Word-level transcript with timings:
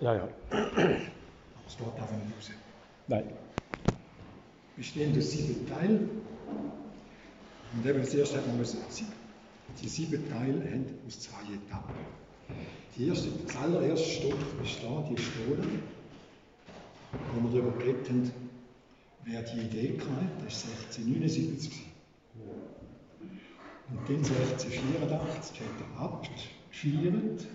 Ja, 0.00 0.14
ja. 0.14 0.28
Es 1.66 1.72
steht 1.72 1.86
einfach 1.86 2.16
nicht 2.16 2.36
raus. 2.36 2.50
Nein. 3.08 3.24
Bestehend 4.76 5.16
aus 5.16 5.30
sieben 5.30 5.66
Teilen. 5.68 6.10
Und 7.74 7.86
das 7.86 8.14
erste 8.14 8.38
hat 8.38 8.46
man 8.46 8.58
müssen, 8.58 8.78
die 9.80 9.88
sieben 9.88 10.28
Teile 10.28 10.64
haben 10.64 10.86
aus 11.06 11.20
zwei 11.20 11.42
Etappen. 11.54 11.94
Die 12.96 13.08
erste, 13.08 13.28
das 13.46 13.56
allererste 13.56 14.08
Stoff 14.08 14.62
ist 14.62 14.82
da, 14.82 15.04
die 15.08 15.20
Stole, 15.20 15.64
wo 17.34 17.42
wir 17.42 17.60
darüber 17.60 17.78
geredet 17.78 18.08
haben, 18.08 18.30
wer 19.24 19.42
die 19.42 19.60
Idee 19.60 19.98
hatte, 19.98 20.44
das 20.44 20.66
war 20.68 20.76
1679. 20.86 21.82
Und 23.90 24.08
dann 24.08 24.16
1684 24.16 25.60
hat 25.60 25.66
der 25.80 26.00
Abt 26.00 26.30
gefeiert, 26.70 27.46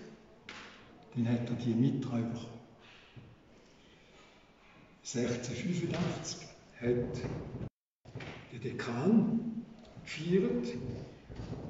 dann 1.14 1.28
hat 1.28 1.48
er 1.48 1.56
die 1.56 1.74
bekommen. 2.30 2.60
1685 5.02 6.46
hat 6.80 7.14
der 8.52 8.58
Dekan 8.60 9.64
gefeiert 10.04 10.66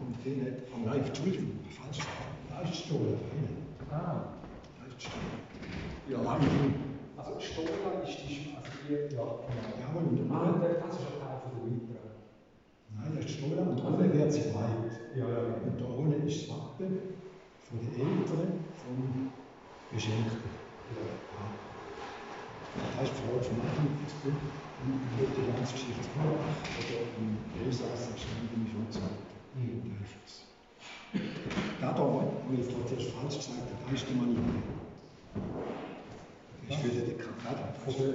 und 0.01 0.25
den 0.25 0.45
hat, 0.45 0.59
oh 0.75 0.79
nein, 0.85 1.05
Entschuldigung, 1.05 1.59
falsch 1.71 1.99
gesagt, 1.99 2.11
da 2.51 2.61
ist 2.63 2.87
drin. 2.91 3.57
Ah, 3.91 4.35
Da 4.79 4.87
ist 4.87 5.03
Stola. 5.03 5.39
Ja, 6.09 6.19
also 7.17 7.41
Stola 7.41 8.03
ist 8.07 8.19
die, 8.29 8.55
also 8.57 8.71
die, 8.89 9.15
ja, 9.15 9.23
Jawohl, 9.81 10.19
und 10.19 10.31
Ah, 10.31 10.61
das 10.61 10.97
ist 10.97 11.07
ein 11.07 11.21
Teil 11.21 11.41
von 11.43 11.53
der 11.57 11.65
Mitra. 11.73 12.03
nein, 12.97 13.11
da 13.15 13.21
ist 13.21 13.29
die 13.29 13.33
Stola 13.33 13.63
und 13.63 13.81
unten 13.81 14.13
wird 14.13 14.33
breit. 14.53 14.93
Ja, 15.17 15.29
ja, 15.29 15.43
ja. 15.49 15.55
Und 15.65 15.81
da 15.81 15.85
unten 15.87 16.27
ist 16.27 16.43
das 16.43 16.51
Wappen 16.51 16.99
von 17.71 17.79
den 17.79 17.95
Eltern 17.95 18.65
vom 18.83 19.31
Beschenkten. 19.93 20.51
Ja. 20.91 21.07
Das 22.99 23.09
ist 23.09 23.15
die 23.15 23.23
Frage 23.23 23.43
vom 23.47 23.59
Nachmittagsbuch. 23.63 24.43
Und 24.81 24.99
ich 25.07 25.19
würde 25.21 25.33
die 25.39 25.47
ganze 25.47 25.73
Geschichte 25.73 26.09
machen. 26.19 26.35
Oder 26.35 26.99
im 27.15 27.39
Elsass 27.63 28.11
entstanden 28.11 28.67
ist 28.67 28.75
und 28.75 28.91
so 28.93 29.01
weiter. 29.07 29.39
Mhm. 29.55 29.95
Da 31.81 31.93
da, 31.93 32.03
wo 32.03 32.33
ich 32.53 32.59
jetzt 32.59 32.71
zuerst 32.71 33.11
falsch 33.15 33.37
gesagt 33.39 33.59
habe, 33.61 33.79
da 33.87 33.95
ist 33.95 34.07
der 34.09 34.17
Manipel. 34.17 34.63
Das 36.67 36.77
ist 36.77 36.83
für 36.83 36.91
den. 36.91 37.19
Von 37.21 37.95
der, 37.99 38.13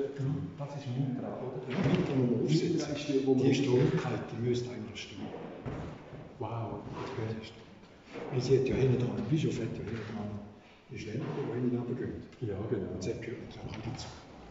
das 0.60 0.72
ist 0.78 0.88
Mitra, 0.96 1.30
oder? 1.44 1.60
Ja, 1.72 1.80
mit 1.92 2.08
dem 2.08 2.20
wir 2.30 2.44
aufsetzen. 2.44 2.76
Mitra 2.76 2.92
ist 2.96 3.08
die, 3.08 3.26
wo 3.26 3.36
man 3.36 3.44
Die 3.44 3.52
die 3.52 4.42
müsste 4.42 4.70
eigentlich 4.72 5.02
stimmen. 5.02 5.28
Wow, 6.40 6.82
okay. 7.04 7.28
Weil 7.28 7.65
sie 8.40 8.60
hat 8.60 8.68
ja 8.68 8.76
hinten 8.76 9.00
dran, 9.00 9.16
der 9.18 9.24
Bischof 9.24 9.54
hat 9.60 9.78
ja 9.78 9.84
hinten 9.84 10.08
dran 10.14 10.40
die 10.90 11.00
Schlemper, 11.00 11.26
die 11.36 11.60
hinten 11.62 11.78
runtergehen. 11.78 12.14
Ja, 12.42 12.56
genau. 12.70 12.92
Und 12.94 12.98
das 13.06 13.22
gehört 13.22 13.42
natürlich 13.42 13.76
auch 13.78 13.82
dazu. 13.92 14.08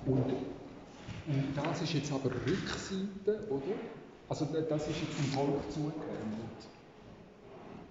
Und, 0.06 0.32
und 1.26 1.54
das 1.56 1.82
ist 1.82 1.92
jetzt 1.94 2.12
aber 2.12 2.30
Rückseite, 2.46 3.48
oder? 3.50 3.76
Also 4.28 4.46
da- 4.46 4.60
das 4.62 4.88
ist 4.88 5.00
jetzt 5.02 5.18
dem 5.18 5.26
Volk 5.26 5.70
zugewendet. 5.70 6.68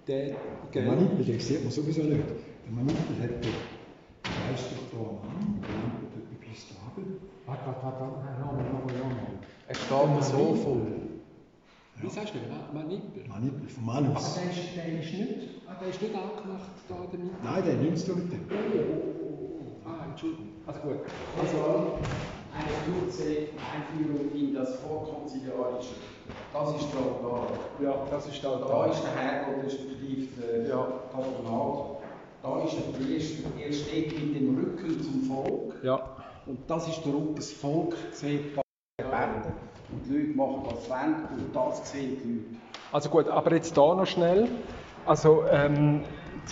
Der, 0.06 0.36
Der? 0.74 0.82
Manipel, 0.86 1.24
den 1.24 1.40
sieht 1.40 1.62
man 1.62 1.72
sowieso 1.72 2.02
nicht. 2.02 2.28
Der 2.64 2.72
Manipel 2.72 3.18
hat 3.22 3.30
den 3.44 3.54
Geist 4.36 4.66
doch 4.72 4.90
da 4.90 4.98
am 4.98 5.18
Arm, 5.28 5.64
der 5.66 5.76
da 5.76 5.84
runter. 5.84 6.20
Warte, 7.46 7.66
warte, 7.66 7.82
warte, 7.82 8.00
warte, 8.00 8.24
nein, 8.24 8.40
nochmal, 8.40 8.64
nochmal, 8.72 8.98
nochmal. 8.98 9.26
Es 9.68 9.78
steht 9.78 10.08
mir 10.08 10.22
so 10.22 10.54
vor. 10.54 10.86
Wie 12.00 12.10
sagst 12.10 12.34
du, 12.34 12.38
Ma- 12.48 12.70
Manipel? 12.72 13.24
Manipel 13.28 13.68
vom 13.68 13.88
Aber 13.88 14.02
Manus. 14.02 14.34
der 14.34 14.50
ist, 14.50 14.76
der 14.76 15.00
ist 15.00 15.12
nicht, 15.14 15.48
ah, 15.68 15.74
der 15.80 15.88
ist 15.88 16.02
nicht 16.02 16.14
angemacht 16.14 16.70
da 16.88 16.94
damit. 17.10 17.42
Nein, 17.44 17.64
der 17.64 17.74
nimmt 17.74 17.96
es 17.96 18.06
mit 18.08 18.32
dem. 18.32 18.40
Oh, 18.50 18.54
oh, 18.54 19.28
oh, 19.30 19.60
oh. 19.84 19.88
Ah, 19.88 20.06
Entschuldigung. 20.10 20.48
Also 20.66 20.80
gut. 20.80 20.98
Also 21.40 21.98
eine 22.54 23.00
kurze 23.00 23.48
Einführung 23.58 24.30
in 24.34 24.54
das 24.54 24.76
Vorkonziliarische. 24.76 25.94
Das 26.52 26.68
ist 26.76 26.86
da 26.92 27.04
da. 27.22 27.84
Ja, 27.84 27.94
das 28.10 28.26
ist 28.28 28.44
da, 28.44 28.56
Da 28.56 28.86
ist 28.86 29.02
der 29.02 29.10
Herrgott, 29.14 29.64
respektive 29.64 30.40
der 30.40 30.68
Ja. 30.68 30.82
Patronat. 31.12 31.96
Da 32.42 32.62
ist 32.62 32.76
der 32.76 32.98
Priester, 32.98 33.48
er 33.58 33.72
steht 33.72 34.12
mit 34.18 34.36
dem 34.36 34.56
Rücken 34.56 35.02
zum 35.02 35.22
Volk. 35.22 35.82
Ja. 35.82 36.16
Und 36.46 36.58
das 36.68 36.86
ist 36.88 37.02
der 37.04 37.14
Ort, 37.14 37.38
das 37.38 37.50
Volk 37.52 37.96
sieht 38.12 38.56
das 38.56 38.64
Beten. 38.98 39.52
Und 39.90 40.06
die 40.06 40.12
Leute 40.12 40.36
machen 40.36 40.62
das 40.68 40.90
Wend 40.90 41.16
und 41.30 41.56
das 41.56 41.90
sehen 41.90 42.18
die 42.22 42.32
Leute. 42.34 42.62
Also 42.92 43.08
gut, 43.08 43.28
aber 43.28 43.54
jetzt 43.54 43.76
da 43.76 43.94
noch 43.94 44.06
schnell. 44.06 44.48
Also 45.06 45.44
ähm, 45.50 46.00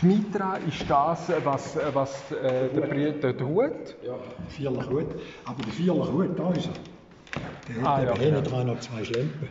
die 0.00 0.06
Mitra 0.06 0.56
ist 0.56 0.84
das, 0.88 1.30
was, 1.44 1.78
was 1.92 2.32
äh, 2.32 2.68
der 2.74 2.80
Priester 2.82 3.36
tut. 3.36 3.96
Ja, 4.04 4.14
vierlich 4.48 4.88
Hut. 4.90 5.06
Aber 5.44 5.62
der 5.62 5.72
vierlich 5.72 6.08
Hut, 6.12 6.38
da 6.38 6.50
ist 6.52 6.66
er. 6.68 7.74
Der 7.74 7.86
Ah, 7.86 7.96
hat 7.98 8.04
ja, 8.06 8.14
hinten 8.18 8.44
dran 8.44 8.66
noch 8.66 8.80
zwei 8.80 9.04
Schlempen. 9.04 9.48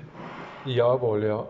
Jawohl, 0.66 1.24
ja. 1.24 1.46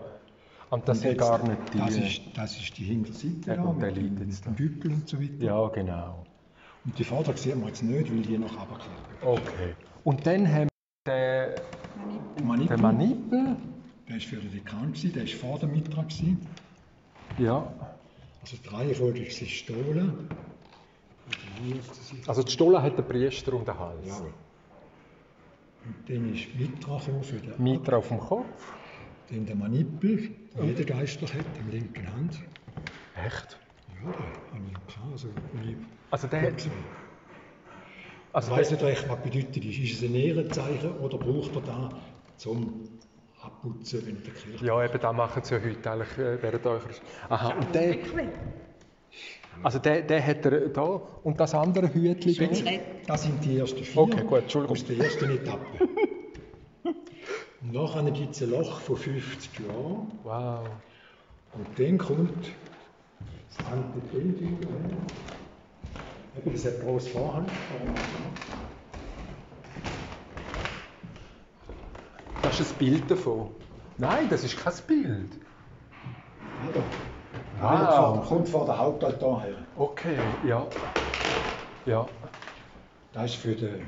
Und 0.70 0.88
das 0.88 0.98
Und 1.00 1.02
sind 1.02 1.12
jetzt- 1.12 1.20
gar 1.20 1.44
nicht 1.44 1.74
die. 1.74 1.78
Das 1.80 1.96
ist, 1.98 2.22
das 2.36 2.58
ist 2.58 2.78
die 2.78 2.84
Hinterseite 2.86 3.36
Ja, 3.48 3.56
da, 3.56 3.64
und 3.64 3.80
der 3.82 3.92
mit, 3.92 4.20
mit 4.20 4.46
dem 4.46 4.54
Bügel 4.54 4.92
und 4.94 5.10
so 5.10 5.20
weiter. 5.22 5.34
ja, 5.44 5.68
genau. 5.70 6.26
Und 6.86 6.98
die 6.98 7.04
Vorder 7.04 7.36
sieht 7.36 7.56
man 7.58 7.68
jetzt 7.68 7.84
nicht, 7.84 8.10
weil 8.12 8.22
die 8.22 8.38
noch 8.38 8.50
runterklappen. 8.52 9.22
Okay. 9.22 9.76
Und 10.06 10.26
dann 10.26 10.48
haben 10.52 10.70
wir 11.06 11.56
den, 12.38 12.48
Manipel, 12.48 12.76
den 12.78 12.82
Manipel. 12.82 13.56
der 14.08 14.16
war 14.16 14.22
für 14.22 14.36
den 14.38 14.52
Dekan, 14.52 14.94
der 14.94 15.22
war 15.24 15.28
vor 15.28 15.60
der 15.60 15.70
Mitra. 15.70 16.06
Ja. 17.38 17.74
Also 18.42 18.58
die 18.58 18.70
hier 21.64 21.80
auf 21.80 21.88
der 21.88 21.96
Seite. 21.96 22.30
Also 22.30 22.44
die 22.44 22.52
Stola 22.52 22.82
hat 22.82 22.98
der 22.98 23.04
Priester 23.04 23.54
um 23.54 23.66
den 23.66 23.78
Hals. 23.78 24.08
Jawohl. 24.08 24.34
Und 25.86 26.10
dann 26.10 26.34
ist 26.34 26.56
Mitra 26.56 27.00
für 27.00 27.12
den 27.12 27.54
Mitra 27.64 27.98
auf 27.98 28.08
dem 28.08 28.20
Kopf. 28.20 28.74
Dann 29.30 29.46
der 29.46 29.56
Manipel, 29.56 30.32
den 30.56 30.66
jeder 30.66 30.84
Geistlich 30.84 31.34
hat, 31.34 31.46
in 31.60 31.72
der 31.72 31.80
linken 31.80 32.14
Hand. 32.14 32.40
Echt? 33.16 33.58
Ja, 34.04 34.12
der 34.12 34.60
habe 34.60 34.66
ich 34.70 35.12
also 35.12 35.28
ich 35.64 35.76
Also 36.10 36.28
der 36.28 36.42
hat. 36.42 36.68
Also 38.34 38.52
Ich 38.52 38.58
weiß 38.58 38.72
nicht 38.72 38.84
recht, 38.84 39.10
was 39.10 39.22
bedeutet 39.22 39.66
ist. 39.66 39.80
Ist 39.80 40.02
es 40.02 40.10
ein 40.10 40.16
Ehrenzeichen 40.16 40.98
oder 41.00 41.18
braucht 41.18 41.56
er 41.56 41.62
da 41.62 41.90
zum 42.38 42.90
Abputzen 43.44 44.08
in 44.08 44.24
der 44.24 44.34
Kirche? 44.34 44.66
ja, 44.66 44.84
eben 44.86 45.00
da 45.00 45.14
machen 45.14 45.44
sie 45.44 45.56
ja 45.56 45.62
heute 45.62 45.92
eigentlich 45.92 46.18
äh, 46.18 46.42
während 46.42 46.66
eurer. 46.66 46.82
Aha, 47.30 47.54
und 47.56 47.74
der. 47.76 47.98
Also 49.64 49.80
der, 49.80 50.02
der 50.02 50.26
hat 50.26 50.46
er 50.46 50.70
da 50.70 51.02
und 51.24 51.40
das 51.40 51.54
andere 51.54 51.94
Hütchen 51.94 52.50
da. 52.50 52.72
Das 53.08 53.24
sind 53.24 53.44
die 53.44 53.58
ersten 53.58 53.84
vier 53.84 54.02
Okay, 54.02 54.24
gut, 54.24 54.40
Entschuldigung. 54.44 54.78
aus 54.78 54.86
der 54.86 54.98
ersten 54.98 55.30
Etappe. 55.30 55.66
Und 57.62 57.74
nachher 57.74 58.10
gibt 58.10 58.34
es 58.34 58.42
ein 58.42 58.50
Loch 58.50 58.80
von 58.80 58.98
50 58.98 59.52
Jahren. 59.60 60.12
Wow. 60.24 60.68
Und 61.54 61.68
dann 61.78 61.98
kommt 62.00 62.48
das 63.56 63.68
Antependium. 63.72 64.58
Eben, 66.38 66.54
das 66.54 66.66
hat 66.66 66.82
groß 66.82 67.10
Vorhang. 67.10 67.46
Das 72.52 72.60
ist 72.60 72.74
ein 72.74 72.78
Bild 72.80 73.10
davon. 73.10 73.50
Nein, 73.98 74.28
das 74.30 74.44
ist 74.44 74.58
kein 74.58 74.74
Bild. 74.86 75.40
Oder? 76.70 76.84
Wow. 77.62 77.96
Kommt, 77.96 78.26
kommt 78.28 78.50
vor 78.50 78.66
der 78.66 78.78
Hauptaltar 78.78 79.44
her. 79.44 79.56
Okay, 79.78 80.18
ja. 80.44 80.68
Ja. 81.86 82.06
Das 83.14 83.32
ist 83.32 83.36
für 83.36 83.56
den. 83.56 83.88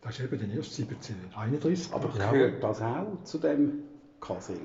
Das 0.00 0.16
ist 0.16 0.24
eben 0.26 0.38
den 0.38 0.56
ersten 0.56 0.82
1731. 0.82 1.92
Aber 1.92 2.08
Ja. 2.16 2.30
gehört 2.30 2.62
das 2.62 2.80
auch 2.80 3.24
zu 3.24 3.38
dem 3.38 3.82
Kassel? 4.20 4.60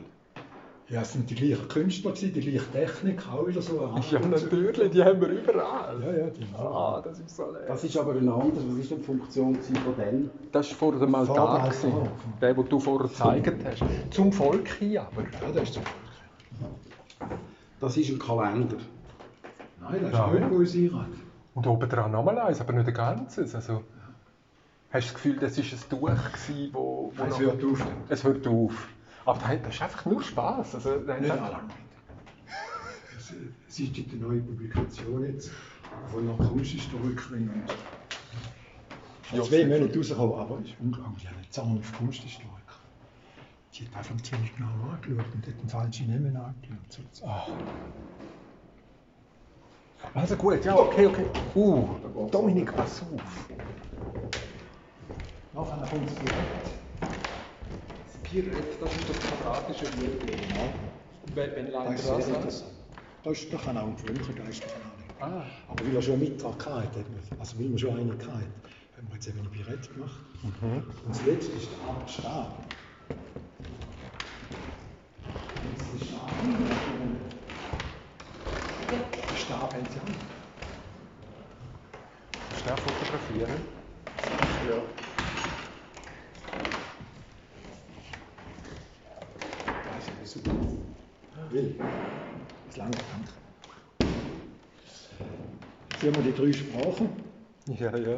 Ja, 0.90 1.02
es 1.02 1.14
sind 1.14 1.30
die 1.30 1.36
gleichen 1.36 1.68
Künstler, 1.70 2.12
gewesen, 2.12 2.34
die 2.34 2.42
gleiche 2.42 2.72
Technik, 2.72 3.22
auch 3.32 3.48
wieder 3.48 3.62
so. 3.62 3.90
Ja, 4.12 4.20
und 4.20 4.30
natürlich, 4.32 4.92
die 4.92 5.04
haben 5.04 5.22
wir 5.22 5.30
überall. 5.30 6.02
Ja, 6.02 6.12
ja, 6.12 6.28
die 6.30 6.46
Ah, 6.58 7.02
das 7.04 7.20
ist 7.20 7.36
so 7.36 7.52
leer. 7.52 7.62
Das 7.68 7.84
ist 7.84 7.98
aber 7.98 8.12
ein 8.12 8.28
anderes. 8.30 8.64
Was 8.70 8.78
ist 8.78 8.92
denn 8.92 8.98
die 9.00 9.04
Funktion 9.06 9.56
von 9.56 9.96
dem? 9.98 10.30
Das 10.52 10.70
war 10.72 10.78
vor 10.78 10.92
dem 11.00 11.10
Vor 11.12 11.20
Altar. 11.20 11.70
dem. 11.82 11.92
Der, 12.42 12.54
den 12.54 12.70
du 12.70 12.80
vorher 12.80 13.08
gezeigt 13.08 13.54
hast. 13.66 13.84
Zum 14.14 14.32
Volk 14.32 14.68
hin 14.68 14.98
aber. 14.98 15.22
Ja, 15.22 15.52
das 15.54 15.64
ist 15.64 15.74
zum 15.76 15.84
Das 17.80 17.98
ist 17.98 18.10
ein 18.10 18.20
Kalender. 18.20 18.78
Nein, 19.82 20.00
das 20.02 20.12
ist 20.12 20.18
Ja. 20.18 20.32
nicht 20.32 20.50
Poesierat. 20.50 21.08
Und 21.56 21.68
oben 21.68 21.90
dran 21.90 22.12
nochmal 22.12 22.40
eins, 22.40 22.60
aber 22.62 22.74
nicht 22.74 22.88
ein 22.88 22.94
ganzes. 22.94 23.56
Also, 23.56 23.84
hast 24.92 24.94
du 24.94 25.00
das 25.00 25.14
Gefühl, 25.14 25.38
das 25.40 25.58
war 25.58 25.64
ein 25.64 25.90
Tuch, 25.90 26.32
gewesen, 26.34 26.70
wo, 26.74 27.12
wo 27.16 27.24
Es 27.24 27.40
hört 27.40 27.64
auf. 27.64 27.88
Es 28.10 28.24
hört 28.24 28.48
auf. 28.48 28.88
Aber 29.26 29.40
das 29.40 29.76
ist 29.76 29.82
einfach 29.82 30.06
nur 30.06 30.22
Spass. 30.22 30.76
Also, 30.76 30.96
Nicht 30.98 31.32
alle. 31.32 31.62
Es, 33.18 33.34
es 33.70 33.80
ist 33.80 33.96
die 33.96 34.18
neue 34.20 34.42
Publikation 34.42 35.24
jetzt 35.26 35.52
von 36.12 36.28
einer 36.28 36.38
Kunsthistorikerin. 36.38 37.50
Und 37.50 37.70
Ja, 39.32 39.44
zwei 39.44 39.66
Monate 39.66 39.98
rausgekommen, 39.98 40.40
aber 40.40 40.60
es 40.60 40.70
ist 40.70 40.76
unglaublich. 40.80 41.28
Eine 41.28 41.50
Zahn 41.50 41.78
auf 41.78 41.98
Kunsthistoriker. 41.98 42.52
Die 43.74 43.88
hat 43.88 43.96
einfach 43.98 44.22
ziemlich 44.22 44.56
genau 44.56 44.68
angeschaut 44.92 45.34
und 45.34 45.48
hat 45.48 45.62
den 45.62 45.70
falschen 45.70 46.08
Namen 46.08 46.36
angeschaut. 46.36 47.14
So. 47.14 47.28
Ah. 47.28 47.48
Also 50.14 50.36
gut, 50.36 50.64
ja, 50.66 50.76
okay, 50.76 51.08
okay. 51.08 51.26
Uh, 51.56 52.28
Dominik, 52.30 52.76
pass 52.76 53.02
auf. 53.02 53.50
Nachher 55.54 55.88
kommt 55.88 56.08
das 56.08 56.16
Birett. 56.16 56.83
Das 58.34 58.42
Pirett, 58.42 58.82
das 58.82 58.92
ist 58.96 59.10
das 59.10 59.20
quadratische 59.20 59.86
Wirbel. 60.02 60.36
Wenn, 61.36 61.56
wenn 61.56 61.66
Das 61.66 61.74
leider 61.74 61.94
ist 61.94 62.10
das 62.10 62.26
sehr 62.26 62.36
an. 62.36 62.42
interessant. 62.42 62.72
Das, 63.24 63.38
ist, 63.42 63.54
das 63.54 63.62
kann 63.64 63.78
auch 63.78 63.88
ein 63.88 63.98
fröhlicher 63.98 64.34
Geistlicher 64.34 64.74
haben. 65.20 65.34
Ah, 65.36 65.44
Aber 65.70 65.86
weil 65.86 65.96
er 65.96 66.02
schon 66.02 66.20
Mittag 66.20 66.66
hatte, 66.66 67.06
also 67.40 67.60
weil 67.60 67.68
man 67.68 67.78
schon 67.78 67.92
einen 68.00 68.12
hatte, 68.12 68.28
haben 68.32 69.08
wir 69.08 69.14
jetzt 69.14 69.28
eben 69.28 69.40
ein 69.40 69.50
Birett 69.52 69.94
gemacht. 69.94 70.20
Und 70.44 70.86
das 71.10 71.26
letzte 71.28 71.52
ist 71.58 71.68
der 71.72 71.90
Arme 71.90 72.08
Stab. 72.08 72.58
Das 75.78 76.02
ist 76.02 76.02
der 76.02 76.06
Stab. 76.08 76.30
Den 78.90 79.38
Stab 79.38 79.74
haben 79.74 79.86
sie 79.86 80.00
auch. 80.00 80.44
schnell 82.64 82.78
fotografieren. 82.78 83.62
Ja. 84.70 84.82
Das 89.96 90.08
ist 90.24 90.34
super. 90.34 90.52
Will. 91.54 91.76
Das 92.66 92.78
lange 92.78 92.92
Dank. 92.92 93.30
Jetzt 95.92 96.04
haben 96.04 96.26
wir 96.26 96.32
die 96.32 96.42
drei 96.42 96.52
Sprachen. 96.52 97.10
Ja, 97.80 97.96
ja. 97.96 98.18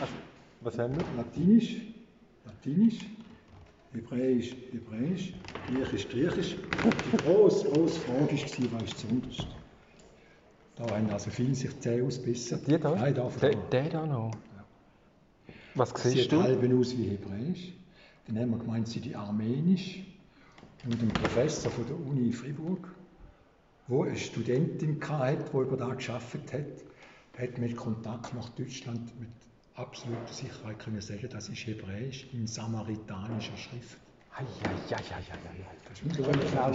Also, 0.00 0.12
was 0.60 0.78
haben 0.78 0.94
wir? 0.94 1.04
Latinisch, 1.16 1.78
Latinisch, 2.44 2.98
Hebräisch, 3.92 4.54
Hebräisch, 4.70 5.34
Griechisch, 5.66 6.08
Griechisch. 6.08 6.56
Die 7.12 7.16
grosse, 7.16 7.68
grosse 7.70 8.00
Frage 8.00 8.36
war, 8.36 8.80
was 8.80 8.82
ist 8.84 8.98
zuunterst? 9.00 9.46
Da 10.76 10.90
haben 10.94 11.10
also 11.10 11.30
viele 11.30 11.54
sich 11.56 11.80
Zähne 11.80 12.04
ausbissen. 12.04 12.60
Die 12.66 12.78
da? 12.78 12.94
Nein, 12.94 13.14
da 13.14 13.28
Der, 13.40 13.54
der 13.56 13.88
da 13.88 14.06
noch. 14.06 14.30
Was 15.74 15.92
Das 15.92 16.04
siehst 16.04 16.22
sieht 16.22 16.32
du? 16.32 16.40
halb 16.40 16.62
aus 16.72 16.96
wie 16.96 17.10
Hebräisch. 17.10 17.72
Dann 18.28 18.38
haben 18.38 18.50
wir 18.50 18.58
gemeint, 18.58 18.86
sie 18.86 19.00
die 19.00 19.16
Armenisch. 19.16 20.04
Und 20.86 21.00
ein 21.02 21.08
Professor 21.08 21.70
von 21.72 21.86
der 21.86 21.96
Uni 21.96 22.32
Fribourg, 22.32 22.88
wo 23.88 24.02
eine 24.04 24.16
Studentin 24.16 24.98
hatte, 25.08 25.44
die 25.52 25.56
über 25.56 25.76
da 25.76 25.94
geschafft 25.94 26.34
hat, 26.52 26.64
hat 27.38 27.58
mit 27.58 27.76
Kontakt 27.76 28.34
nach 28.34 28.48
Deutschland 28.50 29.00
mit 29.18 29.30
absoluter 29.74 30.32
Sicherheit 30.32 30.78
können 30.78 31.00
sagen, 31.00 31.28
das 31.30 31.48
ist 31.48 31.66
Hebräisch 31.66 32.28
in 32.32 32.46
samaritanischer 32.46 33.56
Schrift. 33.56 33.98
Ei, 34.36 34.42
ei, 34.42 34.72
ei, 34.72 34.96
ei, 34.96 35.00
ei. 35.00 35.76
Das 35.88 36.00
ist 36.00 36.06
Ich 36.06 36.18
unglaublich. 36.18 36.50
schnell 36.50 36.70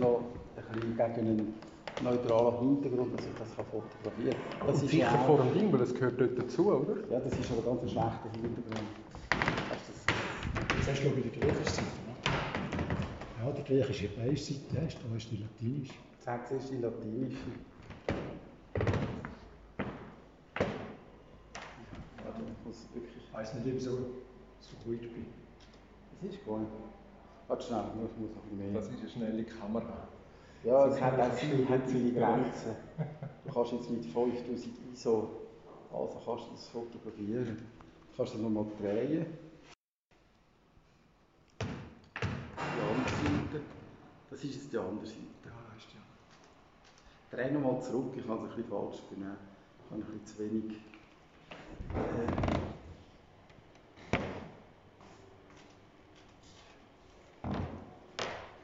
noch, 0.00 0.22
das 0.56 0.64
ein 0.66 0.72
bisschen 0.80 0.96
gegen 0.96 1.28
einen 1.28 1.54
neutralen 2.02 2.58
Hintergrund, 2.60 3.14
dass 3.18 3.26
ich 3.26 3.34
das 3.38 3.56
kann 3.56 3.64
fotografieren 3.66 4.36
kann. 4.58 4.66
Das 4.68 4.82
ist 4.82 4.90
sicher 4.90 5.02
ja 5.04 5.20
auch- 5.20 5.26
vor 5.26 5.42
dem 5.44 5.52
Ding, 5.54 5.72
weil 5.72 5.80
es 5.82 5.94
gehört 5.94 6.20
dort 6.20 6.38
dazu, 6.38 6.72
oder? 6.72 6.96
Ja, 7.10 7.20
das 7.20 7.38
ist 7.38 7.50
aber 7.52 7.62
ganz 7.62 7.82
ein 7.82 7.88
schlechter 7.88 8.30
Hintergrund. 8.32 8.88
Das- 10.90 10.98
Das 10.98 10.98
hast 10.98 11.04
du, 11.04 11.10
glaube 11.10 11.20
ich, 11.20 11.32
die 11.32 11.40
griechische 11.40 11.70
Seite, 11.70 11.86
ne? 12.06 13.44
Ja, 13.44 13.52
die 13.52 13.62
griechische 13.64 14.08
hebräische 14.08 14.54
Seite 14.54 14.84
hast 14.84 14.98
du, 15.02 15.08
da 15.08 15.16
ist 15.16 15.30
die 15.30 15.36
latinische. 15.36 15.94
Sag 16.18 16.48
zuerst 16.48 16.70
die 16.72 16.76
latinische. 16.78 17.36
Warte, 22.24 22.42
ich 22.42 22.66
muss 22.66 22.88
wirklich. 22.94 23.16
Ich 23.24 23.32
weiß 23.32 23.54
nicht, 23.54 23.66
ob 23.68 23.74
ich 23.74 23.82
so, 23.84 23.90
so 24.60 24.76
ruhig 24.86 25.00
bin. 25.00 25.26
Das 26.22 26.32
ist 26.34 26.44
gut. 26.44 26.66
Warte 27.48 27.66
schnell, 27.66 27.84
ich 27.88 27.94
muss, 28.00 28.10
muss 28.18 28.36
noch 28.36 28.42
ein 28.44 28.50
bisschen 28.50 28.72
mehr. 28.72 28.80
Das 28.80 28.90
ist 28.90 29.00
eine 29.00 29.08
schnelle 29.08 29.44
Kamera. 29.44 30.08
Ja, 30.64 30.86
es 30.86 31.00
hat 31.00 31.16
hat 31.16 31.38
seine 31.38 31.64
Grenzen. 31.64 32.14
Du 33.46 33.52
kannst 33.54 33.72
jetzt 33.72 33.90
mit 33.90 34.04
5000 34.04 34.58
ISO, 34.92 35.30
also 35.92 36.20
kannst 36.24 36.46
du 36.46 36.50
das 36.52 36.68
fotografieren. 36.68 37.56
Du 38.10 38.16
kannst 38.16 38.34
es 38.34 38.40
nochmal 38.40 38.66
drehen. 38.80 39.26
Die 41.60 42.80
andere 42.82 42.89
Seite. 43.08 43.62
Das 44.30 44.44
ist 44.44 44.54
jetzt 44.54 44.72
die 44.72 44.78
andere 44.78 45.06
Seite. 45.06 45.20
Ja, 45.44 45.50
da 45.50 45.76
ist 45.76 45.88
ja. 45.94 46.00
Dreh 47.36 47.50
nochmal 47.52 47.82
zurück, 47.82 48.12
ich 48.16 48.26
habe 48.28 48.46
es 48.46 48.50
ein 48.50 48.56
bisschen 48.56 48.70
falsch 48.70 49.02
genommen. 49.10 49.36
Ich 49.78 49.90
habe 49.90 50.02
ein 50.02 50.06
bisschen 50.06 50.26
zu 50.26 50.38
wenig. 50.38 50.76
Äh, 51.94 52.26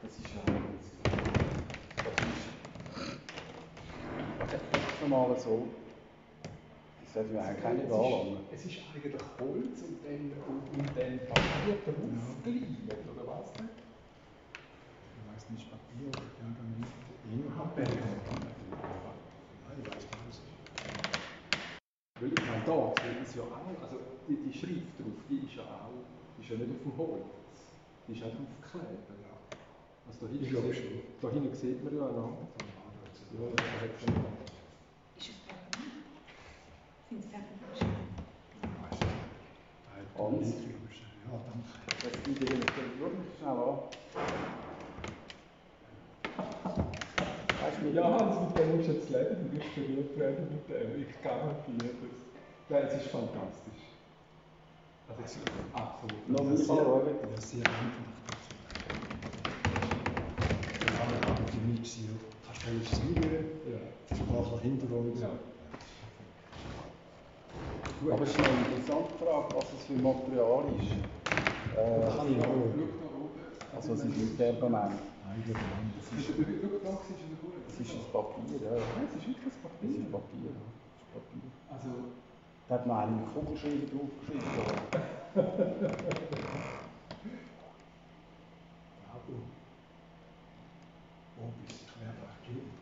das 0.01 0.11
ist 0.11 0.27
ja 0.33 0.41
Das 4.39 4.61
das 4.71 5.09
nochmal 5.09 5.39
so. 5.39 5.67
Das 7.03 7.13
sollte 7.13 7.33
mir 7.33 7.41
eigentlich 7.41 7.63
keine 7.63 7.83
anlangen. 7.83 8.37
Es 8.51 8.65
ist 8.65 8.77
eigentlich 8.93 9.21
Holz 9.39 9.81
und 9.81 9.97
dann, 10.03 10.31
und, 10.47 10.79
und 10.79 10.87
dann 10.97 11.19
Papier 11.27 11.77
draufgeleimt, 11.85 13.07
oder 13.15 13.27
was? 13.27 13.86
Denn? 15.47 15.55
Ich 15.55 15.57
weiß 15.59 15.59
nicht, 15.59 15.71
Papier 15.71 16.07
oder 16.09 16.27
Pergament. 16.37 16.87
Inhalt. 17.27 17.75
Nein, 17.75 17.87
ich 19.79 19.87
weiß 19.87 20.03
nicht, 20.03 20.13
was 20.27 20.35
es 20.35 20.39
ist. 20.39 20.43
Weil 22.19 22.33
ich 22.33 22.45
meine, 22.45 22.63
da 22.65 22.71
man 22.71 23.21
es 23.21 23.35
ja 23.35 23.43
auch, 23.43 23.81
also 23.81 23.97
die, 24.27 24.37
die 24.43 24.51
Schrift 24.53 24.99
drauf, 24.99 25.13
die 25.29 25.45
ist 25.45 25.55
ja 25.55 25.63
auch, 25.63 25.91
die 26.37 26.41
ist 26.43 26.49
ja 26.49 26.57
nicht 26.57 26.71
auf 26.71 26.81
dem 26.81 26.97
Holz, 26.97 27.23
die 28.07 28.13
ist 28.13 28.23
auch 28.23 28.31
draufgeklebt. 28.33 29.09
Ja. 29.21 29.37
Also 30.07 30.25
da 30.25 30.31
hinten, 30.31 30.45
sieht- 30.45 30.75
schon. 30.75 31.01
da 31.21 31.29
hinten 31.29 31.55
sieht 31.55 31.83
man 31.83 31.93
ja 31.95 32.11
noch. 32.11 32.47
Ja, 32.57 32.63
da 33.71 33.79
hat 33.81 33.95
es 33.95 34.07
noch. 34.07 34.31
Ist 35.15 35.29
es 35.29 35.35
Pergament? 35.45 36.05
Sind 37.09 37.19
es 37.19 37.27
Pergament? 37.29 37.61
Hans? 40.17 40.53
Ja, 41.25 41.31
danke. 41.45 41.69
Das 42.01 42.23
gibt 42.23 42.41
dir 42.41 42.47
Schau 42.47 42.57
mich 42.57 42.73
schnell 43.37 43.49
an. 43.49 43.79
Weißt 47.59 47.77
du, 47.79 47.85
mit 47.85 47.95
Ja, 47.95 48.03
Hans, 48.13 48.55
mit 48.55 48.57
dem 48.57 48.75
musst 48.77 48.89
du 48.89 48.93
jetzt 48.93 49.09
berührt 49.77 50.17
werden 50.17 50.47
mit 50.51 50.67
dem, 50.69 51.01
ich 51.01 51.21
garantiere 51.23 51.93
das. 52.01 52.15
Nein, 52.69 52.83
es 52.87 52.93
ist 53.03 53.11
fantastisch. 53.11 53.81
Also 55.09 55.21
es 55.23 55.31
ist 55.37 55.43
absolut 55.73 56.29
Noch 56.29 56.43
Ja, 56.43 56.49
mich 56.51 56.59
sehr, 56.65 56.77
anschauen. 56.79 57.07
ja, 57.31 57.39
sehr 57.39 57.65
einfach. 57.65 58.07
Das 60.83 60.99
war 60.99 61.07
eine 61.07 61.17
Arbeit 61.21 61.49
für 61.51 61.59
mich. 61.59 61.99
oder? 62.03 62.19
Kannst 62.45 62.63
du 62.65 62.69
alles 62.69 63.01
eingeben? 63.01 63.45
Ja. 63.71 64.15
Sprachler 64.15 64.59
Hintergrund. 64.61 65.19
Ja. 65.21 65.29
Aber 68.11 68.23
es 68.23 68.29
ist 68.29 68.39
eine 68.39 68.57
interessante 68.59 69.13
Frage, 69.17 69.55
was 69.55 69.73
es 69.73 69.85
für 69.85 69.93
Material 69.93 70.65
ist. 70.79 70.91
Da 71.75 71.81
Äh, 71.81 72.17
kann 72.17 72.31
ich 72.31 72.39
auch 72.39 72.45
da 72.45 72.53
oben. 72.53 72.83
also 73.75 73.93
es 73.93 73.99
ist 74.05 74.17
nicht 74.17 74.37
Pergament. 74.37 74.99
Ich. 75.37 75.45
Das 75.45 76.09
ist, 76.17 76.29
da, 76.33 76.89
das 77.67 77.79
ist 77.79 77.93
ein 77.93 78.09
Papier, 78.11 78.57
ja. 78.57 78.73
Nein, 78.73 79.05
es 79.05 79.21
ist 79.21 79.27
wirklich 79.27 79.53
ein 79.53 79.61
Papier. 79.61 79.89
ist 80.01 80.11
Papier. 80.11 80.49
ja. 80.49 80.65
Es 80.65 81.01
ist 81.01 81.13
Papier. 81.13 81.45
Also, 81.69 81.89
Da 82.67 82.75
hat 82.75 82.87
man 82.87 82.97
einen 82.97 83.21
Kugelschreiber 83.33 83.85
draufgeschrieben. 83.85 84.43
Aber 89.07 89.37
wo 91.37 91.53
bis 91.61 91.85
ich 91.85 91.93
mehrfach 92.01 92.33
gegeben 92.41 92.73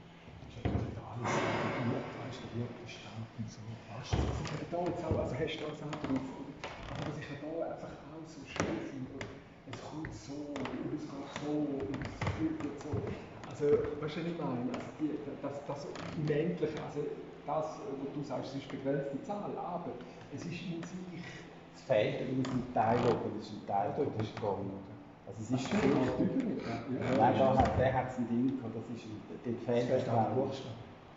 ist 0.48 0.56
natürlich 0.64 0.96
da 0.96 1.04
alles 1.12 1.28
studiert, 1.28 2.08
weißt 2.24 2.40
du, 2.40 2.48
wirklich 2.56 2.94
so. 3.52 3.60
Du? 3.60 3.76
was 4.00 4.12
ich 4.16 4.70
da 4.72 4.80
jetzt 4.86 5.04
auch, 5.04 5.20
also 5.20 5.36
hast 5.36 5.60
du 5.60 5.66
das 5.66 5.82
auch 5.84 5.92
drauf? 5.92 6.24
Aber 6.88 7.04
was 7.04 7.18
ich 7.20 7.28
da 7.28 7.50
einfach 7.68 7.94
auch 8.10 8.28
so 8.32 8.42
schön 8.48 8.80
finde? 8.90 9.35
Es 9.72 9.78
kommt 9.82 10.14
so, 10.14 10.54
und 10.54 10.94
es 10.94 11.06
geht 11.10 11.30
so, 11.42 11.52
und 11.52 11.90
es 11.90 12.14
fühlt 12.38 12.82
so. 12.82 12.92
Also, 13.50 13.66
weißt 14.02 14.16
du, 14.18 14.22
was 14.22 14.28
ich 14.28 14.38
meine? 14.38 14.70
Also, 14.74 14.90
die, 15.00 15.18
das, 15.42 15.56
das 15.66 15.88
Unendliche, 16.18 16.78
also 16.84 17.02
das, 17.46 17.66
wo 17.80 18.06
du 18.14 18.22
sagst, 18.26 18.56
es 18.56 18.64
ist 18.64 18.70
eine 18.70 18.80
begrenzte 18.80 19.22
Zahl, 19.24 19.54
aber 19.58 19.92
es 20.34 20.42
ist 20.42 20.52
in 20.52 20.82
sich 20.84 21.24
Es 21.76 21.82
fehlt 21.82 22.22
übrigens 22.22 22.50
ein 22.50 22.74
Teil 22.74 23.00
oben, 23.06 23.38
das 23.38 23.48
ist 23.48 23.54
ein 23.54 23.68
Teil 23.68 23.94
von 23.94 24.06
der 24.18 24.26
Stone. 24.26 24.70
Also 25.26 25.40
es 25.42 25.50
ist 25.50 25.74
wirklich... 25.74 26.60
ja. 26.62 27.18
Nein, 27.18 27.34
da 27.38 27.58
hat, 27.58 27.80
der 27.80 27.94
hat 27.94 28.12
es 28.12 28.18
ein 28.18 28.28
Ding 28.28 28.58
gehabt, 28.58 28.76
das 28.76 28.86
ist 28.96 29.06
ein, 29.06 29.22
dort 29.30 29.60
fehlt 29.66 29.90
der 29.90 30.30
Buchstabe. 30.36 30.76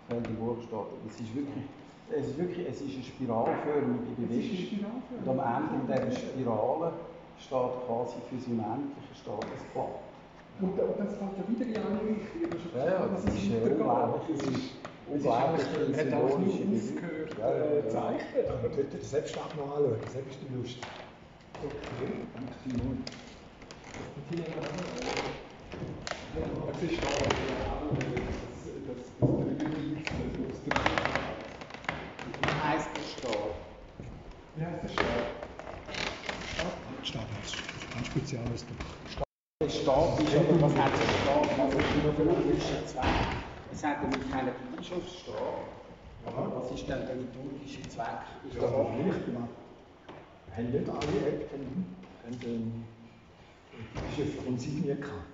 fehlt 0.08 0.26
der 0.26 0.38
Buchstabe. 0.40 0.88
Es 1.06 1.20
ist 1.20 1.34
wirklich, 1.34 1.64
es 2.10 2.26
ist 2.28 2.38
wirklich, 2.38 2.68
es 2.68 2.80
ist 2.80 2.94
eine 2.94 3.04
spiralförmige 3.04 4.16
Es 4.16 4.44
ist 4.46 4.70
Bewegung. 4.70 5.02
Und 5.24 5.28
am 5.28 5.40
Ende 5.42 5.92
dieser 5.92 6.12
Spirale 6.12 6.92
steht 7.40 7.87
quasi 7.87 8.16
für 8.28 8.38
seinen 8.38 8.57
männlichen 8.57 9.14
Status 9.14 9.62
platt. 9.73 9.99
Und, 10.61 10.75
und 10.75 10.99
das 10.99 11.14
fällt 11.14 11.38
ja 11.38 11.45
wieder 11.47 11.66
in 11.66 11.76
eine 11.87 12.02
Richtung. 12.02 12.50
Ja, 12.75 13.07
das 13.07 13.25
ist 13.25 13.47
unglaublich. 13.62 14.38
Es 15.11 15.23
ist 15.23 15.26
eigentlich 15.26 15.66
ein 15.78 15.95
symbolischer 15.95 16.66
Bezug. 16.66 17.00
Ja, 17.38 17.49
ja, 17.54 17.88
Zeichen. 17.88 18.42
Aber 18.49 18.68
du 18.68 19.04
selbst 19.04 19.38
auch 19.38 19.54
noch 19.54 19.76
anschauen, 19.76 19.97
das 20.02 20.14
ist 20.14 20.40
die 20.42 20.54
Lust. 20.54 20.78
Okay. 21.62 22.26
Danke, 22.35 22.54
Simon. 22.64 23.04
Es 26.71 26.83
ist 26.83 27.02
da, 27.02 27.09
dass 27.09 28.38
das 28.87 29.09
Dreierweizen 29.18 29.99
aus 30.50 30.59
dem 30.64 30.75
Wie 32.40 32.52
heißt 32.62 32.90
der 32.95 33.02
Staat? 33.02 33.54
Wie 34.54 34.64
heißt 34.64 34.83
der 34.83 34.88
Staat? 34.88 35.17
Ist 37.08 37.16
ein 37.96 38.04
spezielles 38.04 38.64
Buch. 38.64 39.24
Der 39.62 39.68
Stab 39.70 40.20
ist 40.20 40.36
aber, 40.36 40.60
was 40.60 40.76
hat 40.76 40.92
der 40.92 41.06
Stab? 41.22 41.58
Also 41.58 41.78
liturgischer 41.78 42.86
Zweck. 42.86 43.04
Es 43.72 43.82
hat 43.82 44.02
nämlich 44.02 44.30
keinen 44.30 44.52
Bischofsstab. 44.76 45.34
Aber 46.26 46.56
was 46.56 46.70
ist 46.72 46.86
denn 46.86 47.06
der 47.06 47.16
liturgische 47.16 47.80
Zweck? 47.88 48.20
Ist 48.46 48.56
Ja, 48.56 48.60
der 48.60 48.68
aber 48.68 48.90
nicht 48.90 49.24
gemacht. 49.24 49.48
Haben 50.54 50.70
nicht 50.70 50.88
alle 50.88 51.28
Äbte 51.28 51.56
haben 52.24 52.40
den 52.40 52.84
Bischöferinsignien 54.10 55.00
gehabt. 55.00 55.24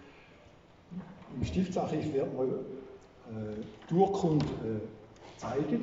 Im 1.35 1.45
Stiftsarchiv 1.45 2.13
wird 2.13 2.37
mal 2.37 2.47
äh, 2.47 3.65
die 3.91 3.95
Urkunde 3.95 4.47
äh, 4.47 5.39
zeigen. 5.41 5.83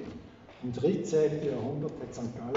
Im 0.63 0.72
13. 0.74 1.44
Jahrhundert 1.44 1.91
hat 2.00 2.13
St. 2.13 2.38
Gallen, 2.38 2.53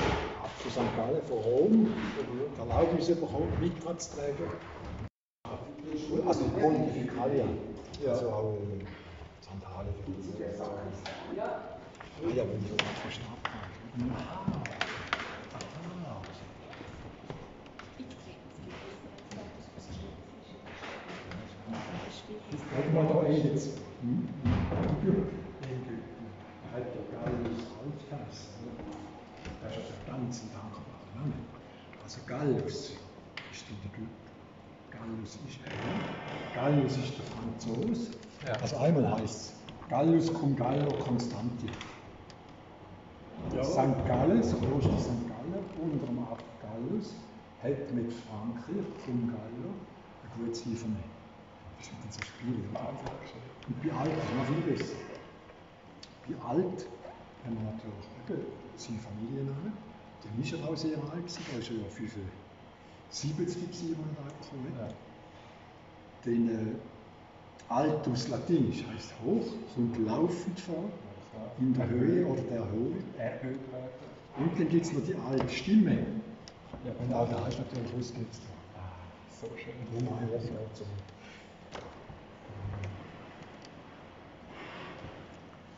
zu 0.63 0.69
St. 0.69 0.95
Gallen 0.95 1.23
von 1.27 1.39
Rom 1.39 1.89
die 2.19 2.61
Erlaubnis 2.61 3.07
bekommen, 3.09 3.51
Mitratsträger. 3.61 4.51
Also 6.27 6.45
Pontifikalia. 6.45 7.45
Also 8.07 8.29
auch 8.29 8.53
äh, 8.53 8.85
Sandale. 9.41 9.89
Ah 11.31 12.29
ja, 12.37 12.43
wenn 12.43 12.59
ich 12.59 12.77
das 12.77 12.87
nicht 12.87 12.99
verstanden 13.01 13.41
habe. 13.49 13.75
Sag 22.75 22.93
mal 22.93 23.07
da 23.07 23.31
jetzt. 23.31 23.79
Hm? 24.03 25.44
Ägypten. 26.75 26.85
Hat 26.85 26.85
der 26.95 27.03
Gallus 27.19 27.61
alt 27.79 28.11
geheißen. 28.11 28.51
Das 29.63 29.73
ist 29.73 29.79
also 29.79 29.95
ganz 30.07 30.43
ein 30.43 30.51
dankbarer 30.53 31.09
Name. 31.17 31.35
Also 32.03 32.21
Gallus 32.27 32.93
ist 33.53 33.65
in 33.71 33.79
Ägypten. 33.85 34.09
Gallus 34.91 35.39
ist 35.47 35.59
er. 35.65 36.61
Gallus 36.61 36.97
ist 36.97 37.15
der 37.19 37.27
Franzose. 37.35 38.11
Also 38.61 38.77
einmal 38.77 39.21
heißt 39.21 39.35
es 39.35 39.55
Gallus 39.89 40.33
cum 40.33 40.57
Gallo 40.57 40.93
Constanti. 40.99 41.69
St. 43.63 44.07
Gallen, 44.07 44.41
das 44.41 44.59
Kloster 44.59 44.99
St. 44.99 45.29
Gallen, 45.29 45.65
unter 45.81 46.07
dem 46.07 46.19
Abt 46.21 46.45
Gallus, 46.63 47.15
hat 47.63 47.93
mit 47.93 48.13
Frankreich 48.13 48.87
cum 49.05 49.29
Gallo 49.29 49.71
ein 50.23 50.45
gutes 50.45 50.65
Einvernehmen. 50.65 51.05
Das 51.79 51.87
sind 51.87 51.99
dann 52.03 52.13
so 52.13 52.21
Spiele. 52.23 52.65
Und 53.69 53.83
bei 53.83 53.93
Alt 53.93 54.11
ist 54.11 54.35
noch 54.37 54.47
viel 54.47 54.75
besser. 54.75 55.14
Bei 56.27 56.49
Alt 56.49 56.87
haben 57.45 57.57
wir 57.57 57.73
natürlich 57.73 58.09
eben 58.29 58.47
seinen 58.77 59.01
Familiennamen. 59.01 59.73
Dann 60.23 60.43
ist 60.43 60.53
er 60.53 60.69
auch 60.69 60.77
sehr 60.77 60.97
alt 60.97 61.27
gewesen, 61.27 61.45
da 61.53 61.59
ist 61.59 61.71
er 61.71 61.77
ja 61.77 61.89
75 61.91 63.71
gewesen, 63.71 63.97
als 64.25 64.49
er 64.51 64.57
gekommen 64.57 64.89
ist. 64.89 66.25
Den 66.25 66.49
äh, 66.49 66.75
Altus 67.69 68.29
Latinisch 68.29 68.85
heißt 68.87 69.13
hoch, 69.25 69.47
kommt 69.75 69.99
laufend 70.07 70.59
vor, 70.61 70.85
in 71.59 71.75
der 71.75 71.89
Höhe 71.89 72.27
oder 72.27 72.43
der 72.43 72.71
Höhe. 72.71 72.95
Erhöht 73.19 73.73
werden. 73.73 73.89
Und 74.37 74.59
dann 74.59 74.69
gibt 74.69 74.87
es 74.87 74.93
noch 74.93 75.05
die 75.05 75.15
alte 75.15 75.49
Stimme. 75.49 75.99
Ja, 76.85 76.93
und 76.99 77.15
auch 77.15 77.29
da 77.29 77.47
ist 77.47 77.59
natürlich 77.59 77.93
ausgesetzt. 77.95 78.43
So 79.41 79.47
schön. 79.57 79.75
Darum 79.93 80.21
haben 80.21 80.29
wir 80.29 80.37
es 80.37 80.45
auch 80.45 80.75
so. 80.75 80.85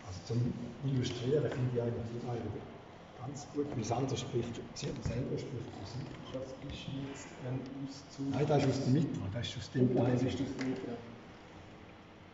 Also 0.06 0.15
zum 0.26 0.52
Illustrieren 0.84 1.48
finde 1.50 1.70
ich 1.74 1.82
eigentlich 1.82 2.22
Seite 2.26 2.42
ganz 3.18 3.46
gut. 3.54 3.66
Wie 3.76 3.84
Sander 3.84 4.16
spricht, 4.16 4.60
sie 4.74 4.86
selber 4.86 5.38
spricht 5.38 5.70
für 5.78 5.86
sich. 5.86 6.06
Das 6.32 6.42
ist 6.68 6.86
jetzt 7.08 7.28
ein 7.46 7.60
Auszug. 7.86 8.26
Nein, 8.30 8.46
das 8.46 8.62
ist 8.64 8.68
aus 8.70 8.84
der 8.84 8.92
Mitte, 8.92 9.20
das 9.32 9.46
ist 9.48 9.56
aus 9.58 9.70
dem 9.70 9.94
Nein, 9.94 10.04
Teil. 10.04 10.12
das 10.14 10.22
ist. 10.22 10.38
Ja. 10.40 10.94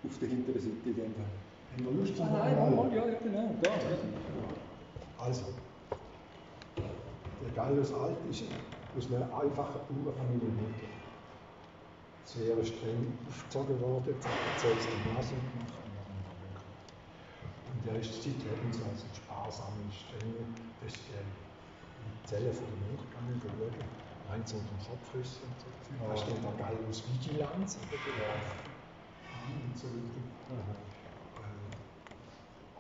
Auf 0.09 0.19
der 0.19 0.29
hinteren 0.29 0.61
Seite 0.61 0.89
in 0.89 0.95
dem 0.97 1.15
Fall. 1.15 1.25
Haben 1.73 1.85
wir 1.85 1.93
Lust 1.93 2.13
Ah, 2.15 2.17
zum 2.17 2.33
nein, 2.33 2.77
mal, 2.77 2.89
ja, 2.97 3.07
ja, 3.07 3.19
genau. 3.23 3.55
Da. 3.63 3.71
ja. 3.71 3.77
Also, 5.19 5.45
der 6.77 7.51
Gallus 7.55 7.93
Alt 7.93 8.17
ist 8.31 8.43
aus 8.99 9.07
einer 9.09 9.25
einfachen 9.39 9.81
Bauernfamilie 9.89 10.49
Mutter. 10.49 10.89
Sehr 12.25 12.65
streng 12.65 13.19
aufgezogen 13.29 13.81
worden, 13.81 14.05
jetzt 14.09 14.27
hat 14.27 14.33
er 14.47 14.57
zuerst 14.57 14.89
Gymnasium 14.91 15.41
gemacht 15.53 15.75
und 15.85 15.93
dann 15.97 16.11
noch 16.23 16.37
Lehrer. 16.43 16.63
Und 17.83 17.89
er 17.91 17.99
ist 18.01 18.23
zeitlebens 18.23 18.79
also 18.83 19.07
sparsam 19.11 19.75
und 19.83 19.93
streng. 19.93 20.35
Das 20.83 20.95
ist 20.95 21.03
der 21.11 21.25
Zelle 22.31 22.53
von 22.53 22.67
den 22.67 22.79
Mönchen 22.87 23.11
gegangen, 23.11 23.41
geschaut, 23.43 23.75
rein 24.31 24.43
so 24.47 24.57
unter 24.57 24.71
dem 24.71 24.79
Kopfrüssel 24.87 25.43
und 25.51 25.59
so. 25.59 25.67
Da 26.07 26.17
steht 26.17 26.39
der 26.43 26.53
Gallus 26.53 27.03
Vigilanz 27.11 27.79
über 27.83 27.99
der 27.99 28.13
und 29.67 29.77
so 29.77 29.89
weiter. 29.89 30.23
Äh, 30.51 30.55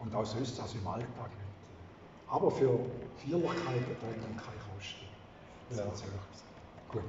Und 0.02 0.14
auch 0.14 0.24
sonst, 0.26 0.60
also 0.60 0.78
im 0.78 0.86
Alltag 0.86 1.30
nicht. 1.30 1.40
Aber 2.28 2.50
für 2.50 2.78
Feierlichkeiten 3.16 3.98
trägt 3.98 4.22
man 4.22 4.36
keine 4.36 4.58
Kosten. 4.58 5.06
Das 5.68 5.78
Ja. 5.78 5.84
ist 5.84 6.00
ehrlich 6.02 6.28
gesagt. 6.30 6.50
Gut. 6.88 7.02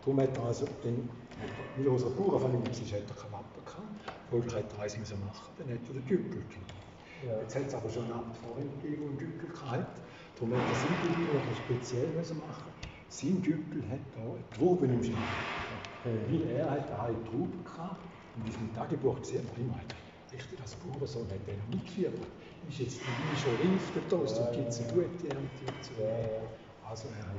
Darum 0.00 0.20
hat 0.20 0.36
er 0.36 0.44
also, 0.44 0.66
den, 0.84 1.08
weil 1.76 1.86
er 1.86 1.92
aus 1.92 2.04
einer 2.04 2.14
Bauernfamilie 2.16 2.66
war, 2.66 2.72
hat 3.00 3.10
er 3.10 3.16
kein 3.16 3.32
Wappen 3.32 3.64
gehabt. 3.64 3.88
Volk 4.30 4.54
hat 4.54 4.72
er 4.72 4.78
eins 4.80 4.96
machen, 4.96 5.52
dann 5.58 5.68
hat 5.68 5.80
er 5.88 5.94
den 5.94 6.06
Gückel 6.06 6.42
gehabt. 6.48 6.83
Ja. 7.26 7.40
Jetzt 7.40 7.56
hat 7.56 7.66
es 7.66 7.74
aber 7.74 7.90
schon 7.90 8.12
Abt 8.12 8.36
vorhin 8.36 8.70
gegeben, 8.80 9.02
der 9.02 9.08
einen 9.08 9.18
Gückel 9.18 9.48
gehabt. 9.50 10.00
Darum 10.34 10.54
hat 10.54 10.68
er 10.68 10.74
sein 10.74 10.96
Gückel 11.00 11.34
noch 11.34 11.56
speziell 11.56 12.08
müssen 12.08 12.38
machen. 12.38 12.70
Sein 13.08 13.42
Gückel 13.42 13.82
hat 13.88 14.00
da 14.14 14.20
eine 14.20 14.50
Traube 14.50 14.86
im 14.86 15.02
Schnitt. 15.02 15.16
Weil 16.04 16.42
er 16.50 16.70
hat 16.70 16.90
daheim 16.90 17.24
Trauben 17.24 17.64
gehabt 17.64 18.04
und 18.36 18.46
in 18.46 18.52
seinem 18.52 18.74
Tagebuch 18.74 19.20
gesehen, 19.20 19.46
und 19.46 19.58
immer 19.58 19.80
er 19.80 20.34
richtig 20.34 20.60
als 20.60 20.74
Bauernsohn 20.76 21.26
hat 21.30 21.46
noch 21.46 21.74
mitgeführt. 21.74 22.18
Ist 22.68 22.78
jetzt 22.78 23.00
die 23.00 23.06
Weine 23.06 23.36
schon 23.38 23.72
reif 23.72 23.92
da 23.94 24.16
draussen 24.16 24.46
und 24.46 24.52
gibt 24.52 24.68
es 24.68 24.80
eine 24.80 24.88
gute 24.92 25.28
Ernte 25.28 25.64
und 25.68 25.84
so 25.84 25.92
weiter. 26.02 26.42
Also 26.88 27.08
er 27.08 27.26
hat 27.26 27.36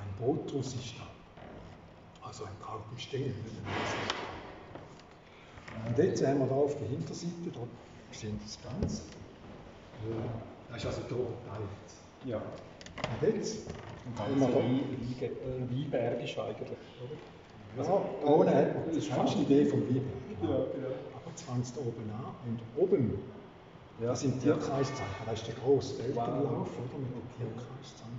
ein 0.00 0.10
Botrus 0.18 0.74
ist 0.74 0.94
da. 0.98 1.08
Also 2.26 2.44
ein 2.44 2.56
kalten 2.64 2.98
Stängel. 2.98 3.34
Und 5.86 5.98
jetzt 5.98 6.26
haben 6.26 6.38
wir 6.38 6.46
da 6.46 6.54
auf 6.54 6.76
der 6.78 6.88
Hinterseite, 6.88 7.50
da 7.52 7.60
sehen 8.18 8.38
Sie 8.40 8.46
es 8.46 8.58
ganz. 8.62 9.00
Äh, 9.00 10.72
Das 10.72 10.78
ist 10.78 10.86
also 10.86 11.00
da 11.02 11.14
geteilt. 11.16 11.88
Ja. 12.24 12.36
Und 12.38 13.34
jetzt 13.36 13.66
Und 14.06 14.18
haben 14.18 14.38
ganz 14.38 14.40
wir 14.40 14.46
so 14.46 14.52
da 14.52 14.58
Wein- 14.58 14.80
Wein- 15.20 15.70
Weinbergisch 15.70 16.38
eigentlich, 16.38 16.68
oder? 16.68 17.16
Ja, 17.76 17.82
da 17.82 18.28
oben 18.30 18.48
hat 18.48 18.74
man, 18.74 18.86
das 18.86 18.96
ist 18.98 19.08
fast 19.08 19.36
die 19.36 19.42
Idee 19.42 19.64
vom 19.66 19.80
Wein. 19.88 20.02
Ja, 20.42 20.48
genau. 20.48 20.94
Aber 21.14 21.30
jetzt 21.30 21.42
fängt 21.42 21.64
es 21.64 21.76
oben 21.78 22.10
an 22.10 22.34
und 22.46 22.60
oben, 22.76 23.18
Ja. 24.00 24.08
das 24.08 24.20
sind 24.20 24.40
Tierkreiszeichen, 24.40 25.24
das 25.26 25.40
ist 25.40 25.46
der 25.48 25.54
grosse 25.56 25.98
Weltenlauf, 25.98 26.68
oder, 26.78 26.98
mit 26.98 27.10
den 27.14 27.28
Tierkreiszeichen. 27.36 28.18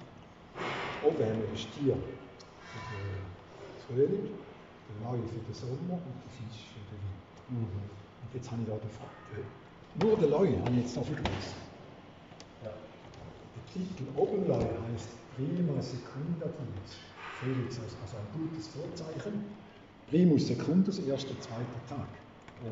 Oben 1.03 1.23
haben 1.23 1.39
wir 1.41 1.47
das 1.51 1.61
Stier 1.61 1.95
für 1.95 2.79
den 2.91 3.25
Frühling, 3.87 4.25
den 4.31 4.97
Leu 5.03 5.17
für 5.27 5.39
den 5.39 5.53
Sommer 5.53 5.99
und 5.99 6.15
den 6.19 6.31
Fisch 6.35 6.67
für 6.73 6.83
den 6.89 6.99
Winter. 7.49 7.83
Und 8.23 8.33
jetzt 8.33 8.51
habe 8.51 8.61
ich 8.61 8.67
da 8.67 8.75
den 8.75 8.89
Fa- 8.89 9.11
den- 9.31 9.64
nur 10.01 10.17
den 10.17 10.29
Leu 10.29 10.47
habe 10.57 10.71
ich 10.71 10.81
jetzt 10.83 10.95
noch 10.95 11.05
vergessen. 11.05 11.55
Ja. 12.63 12.71
Der 12.71 13.73
Titel 13.73 14.05
Obenleu 14.15 14.59
heißt 14.59 15.09
Prima 15.35 15.81
Secunda 15.81 16.47
Dies. 16.47 16.97
Felix, 17.39 17.79
also 17.79 18.17
ein 18.17 18.49
gutes 18.49 18.69
Vorzeichen. 18.69 19.43
Primus 20.09 20.47
Secundus, 20.47 20.99
erster, 20.99 21.39
zweiter 21.41 21.81
Tag. 21.89 22.07
Ja. 22.63 22.71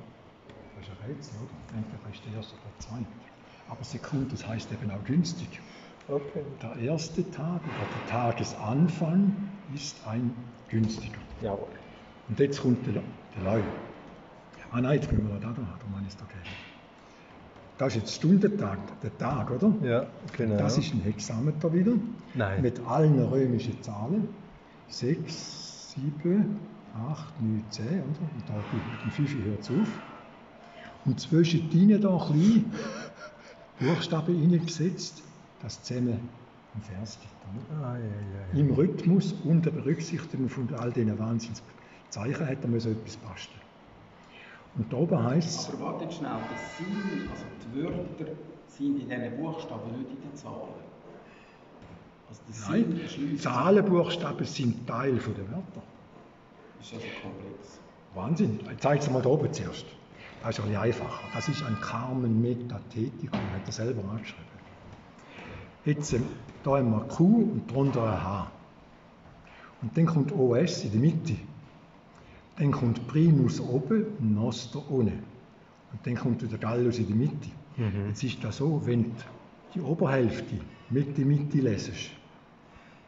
Das 0.77 0.88
ist 0.88 0.92
ein 0.92 1.10
Rätsel, 1.10 1.34
oder? 1.42 1.77
Entweder 1.77 2.13
ist 2.13 2.25
der 2.25 2.34
erste 2.38 2.53
oder 2.53 2.63
der 2.63 2.80
zweite. 2.80 3.06
Aber 3.70 3.84
Secundus 3.84 4.48
heißt 4.48 4.72
eben 4.72 4.92
auch 4.92 5.03
günstig. 5.03 5.60
Okay. 6.08 6.44
Der 6.62 6.75
erste 6.77 7.30
Tag 7.32 7.62
oder 7.62 7.88
der 7.96 8.10
Tagesanfang 8.10 9.50
ist 9.74 9.96
ein 10.06 10.34
günstiger. 10.70 11.20
Jawohl. 11.42 11.68
Und 12.30 12.39
jetzt 12.39 12.62
kommt 12.62 12.86
der, 12.86 12.94
der 12.94 13.44
Leu. 13.44 13.62
Ah 14.72 14.82
nein, 14.82 15.00
jetzt 15.00 15.12
müssen 15.12 15.27
wir 15.27 15.39
da 15.39 15.48
haben, 15.48 15.56
da 15.56 15.86
meine 15.92 16.08
ich 16.08 16.13
es 16.13 16.22
okay. 16.22 16.73
Das 17.77 17.96
ist 17.96 18.01
jetzt 18.01 18.15
Stundentag, 18.15 18.77
der 19.01 19.18
Tag, 19.18 19.50
oder? 19.50 19.74
Ja, 19.84 20.06
genau. 20.38 20.58
Das 20.58 20.77
ist 20.77 20.94
ein 20.94 21.01
Hexameter 21.01 21.74
wieder. 21.74 21.94
Nein. 22.36 22.62
Mit 22.62 22.80
allen 22.86 23.20
römischen 23.20 23.82
Zahlen. 23.82 24.27
6, 24.89 25.96
7, 25.96 26.60
8, 27.10 27.42
9, 27.42 27.63
10. 27.70 27.86
Oder? 27.86 27.96
Und 27.96 28.10
da 28.48 28.53
mit 28.72 29.03
dem 29.06 29.12
5 29.12 29.46
hört 29.46 29.60
es 29.62 29.70
auf. 29.70 29.88
Und 31.06 31.20
zwischen 31.20 31.70
denen 31.72 32.00
da 32.00 32.10
klein 32.10 32.65
Buchstaben 33.80 34.39
hineingesetzt, 34.39 35.24
das 35.62 35.82
zusammen 35.82 36.20
im 36.75 36.82
Vers 36.82 37.18
gibt. 37.20 37.34
Ah, 37.82 37.96
ja, 37.96 38.03
ja, 38.03 38.53
ja. 38.53 38.60
Im 38.60 38.72
Rhythmus 38.72 39.34
unter 39.44 39.72
Berücksichtigung 39.72 40.50
von 40.50 40.74
all 40.75 40.92
diesen 40.92 41.18
Wahnsinnszeichen 41.20 42.48
hat 42.48 42.58
er 42.62 42.68
müssen 42.68 42.94
etwas 42.94 43.18
basteln. 43.18 43.62
Und 44.75 44.92
da 44.92 44.98
oben 44.98 45.24
heisst 45.24 45.60
es, 45.60 45.70
Aber 45.70 45.94
wartet 45.94 46.13
schnell, 46.13 46.32
das 46.51 46.77
sind, 46.77 47.30
also 47.30 47.46
die 47.63 47.84
Wörter 47.84 48.32
sind 48.68 49.00
in 49.01 49.10
diesen 49.10 49.38
Buchstaben, 49.38 49.92
nicht 50.00 50.10
in 50.10 50.22
den 50.22 50.36
Zahlen. 50.36 50.74
Also 52.30 52.42
Sinn 52.50 52.89
Nein, 52.89 53.01
erschließt- 53.08 53.42
Zahlenbuchstaben 53.42 54.46
sind 54.46 54.88
Teil 54.88 55.20
von 55.20 55.36
der 55.36 55.48
Wörter. 55.51 55.82
ist 56.82 56.94
also 56.94 57.06
komplex. 57.22 57.80
Wahnsinn. 58.15 58.60
Ich 58.72 58.77
zeige 58.80 59.00
es 59.00 59.10
mal 59.12 59.22
da 59.22 59.30
oben 59.30 59.51
zuerst. 59.53 59.86
Das 60.42 60.58
ist 60.58 60.60
ein 60.60 60.68
bisschen 60.70 60.82
einfacher. 60.82 61.24
Das 61.34 61.48
ist 61.48 61.63
ein 61.63 61.80
Carmen 61.80 62.42
Metatheticum, 62.42 63.39
hat 63.53 63.65
er 63.65 63.72
selber 63.72 64.01
angeschrieben. 64.10 64.44
Jetzt, 65.86 66.13
ähm, 66.13 66.25
da 66.63 66.77
haben 66.77 66.89
wir 66.92 67.00
Q 67.01 67.24
und 67.25 67.72
drunter 67.72 68.03
ein 68.03 68.24
H. 68.24 68.51
Und 69.82 69.96
dann 69.98 70.06
kommt 70.06 70.32
OS 70.32 70.84
in 70.84 70.92
der 70.92 71.00
Mitte. 71.00 71.36
Dann 72.58 72.72
kommt 72.72 73.08
Primus 73.08 73.60
oben 73.60 74.06
und 74.20 74.36
Noster 74.36 74.80
unten. 74.90 75.24
Und 75.92 76.06
dann 76.06 76.16
kommt 76.16 76.44
wieder 76.44 76.58
Gallus 76.58 77.00
in 77.00 77.08
der 77.08 77.16
Mitte. 77.16 77.50
Jetzt 78.08 78.24
ist 78.24 78.44
das 78.44 78.58
so, 78.58 78.82
wenn 78.86 79.04
du 79.04 79.10
die 79.74 79.82
Oberhälfte 79.82 80.60
mit 80.90 81.18
der 81.18 81.26
Mitte 81.26 81.58
lesest, 81.58 82.12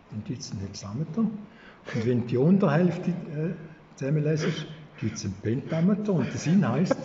dann 0.09 0.23
gibt 0.23 0.41
es 0.41 0.51
einen 0.51 0.61
Hexameter. 0.61 1.21
Und 1.21 2.05
wenn 2.05 2.21
du 2.21 2.27
die 2.27 2.37
Unterhälfte 2.37 3.11
äh, 3.11 3.53
zusammenlesest, 3.95 4.65
gibt 4.99 5.17
es 5.17 5.25
einen 5.25 5.35
Pentameter. 5.41 6.13
Und 6.13 6.25
der 6.27 6.37
Sinn 6.37 6.67
heißt, 6.67 6.97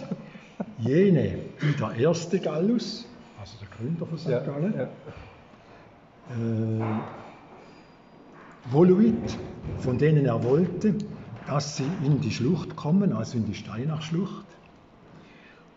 jene, 0.79 1.39
die 1.61 1.73
der 1.79 1.95
erste 1.97 2.39
Gallus, 2.39 3.07
also 3.39 3.57
der 3.61 3.69
Gründer 3.77 4.07
von 4.07 4.19
St. 4.19 4.29
Ja, 4.29 4.41
Gallen, 4.41 4.75
ja. 4.75 4.85
äh, 6.31 7.01
voluit, 8.71 9.39
von 9.79 9.99
denen 9.99 10.25
er 10.25 10.43
wollte, 10.43 10.95
dass 11.47 11.77
sie 11.77 11.89
in 12.05 12.21
die 12.21 12.31
Schlucht 12.31 12.77
kommen, 12.77 13.13
also 13.13 13.39
in 13.39 13.47
die 13.47 13.55
Steinachschlucht. 13.55 14.45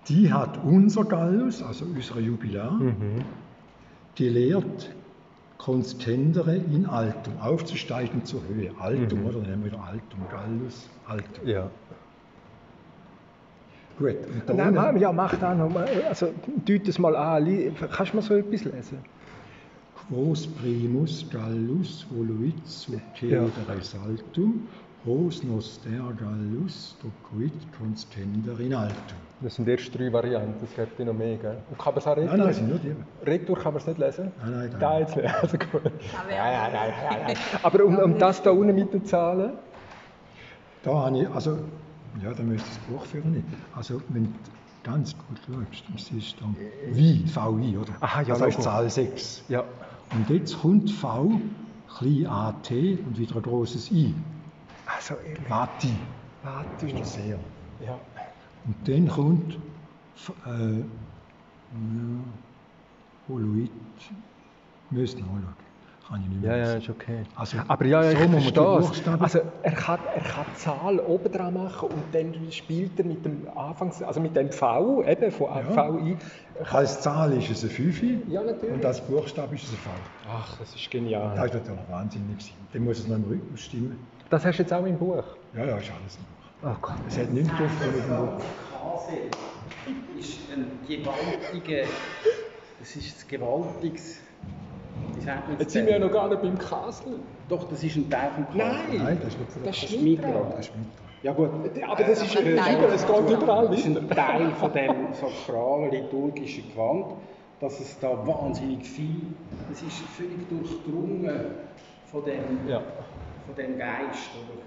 Die 0.08 0.32
hat 0.34 0.60
unser 0.64 1.06
Gallus, 1.06 1.64
also 1.64 1.86
unser 1.86 2.20
Jubilar, 2.20 2.80
gelehrt, 4.16 4.94
Konstendere 5.58 6.58
in 6.58 6.86
Altum, 6.86 7.40
aufzusteigen 7.40 8.26
zur 8.26 8.42
Höhe. 8.48 8.72
Altum, 8.80 9.26
oder? 9.26 9.40
Dann 9.40 9.50
nehmen 9.50 9.64
wir 9.64 9.72
wieder 9.72 9.84
Altum, 9.84 10.20
Gallus, 10.30 10.90
Altum. 11.08 11.48
Ja. 11.48 11.70
Gut, 13.98 14.16
Nein, 14.54 14.74
nein, 14.74 14.98
ja, 14.98 15.12
mach 15.12 15.36
da 15.36 15.54
noch 15.54 15.70
mal. 15.70 15.88
Also, 16.10 16.34
deut 16.66 16.88
es 16.88 16.98
mal 17.00 17.16
an. 17.16 17.76
Kannst 17.92 18.12
du 18.12 18.18
mal 18.18 18.24
so 18.24 18.34
etwas 18.34 18.66
lesen? 18.66 18.98
Quos 20.10 20.48
primus 20.48 21.26
gallus 21.30 22.06
voluit 22.10 22.68
succedere 22.68 23.82
saltum, 23.82 24.68
hos 25.06 25.44
noster 25.44 25.90
gallus 26.18 26.96
docuit 27.02 27.52
constender 27.78 28.60
in 28.60 28.74
altum. 28.74 29.18
Das 29.42 29.56
sind 29.56 29.68
erst 29.68 29.94
drei 29.98 30.12
Varianten, 30.14 30.64
es 30.64 30.74
gibt 30.76 30.98
ja 31.00 31.06
noch 31.06 31.14
mehr. 31.14 31.36
Gell? 31.38 31.58
Und 31.70 31.78
kann 31.78 31.94
man 31.94 32.00
es 32.00 32.08
auch 32.08 32.16
Nein, 32.16 32.28
retour? 32.30 32.46
nein, 32.46 32.54
sind 32.54 32.70
nur 32.70 32.80
die. 32.80 32.96
Retour 33.30 33.58
kann 33.58 33.74
man 33.74 33.82
es 33.82 33.88
nicht 33.88 34.00
lesen? 34.00 34.32
Nein, 34.42 34.52
nein, 34.52 34.70
nein. 34.72 34.80
Da 34.80 35.00
jetzt 35.00 35.16
nicht. 35.18 35.34
Also 35.42 35.58
gut. 35.58 35.82
Ja, 36.30 36.36
ja, 36.52 36.70
ja, 36.70 36.86
ja. 37.30 37.36
Aber 37.62 37.84
um, 37.84 37.98
um 37.98 38.18
das 38.18 38.42
da 38.42 38.52
unten 38.52 38.74
mit 38.76 38.94
den 38.94 39.04
Zahlen? 39.06 39.54
Da 40.84 40.94
habe 40.94 41.18
ich, 41.20 41.30
also, 41.30 41.58
ja, 42.24 42.34
da 42.34 42.44
müsste 42.44 42.68
ich 42.70 42.78
das 42.78 42.86
Buch 42.88 43.06
führen 43.06 43.32
nicht. 43.32 43.46
Also, 43.76 44.02
wenn 44.10 44.24
du 44.26 44.30
ganz 44.84 45.16
gut 45.18 45.38
schaust, 45.46 45.84
dann 45.90 45.98
siehst 45.98 46.40
du 46.40 46.46
da 46.46 46.96
wie, 46.96 47.26
VI, 47.26 47.78
oder? 47.78 47.94
Aha, 48.00 48.22
ja, 48.22 48.28
das 48.30 48.42
heißt 48.42 48.58
Logo. 48.60 48.70
Zahl 48.70 48.90
6. 48.90 49.44
Ja. 49.50 49.64
Und 50.14 50.30
jetzt 50.30 50.62
kommt 50.62 50.90
V, 50.92 51.32
klein 51.98 52.28
AT 52.28 52.72
und 52.72 53.18
wieder 53.18 53.36
ein 53.36 53.42
großes 53.42 53.92
I. 53.92 54.14
Also, 54.86 55.16
ehrlich. 55.16 55.50
Vati, 55.50 55.94
das 56.44 56.84
ist 56.84 56.98
der 56.98 57.06
Seher. 57.06 57.40
Ja. 57.86 58.00
Und 58.66 58.88
dann 58.88 59.08
kommt 59.08 59.54
äh, 60.46 60.80
ja, 60.80 60.86
Holoid, 63.28 63.72
müsst 64.90 65.20
nachschauen. 65.20 65.56
Kann 66.08 66.22
ich 66.22 66.28
nicht 66.30 66.42
mehr 66.42 66.58
Ja, 66.58 66.68
ja, 66.68 66.74
ist 66.74 66.90
okay. 66.90 67.24
Also, 67.36 67.58
Aber 67.68 67.86
ja, 67.86 68.04
ja 68.04 68.12
ich 68.12 68.20
so 68.20 68.26
die 68.80 68.86
verstehe 68.86 69.22
Also, 69.22 69.40
er 69.64 69.72
kann, 69.72 70.00
er 70.14 70.22
kann 70.22 70.46
die 70.54 70.60
Zahl 70.60 71.00
oben 71.00 71.32
dran 71.32 71.54
machen 71.54 71.90
und 71.90 72.04
dann 72.14 72.52
spielt 72.52 73.00
er 73.00 73.06
mit 73.06 73.26
dem 73.26 73.48
Anfangs, 73.56 74.02
also 74.04 74.20
mit 74.20 74.36
dem 74.36 74.52
V, 74.52 75.04
eben 75.04 75.32
von 75.32 75.48
Ja. 75.48 75.94
VI. 75.94 76.18
Als 76.72 77.02
Zahl 77.02 77.34
ist 77.34 77.50
es 77.50 77.64
ein 77.64 77.70
5 77.70 78.28
Ja, 78.28 78.44
natürlich. 78.44 78.76
und 78.76 78.86
als 78.86 79.02
Buchstabe 79.02 79.56
ist 79.56 79.64
es 79.64 79.72
ein 79.72 79.78
V. 79.78 79.90
Ach, 80.30 80.58
das 80.60 80.76
ist 80.76 80.92
genial. 80.92 81.36
Das 81.36 81.46
ist 81.46 81.54
natürlich 81.54 81.90
wahnsinnig. 81.90 82.54
Dann 82.74 82.84
muss 82.84 83.00
es 83.00 83.08
noch 83.08 83.16
im 83.16 83.24
Rhythmus 83.24 83.62
stimmen. 83.62 83.98
Das 84.34 84.44
hast 84.46 84.58
du 84.58 84.64
jetzt 84.64 84.74
auch 84.74 84.84
im 84.84 84.98
Buch? 84.98 85.24
Ja, 85.56 85.64
ja, 85.64 85.78
ist 85.78 85.92
alles 85.92 86.18
noch. 86.64 86.72
Oh 86.72 86.76
Gott. 86.82 86.96
Es 87.08 87.20
hat 87.20 87.30
nichts 87.30 87.50
drauf 87.50 87.70
mit 87.86 88.04
dem 88.04 88.18
Buch. 88.18 88.44
Kase 88.82 89.12
ist 90.18 90.40
ein 90.52 90.72
gewaltiger, 90.88 91.88
das 92.80 92.96
ist 92.96 93.24
ein 93.24 93.28
gewaltiges, 93.28 94.20
Jetzt 95.60 95.72
sind 95.72 95.86
wir 95.86 95.94
ja 95.94 96.00
noch 96.00 96.12
gar 96.12 96.30
nicht 96.30 96.42
beim 96.42 96.58
Castle. 96.58 97.20
Doch, 97.48 97.70
das 97.70 97.84
ist 97.84 97.96
ein 97.96 98.10
Teil 98.10 98.32
vom 98.34 98.48
Kase. 98.60 98.80
Nein, 98.98 99.20
das 99.22 99.34
ist 99.34 99.40
nicht 99.40 99.52
von 99.52 99.62
der 99.62 99.72
Das 99.72 99.84
ist. 99.84 100.02
Mitra. 100.02 100.52
Das 100.56 100.66
ist. 100.66 100.72
Ja 101.22 101.34
gut, 101.34 101.50
Aber 101.88 102.04
das 102.04 102.24
ist 102.24 102.36
ein 102.36 102.48
äh, 102.48 102.56
Teil. 102.56 102.84
es 102.86 103.06
geht 103.06 103.30
überall 103.30 103.68
das 103.68 103.78
ist 103.78 103.86
ein 103.86 104.10
Teil 104.10 104.52
von 104.56 104.74
dem 104.74 105.14
sakralen 105.14 105.92
liturgischen 105.92 106.72
Gewand, 106.72 107.06
dass 107.60 107.80
es 107.80 108.00
da 108.00 108.18
wahnsinnig 108.26 108.84
viel, 108.84 109.22
es 109.72 109.84
ist 109.84 110.00
völlig 110.18 110.50
durchdrungen 110.50 111.52
von 112.12 112.26
dem, 112.26 112.68
Ja. 112.68 112.82
Von 113.46 113.56
dem 113.56 113.78
Geist. 113.78 114.30
Oder? 114.40 114.64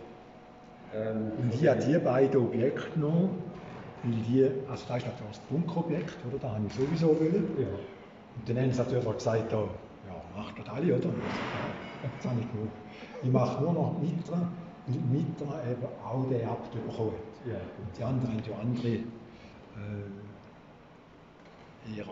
Ähm, 1.10 1.32
Und 1.38 1.54
ich 1.54 1.66
habe 1.68 1.80
die 1.80 1.98
beiden 1.98 2.40
Objekte 2.40 2.90
genommen. 2.90 3.42
Und 4.04 4.24
die, 4.28 4.44
also 4.68 4.84
das 4.88 4.98
ist 4.98 5.06
natürlich 5.06 5.32
das 5.32 5.40
Bunkerobjekt, 5.50 6.16
oder? 6.28 6.38
Da 6.38 6.48
habe 6.54 6.66
ich 6.66 6.74
sowieso 6.74 7.08
wollen. 7.08 7.56
Ja. 7.58 7.66
Und 7.66 8.48
dann 8.48 8.58
haben 8.58 8.72
sie 8.72 8.78
natürlich 8.78 9.06
auch 9.06 9.14
gesagt, 9.14 9.52
ja, 9.52 9.58
ja 9.58 9.66
macht 10.36 10.58
das 10.58 10.68
alle, 10.68 10.96
oder? 10.96 11.08
Das 12.18 12.30
habe 12.30 12.40
ich 12.40 12.52
genug. 12.52 12.68
Ich 13.22 13.30
mache 13.30 13.62
nur 13.62 13.72
noch 13.72 13.98
Mitra, 14.00 14.48
weil 14.86 15.00
Mitra 15.10 15.60
eben 15.68 15.86
auch 16.04 16.28
den 16.28 16.46
Abt 16.48 16.72
bekommen 16.72 17.12
hat. 17.12 17.46
Ja. 17.50 17.56
Und 17.56 17.98
die 17.98 18.02
anderen 18.04 18.32
haben 18.32 18.42
ja 18.48 18.58
andere 18.58 18.88
äh, 18.88 20.06
eher 21.96 22.06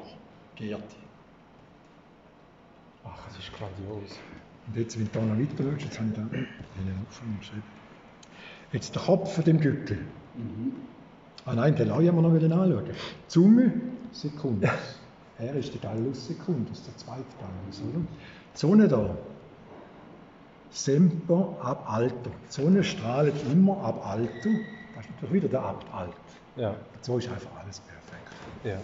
Geerte. 0.56 0.96
Ach, 3.04 3.28
es 3.30 3.38
ist 3.38 3.52
grandios. 3.52 4.18
Und 4.66 4.76
jetzt, 4.76 4.98
wenn 4.98 5.06
du 5.06 5.10
da 5.12 5.24
noch 5.24 5.38
weiter 5.38 5.64
schaust, 5.64 5.84
jetzt 5.84 5.98
habe 5.98 6.08
ich 6.08 6.14
da 6.14 6.22
einen 6.22 7.38
geschrieben. 7.38 7.62
Jetzt 8.72 8.94
der 8.94 9.02
Kopf 9.02 9.34
von 9.34 9.44
dem 9.44 9.60
Gückel. 9.60 9.98
Ah 11.44 11.54
nein, 11.54 11.76
den 11.76 11.90
wollen 11.90 12.04
wir 12.04 12.48
noch 12.48 12.62
anschauen. 12.62 12.84
Die 12.86 13.28
Zunge, 13.28 13.72
Sekundus. 14.12 14.70
Er 15.36 15.52
ist 15.56 15.74
der 15.74 15.80
Gallus 15.80 16.28
Secundus, 16.28 16.84
der 16.84 16.96
zweite 16.96 17.24
Gallus, 17.40 17.80
oder? 17.80 18.04
Die 18.54 18.58
Sonne 18.58 18.86
da. 18.86 19.16
Semper 20.70 21.56
ab 21.60 21.92
alto. 21.92 22.30
Die 22.48 22.52
Sonne 22.52 22.84
strahlt 22.84 23.34
immer 23.50 23.82
ab 23.82 24.06
alto. 24.06 24.48
Das 24.94 25.04
ist 25.04 25.10
natürlich 25.10 25.34
wieder 25.34 25.48
der 25.48 25.62
Abt 25.62 25.92
alt. 25.92 26.14
Ja. 26.56 26.76
So 27.00 27.18
ist 27.18 27.28
einfach 27.28 27.50
alles 27.60 27.80
perfekt. 27.80 28.32
Ja. 28.62 28.78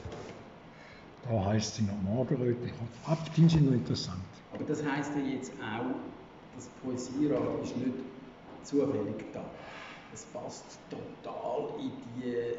Da 1.28 1.44
heißt 1.46 1.76
sie 1.76 1.82
noch 1.82 2.00
Morgenröte. 2.02 2.70
Abtin 3.06 3.48
sind 3.48 3.66
noch 3.66 3.72
interessant. 3.72 4.18
Aber 4.60 4.68
das 4.68 4.84
heisst 4.84 5.12
ja 5.16 5.22
jetzt 5.22 5.52
auch, 5.54 5.96
das 6.54 6.68
Poesierat 6.84 7.40
ist 7.62 7.76
nicht 7.78 7.94
zufällig 8.62 9.24
da. 9.32 9.42
Es 10.12 10.24
passt 10.26 10.78
total 10.90 11.80
in, 11.80 11.92
die, 12.14 12.28
äh, 12.28 12.52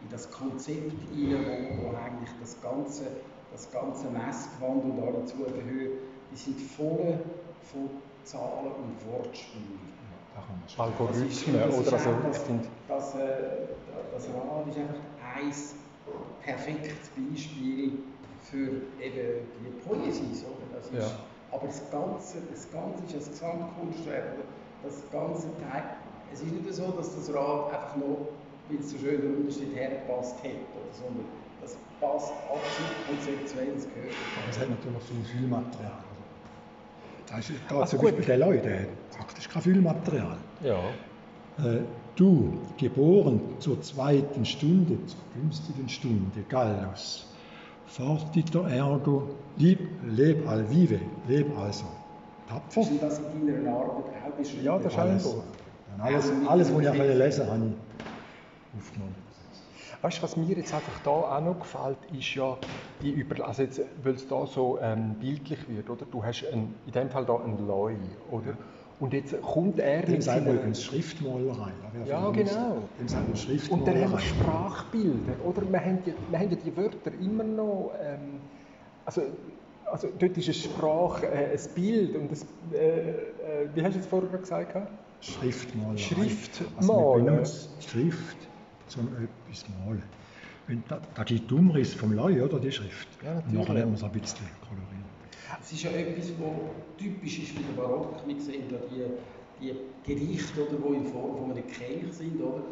in 0.00 0.08
das 0.10 0.30
Konzept 0.30 0.92
hinein, 1.12 1.44
wo, 1.44 1.90
wo 1.90 1.96
eigentlich 1.96 2.30
das 2.40 2.60
ganze, 2.62 3.06
das 3.50 3.68
ganze 3.72 4.10
Messgewand 4.10 4.84
und 4.84 5.02
alle 5.02 5.24
Zubehör, 5.24 5.90
die 6.30 6.36
sind 6.36 6.60
voll 6.60 7.18
von 7.62 7.90
Zahlen 8.22 8.70
und 8.70 9.12
Wortspielen. 9.12 9.80
Das 10.64 10.78
Algorithmen 10.78 11.60
das 11.60 11.78
oder 11.78 11.98
so. 11.98 12.10
auch 12.10 12.22
Das 12.28 12.46
sind, 12.46 12.64
Das, 12.86 13.14
äh, 13.16 13.18
das 14.12 14.28
Rad 14.28 14.68
ist 14.68 14.78
einfach 14.78 14.94
ein 15.34 15.52
perfektes 16.44 17.10
Beispiel 17.16 17.98
für 18.42 18.68
eben 19.00 19.46
die 19.64 19.88
Poesie. 19.88 20.34
So. 20.34 20.61
Das 20.74 20.86
ist, 20.86 20.92
Ja. 20.94 21.10
Aber 21.50 21.66
das 21.66 21.82
Ganze, 21.90 22.38
das 22.50 22.70
Ganze 22.72 23.04
ist 23.16 23.26
ein 23.28 23.32
Gesamtkunstwerk. 23.32 24.24
Das 24.82 24.94
ganze 25.12 25.48
Teil. 25.58 25.84
Es 26.32 26.40
ist 26.42 26.52
nicht 26.52 26.74
so, 26.74 26.90
dass 26.92 27.14
das 27.14 27.32
Rad 27.34 27.72
einfach 27.72 27.96
noch, 27.96 28.28
weil 28.68 28.78
es 28.80 28.90
so 28.90 28.98
schön 28.98 29.20
unten 29.36 29.52
steht, 29.52 29.74
hergepasst 29.76 30.42
hätte, 30.42 30.56
oder, 30.74 30.92
sondern 30.92 31.24
das 31.60 31.76
passt 32.00 32.32
absolut 32.50 33.06
konzeptuell 33.06 33.68
ins 33.74 33.84
Gehör. 33.84 34.10
Aber 34.34 34.48
es 34.48 34.58
hat 34.58 34.70
natürlich 34.70 35.02
viel 35.04 35.24
Füllmaterial. 35.24 35.92
oder? 35.92 37.26
Da 37.26 37.38
ist 37.38 37.50
da 37.68 37.80
Ach, 37.82 37.88
zum 37.88 37.98
gut. 37.98 38.08
Beispiel 38.08 38.24
der 38.24 38.38
Leute, 38.38 38.68
der 38.68 38.80
hat 38.80 39.10
praktisch 39.18 39.48
kein 39.48 39.62
Füllmaterial. 39.62 40.38
ja. 40.62 40.80
Äh, 41.58 41.80
du, 42.16 42.58
geboren 42.78 43.40
zur 43.58 43.80
zweiten 43.82 44.44
Stunde, 44.46 45.04
zur 45.04 45.20
günstigen 45.34 45.86
Stunde, 45.88 46.42
Gallus, 46.48 47.26
fortiter 47.86 48.68
ergo, 48.70 49.34
lieb, 49.56 49.80
leb 50.04 50.46
al 50.48 50.68
vive, 50.70 51.00
leb 51.26 51.56
also, 51.58 51.86
tapfer. 52.46 52.80
Ist 52.80 53.02
das 53.02 53.18
in 53.18 53.46
deiner 53.46 53.76
Arbeit 53.76 54.14
auch 54.26 54.36
beschrieben? 54.36 54.64
Ja, 54.64 54.78
das 54.78 54.92
ist 54.92 54.98
Alles, 54.98 55.36
alles, 55.98 56.32
alles, 56.48 56.74
was 56.74 56.82
ich 56.82 56.88
auch 56.88 56.94
lesen 56.94 57.46
wollte, 57.46 57.52
habe 57.52 57.66
ich 57.66 58.78
aufgenommen. 58.78 59.14
Weißt 60.00 60.18
du, 60.18 60.22
was 60.22 60.36
mir 60.36 60.56
jetzt 60.56 60.72
einfach 60.74 60.98
da 61.00 61.10
auch 61.10 61.40
noch 61.40 61.60
gefällt, 61.60 61.98
ist 62.12 62.34
ja 62.34 62.56
die 63.02 63.10
Über 63.10 63.46
also 63.46 63.62
jetzt, 63.62 63.80
weil 64.02 64.14
es 64.14 64.26
da 64.26 64.46
so 64.46 64.78
ähm, 64.80 65.16
bildlich 65.20 65.68
wird, 65.68 65.90
oder? 65.90 66.06
Du 66.06 66.24
hast 66.24 66.44
ein, 66.52 66.74
in 66.86 66.92
dem 66.92 67.10
Fall 67.10 67.26
da 67.26 67.36
einen 67.36 67.66
Leu, 67.66 67.94
oder? 68.30 68.56
Und 69.02 69.12
jetzt 69.12 69.42
kommt 69.42 69.80
er 69.80 70.02
Dem 70.02 70.12
mit 70.12 70.22
seiner... 70.22 70.52
übrigens 70.52 70.84
Schriftmalerei. 70.84 71.72
Ja, 72.06 72.30
genau. 72.30 72.88
Dem 73.00 73.70
Und 73.70 73.88
dann 73.88 74.00
haben 74.00 74.12
wir 74.12 74.20
Sprachbilder, 74.20 75.44
oder? 75.44 75.62
Wir 75.72 75.80
haben 75.80 75.98
ja, 76.06 76.12
wir 76.30 76.38
haben 76.38 76.50
ja 76.50 76.56
die 76.56 76.76
Wörter 76.76 77.10
immer 77.20 77.42
noch, 77.42 77.94
ähm, 78.00 78.38
also, 79.04 79.22
also 79.86 80.06
dort 80.16 80.38
ist 80.38 80.46
eine 80.46 80.54
Sprache 80.54 81.26
äh, 81.26 81.50
ein 81.50 81.74
Bild 81.74 82.14
und 82.14 82.30
das, 82.30 82.46
äh, 82.72 82.76
äh, 82.76 83.14
wie 83.74 83.82
hast 83.82 83.96
du 83.96 83.98
es 83.98 84.06
vorher 84.06 84.38
gesagt? 84.38 84.88
Schriftmalerei. 85.20 85.96
Schriftmalen. 85.96 87.28
Also 87.28 87.70
Schrift, 87.80 88.36
um 88.96 89.08
etwas 89.08 89.66
malen. 89.84 90.02
Und 90.68 90.84
da, 90.88 91.00
da 91.16 91.24
gibt 91.24 91.50
die 91.50 91.54
Umriss 91.54 91.92
vom 91.92 92.12
Leu, 92.12 92.44
oder, 92.44 92.60
die 92.60 92.70
Schrift. 92.70 93.08
Ja, 93.24 93.32
Und 93.32 93.52
nachher 93.52 93.74
lernen 93.74 93.90
wir 93.90 93.96
es 93.96 94.04
ein 94.04 94.12
bisschen 94.12 94.46
kolorieren. 94.60 94.91
Es 95.60 95.72
ist 95.72 95.82
ja 95.84 95.90
etwas, 95.90 96.30
was 96.38 96.98
typisch 96.98 97.38
ist 97.40 97.48
für 97.52 97.62
den 97.62 97.76
Barock. 97.76 98.14
Wir 98.26 98.40
sehen 98.40 98.64
ja 98.70 98.78
die, 98.90 99.04
die 99.60 99.74
Gerichte, 100.04 100.62
oder, 100.66 100.76
die 100.88 100.96
in 100.96 101.06
Form 101.06 101.36
von 101.38 101.50
einem 101.52 101.66
Kelch 101.66 102.12
sind. 102.12 102.40
Oder? 102.40 102.62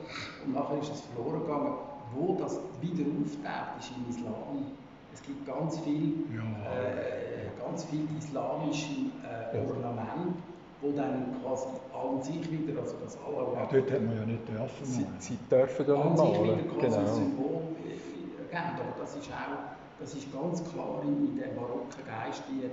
Und 0.44 0.54
nachher 0.54 0.80
ist 0.80 0.92
es 0.92 1.00
verloren 1.02 1.40
gegangen. 1.42 1.74
Wo 2.14 2.34
das 2.40 2.58
wieder 2.80 3.04
auftaucht, 3.06 3.78
ist 3.78 3.92
im 3.96 4.08
Islam. 4.10 4.66
Es 5.12 5.22
gibt 5.22 5.46
ganz 5.46 5.78
viel, 5.80 6.24
Ja. 6.34 6.42
äh, 6.70 7.50
ganz 7.60 7.84
viel 7.84 8.06
islamische 8.18 9.10
äh, 9.22 9.58
Ornamente, 9.58 10.34
wo 10.80 10.90
dann 10.92 11.36
quasi 11.42 11.66
an 11.92 12.22
sich 12.22 12.50
wieder, 12.50 12.80
also 12.80 12.96
das 13.04 13.16
Allah 13.18 13.60
Ja, 13.60 13.68
dort 13.70 13.90
hat 13.90 14.02
man 14.02 14.16
ja 14.16 14.24
nicht 14.24 14.48
dürfen 14.48 14.84
Sie, 14.84 15.02
malen. 15.02 15.14
sie 15.18 15.38
dürfen 15.50 15.86
ja 15.86 15.94
an 15.94 16.12
nicht 16.12 16.18
sich 16.18 16.42
wieder 16.42 16.56
quasi 16.80 16.96
ein 16.98 17.04
Genau. 17.04 17.14
Symbol 17.14 17.60
äh, 17.84 18.50
geben. 18.50 18.74
Aber 18.74 19.00
das 19.00 19.16
ist 19.16 19.30
auch, 19.30 19.79
das 20.00 20.14
ist 20.14 20.32
ganz 20.32 20.62
klar 20.72 21.02
in, 21.04 21.28
in 21.28 21.36
dem 21.36 21.54
barocken 21.56 22.02
Geist, 22.06 22.42
die, 22.48 22.68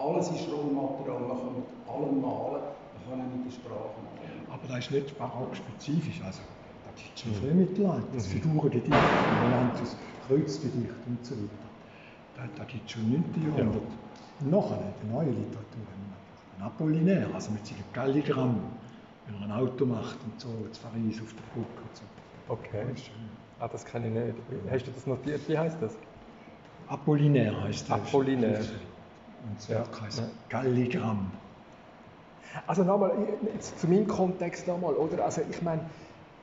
alles 0.00 0.30
ist 0.30 0.48
Rohmaterial, 0.50 1.20
man 1.20 1.36
kann 1.38 1.54
mit 1.56 1.66
allem 1.86 2.20
malen, 2.20 2.62
man 2.62 3.00
kann 3.08 3.20
auch 3.20 3.36
mit 3.36 3.46
der 3.46 3.52
Sprache 3.52 3.98
malen. 4.06 4.46
Aber 4.48 4.66
das 4.68 4.78
ist 4.86 4.90
nicht 4.92 5.18
barock-spezifisch. 5.18 6.20
Also, 6.24 6.40
das 6.94 7.02
ist 7.02 7.18
schon 7.20 7.32
Mhm. 7.32 7.36
Frühmittelalter. 7.36 8.06
Das 8.14 8.26
Figurengedicht, 8.26 8.90
man 8.90 9.50
nennt 9.50 9.82
es 9.82 9.96
Kreuzgedicht 10.26 10.94
und 11.06 11.24
so 11.26 11.34
weiter. 11.34 11.68
Das, 12.36 12.46
das 12.56 12.66
gibt 12.68 12.86
es 12.86 12.92
schon 12.92 13.02
im 13.02 13.20
9. 13.20 13.56
Jahrhundert. 13.56 13.82
Und 14.40 14.50
nachher, 14.50 14.78
in 15.02 15.08
der 15.08 15.16
neuen 15.16 15.28
Literatur, 15.36 15.84
den 16.56 16.62
Apollinaire, 16.62 17.34
also 17.34 17.50
mit 17.50 17.66
seinem 17.66 17.84
Galligramm, 17.92 18.60
wenn 19.26 19.34
er 19.36 19.42
ein 19.42 19.52
Auto 19.52 19.84
macht 19.86 20.16
und 20.24 20.40
so, 20.40 20.48
zu 20.70 20.80
Paris 20.82 21.20
auf 21.20 21.32
der 21.34 21.42
Brücke 21.52 21.82
und 21.82 21.96
so. 21.96 22.02
Okay. 22.48 22.84
Das. 22.94 23.02
Ah, 23.60 23.68
das 23.68 23.84
kann 23.84 24.04
ich 24.04 24.10
nicht. 24.10 24.34
Hast 24.70 24.86
du 24.86 24.90
das 24.92 25.06
notiert? 25.06 25.46
Wie 25.48 25.58
heißt 25.58 25.76
das? 25.82 25.92
Apollinaire 26.90 27.62
heißt 27.62 27.88
der. 27.88 27.96
Apollinaire. 27.96 28.58
Und 28.58 29.56
das 29.56 29.68
Ja. 29.68 29.84
Heißt. 30.02 30.22
Galligramm. 30.48 31.30
Also 32.66 32.82
nochmal, 32.82 33.12
zu 33.60 33.86
meinem 33.86 34.08
Kontext 34.08 34.66
nochmal, 34.66 34.94
oder? 34.94 35.24
Also 35.24 35.42
ich 35.48 35.62
meine, 35.62 35.82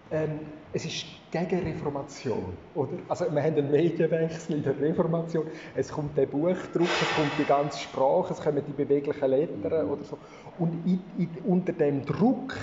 ähm, 0.10 0.40
es 0.72 0.86
ist 0.86 1.06
gegen 1.32 1.60
Reformation, 1.64 2.54
oder? 2.76 2.92
Also 3.10 3.26
wir 3.30 3.44
haben 3.44 3.56
einen 3.58 3.70
Medienwechsel 3.72 4.56
in 4.56 4.64
der 4.64 4.80
Reformation, 4.80 5.48
es 5.76 5.90
kommt 5.90 6.18
der 6.18 6.26
Buchdruck, 6.28 6.88
es 7.02 7.14
kommt 7.14 7.38
die 7.38 7.44
ganze 7.44 7.80
Sprache, 7.80 8.34
es 8.34 8.40
kommen 8.40 8.62
die 8.66 8.72
beweglichen 8.72 9.30
Lettern 9.30 9.90
oder 9.90 10.04
so. 10.06 10.18
Und 10.58 10.86
in, 10.86 11.02
in, 11.18 11.30
unter 11.44 11.74
dem 11.74 12.06
Druck 12.06 12.56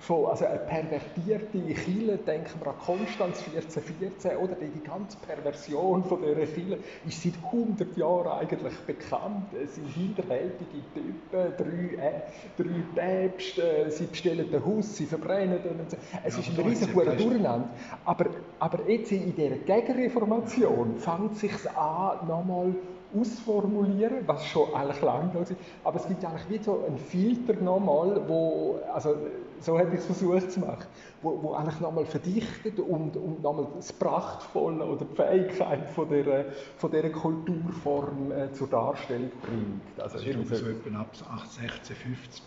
von, 0.00 0.26
also 0.26 0.46
eine 0.46 0.58
pervertierte 0.60 1.58
Chile, 1.84 2.16
denken 2.18 2.58
wir 2.60 2.68
an 2.68 2.78
Konstanz 2.78 3.38
1414, 3.46 4.36
oder 4.38 4.54
die, 4.54 4.80
ganze 4.82 5.18
Perversion 5.18 6.02
von 6.04 6.22
dieser 6.22 6.46
Chile 6.46 6.78
ist 7.06 7.22
seit 7.22 7.34
100 7.44 7.96
Jahren 7.96 8.28
eigentlich 8.40 8.74
bekannt. 8.86 9.52
Es 9.62 9.74
sind 9.74 9.86
hinterhältige 9.88 10.82
Typen, 10.94 11.52
drei, 11.56 11.96
äh, 12.02 12.22
drei 12.56 12.82
Päpste, 12.94 13.90
sie 13.90 14.06
bestellen 14.06 14.46
ein 14.52 14.64
Haus, 14.64 14.96
sie 14.96 15.04
verbrennen 15.06 15.58
und 15.78 15.90
so. 15.90 15.96
Es 16.24 16.34
Ja, 16.34 16.40
ist 16.40 16.48
ein 16.58 16.96
kein- 16.96 17.16
Durcheinander. 17.18 17.68
Aber, 18.06 18.26
aber 18.58 18.88
jetzt 18.88 19.12
in 19.12 19.34
dieser 19.36 19.56
Gegenreformation 19.56 20.96
fängt 20.96 21.32
es 21.34 21.40
sich 21.40 21.70
an, 21.76 22.26
nochmal 22.26 22.74
ausformulieren, 23.14 24.26
was 24.26 24.46
schon 24.46 24.72
eigentlich 24.74 25.02
lang 25.02 25.30
da 25.34 25.40
ist. 25.40 25.54
Aber 25.84 25.96
es 25.98 26.06
gibt 26.06 26.24
eigentlich 26.24 26.48
wie 26.48 26.62
so 26.62 26.84
einen 26.86 26.96
Filter 26.98 27.54
nochmal, 27.60 28.22
wo, 28.28 28.78
also 28.94 29.14
so 29.60 29.78
habe 29.78 29.90
ich 29.94 30.00
es 30.00 30.06
versucht 30.06 30.50
zu 30.52 30.60
machen, 30.60 30.86
wo, 31.22 31.42
wo 31.42 31.52
eigentlich 31.52 31.80
nochmal 31.80 32.06
verdichtet 32.06 32.78
und, 32.80 33.16
und 33.16 33.42
nochmal 33.42 33.68
das 33.76 33.92
Prachtvolle 33.92 34.84
oder 34.84 35.04
die 35.04 35.14
Fähigkeit 35.14 35.88
von 35.90 36.08
dieser, 36.08 36.44
von 36.76 36.90
dieser 36.90 37.10
Kulturform 37.10 38.32
äh, 38.32 38.52
zur 38.52 38.68
Darstellung 38.68 39.30
bringt. 39.42 39.82
Also, 40.00 40.16
Also 40.18 40.26
ich 40.30 40.32
glaube, 40.36 40.56
so- 40.56 40.66
etwa 40.66 41.00
ab 41.00 41.10
1650 41.14 42.42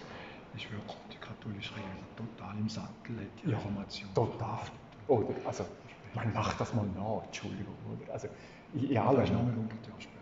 ist 0.56 0.72
wirklich 0.72 0.98
die 1.12 1.18
katholische 1.18 1.74
Kirche 1.74 1.88
total 2.16 2.58
im 2.60 2.70
Sattel, 2.70 3.18
hat 3.20 3.28
die 3.44 3.50
Ja, 3.50 3.58
Reformation. 3.58 4.10
total. 4.14 4.60
Oder, 5.08 5.28
also, 5.46 5.66
man 6.14 6.34
macht 6.34 6.60
das 6.60 6.74
mal 6.74 6.86
nach, 6.96 7.26
Entschuldigung. 7.26 7.76
Oder? 7.92 8.14
Also, 8.14 8.28
in, 8.74 8.84
in 8.90 8.98
allem. 8.98 9.18
das 9.20 9.30
ist 9.30 9.34
noch 9.36 9.44
mal 9.44 9.50
100 9.52 9.88
Jahre 9.88 10.02
später. 10.02 10.20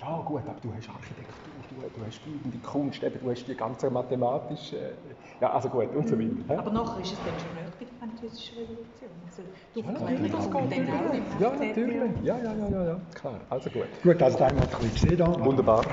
Ja 0.00 0.20
gut, 0.22 0.42
aber 0.46 0.60
du 0.60 0.74
hast 0.74 0.88
Architektur, 0.90 1.52
du, 1.68 1.80
du 1.88 2.04
hast 2.04 2.22
bildende 2.24 2.58
Kunst, 2.58 3.02
eben, 3.02 3.20
du 3.20 3.30
hast 3.30 3.46
die 3.46 3.54
ganze 3.54 3.88
mathematische... 3.90 4.98
Ja, 5.40 5.52
also 5.52 5.68
gut, 5.68 5.94
und 5.94 6.08
so 6.08 6.18
weiter. 6.18 6.58
Aber 6.58 6.70
nachher 6.72 7.00
ist 7.02 7.12
es 7.12 7.18
dann 7.18 7.34
schon 7.38 7.54
nach 7.54 7.74
der 7.78 7.88
französischen 7.98 8.58
Revolution. 8.58 9.10
Also 9.26 9.42
die 9.74 9.80
Ja, 9.80 9.86
Aufklärung 9.88 10.30
das 10.30 10.50
kommt 10.50 10.70
geht 10.70 10.88
dann 10.88 10.94
auch 10.94 11.14
im 11.14 11.40
Ja, 11.40 11.48
18. 11.50 11.68
natürlich. 11.68 12.10
Ja, 12.22 12.38
ja, 12.38 12.54
ja, 12.54 12.68
ja, 12.68 12.84
ja, 12.86 13.00
klar. 13.14 13.40
Also 13.50 13.70
gut. 13.70 13.86
Gut, 14.02 14.22
also 14.22 14.38
da 14.38 14.46
haben 14.48 14.56
wir 14.56 14.62
ein 14.62 14.68
bisschen 14.68 14.92
gesehen. 14.94 15.16
Da. 15.18 15.44
Wunderbar. 15.44 15.84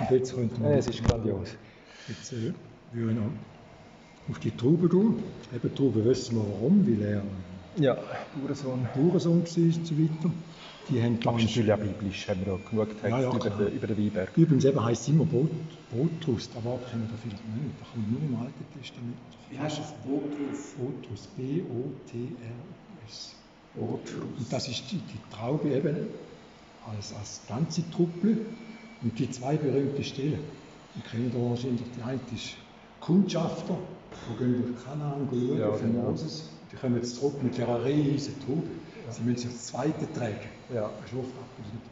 Und 0.00 0.10
jetzt 0.10 0.34
könnten 0.34 0.62
wir 0.62 0.70
Ja, 0.70 0.76
es 0.76 0.88
ist 0.88 1.06
grandios. 1.06 1.56
Jetzt 2.08 2.32
äh, 2.32 2.52
wir 2.92 3.12
noch 3.12 3.30
auf 4.30 4.38
die 4.40 4.50
Traube 4.50 4.88
gehen. 4.88 5.22
Eben 5.54 5.74
Traube 5.74 6.04
wissen 6.04 6.36
wir 6.36 6.42
warum, 6.42 6.86
weil 6.86 7.00
er 7.02 7.22
Ja. 7.76 7.96
Bauernsohn 8.34 8.88
war 8.94 9.32
und 9.32 9.48
so 9.48 9.60
weiter. 9.62 10.32
Die 10.88 11.02
haben 11.02 11.20
da 11.20 11.28
Aber 11.30 11.38
einen 11.38 11.46
natürlich 11.46 11.72
auch 11.72 11.78
biblisch, 11.78 12.28
haben 12.28 12.46
wir 12.46 12.54
auch 12.54 12.70
genug 12.70 12.88
Text 12.88 13.04
Ja, 13.04 13.20
ja, 13.20 13.30
über, 13.30 13.50
den, 13.50 13.76
über 13.76 13.86
den 13.86 13.98
Weinberg. 13.98 14.30
Übrigens 14.36 14.64
eben 14.64 14.84
heisst 14.84 15.02
es 15.02 15.08
immer 15.08 15.24
Brot, 15.24 15.50
Brotrust, 15.90 16.50
aber 16.56 16.78
kennen 16.90 17.02
wir 17.02 17.10
da 17.10 17.16
vielleicht 17.22 17.44
nicht. 17.44 17.74
Da 17.80 17.86
kommt 17.92 18.10
nur 18.10 18.20
im 18.22 18.36
Alten 18.36 18.64
Testament. 18.80 19.16
Wie 19.50 19.58
heißt 19.58 19.78
das? 19.78 19.92
Botrus? 20.04 20.74
Brotrust, 20.78 21.36
B-O-T-R-U-S. 21.36 23.34
Und 23.76 24.00
das 24.50 24.68
ist 24.68 24.84
die, 24.90 24.96
die 24.96 25.18
Traube 25.34 25.68
eben 25.70 25.96
als, 26.90 27.14
als 27.14 27.40
ganze 27.48 27.88
Truppe 27.90 28.38
und 29.02 29.18
die 29.18 29.30
zwei 29.30 29.56
berühmten 29.56 30.02
Stellen. 30.02 30.40
Die 30.96 31.00
kennen 31.02 31.30
da 31.32 31.38
wahrscheinlich, 31.38 31.82
die 31.96 32.02
eine 32.02 32.18
ist 32.34 32.56
Kundschafter, 33.00 33.76
die 34.26 34.38
gehen 34.38 34.62
durch 34.66 34.84
Kanaan 34.84 35.28
schauen, 35.30 35.58
Ja, 35.58 35.70
den 35.70 35.92
genau. 35.92 36.10
Moses. 36.10 36.48
Die 36.72 36.76
kommen 36.76 36.96
jetzt 36.96 37.16
zurück 37.16 37.42
mit 37.42 37.58
einer 37.60 37.84
riesen 37.84 38.34
Traube. 38.44 38.62
Sie 39.10 39.22
müssen 39.22 39.38
sich 39.38 39.50
das 39.50 39.66
zweite 39.66 40.12
tragen. 40.12 40.57
Das 40.68 40.90
ist 41.06 41.14
oft 41.14 41.32
abgelehnt. 41.38 41.82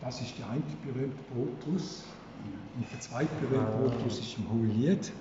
Das 0.00 0.20
ist 0.20 0.34
der 0.38 0.46
berühmte 0.92 1.22
Brotrus. 1.34 2.04
Und 2.76 2.86
der 2.92 3.00
zweite 3.00 3.34
berühmte 3.40 3.72
Brotrus 3.72 4.20
ist 4.20 4.38
im 4.38 4.50
Hohelied, 4.50 5.12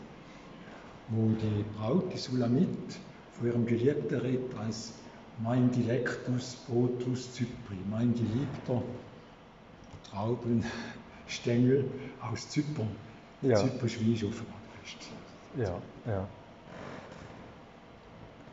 wo 1.10 1.32
die 1.34 1.64
Braut, 1.78 2.14
die 2.14 2.18
Sulamit, 2.18 2.68
von 3.32 3.48
ihrem 3.48 3.66
Geliebten 3.66 4.20
redet 4.20 4.56
als 4.58 4.94
mein 5.44 5.72
Dilectus 5.72 6.56
Brotrus 6.68 7.34
Zypri, 7.34 7.78
mein 7.90 8.14
geliebter 8.14 8.84
Traubenstängel 10.12 11.86
aus 12.22 12.50
Zypern. 12.50 12.90
Ja. 13.42 13.56
Zyprisch 13.56 14.00
wie 14.00 14.14
ist 14.14 14.24
offenbar. 14.24 14.62
Ja, 15.58 15.82
ja. 16.06 16.28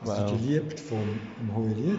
Also 0.01 0.23
Wow. 0.23 0.41
geliebt 0.41 0.81
vom 0.81 1.07
Hohelied. 1.55 1.99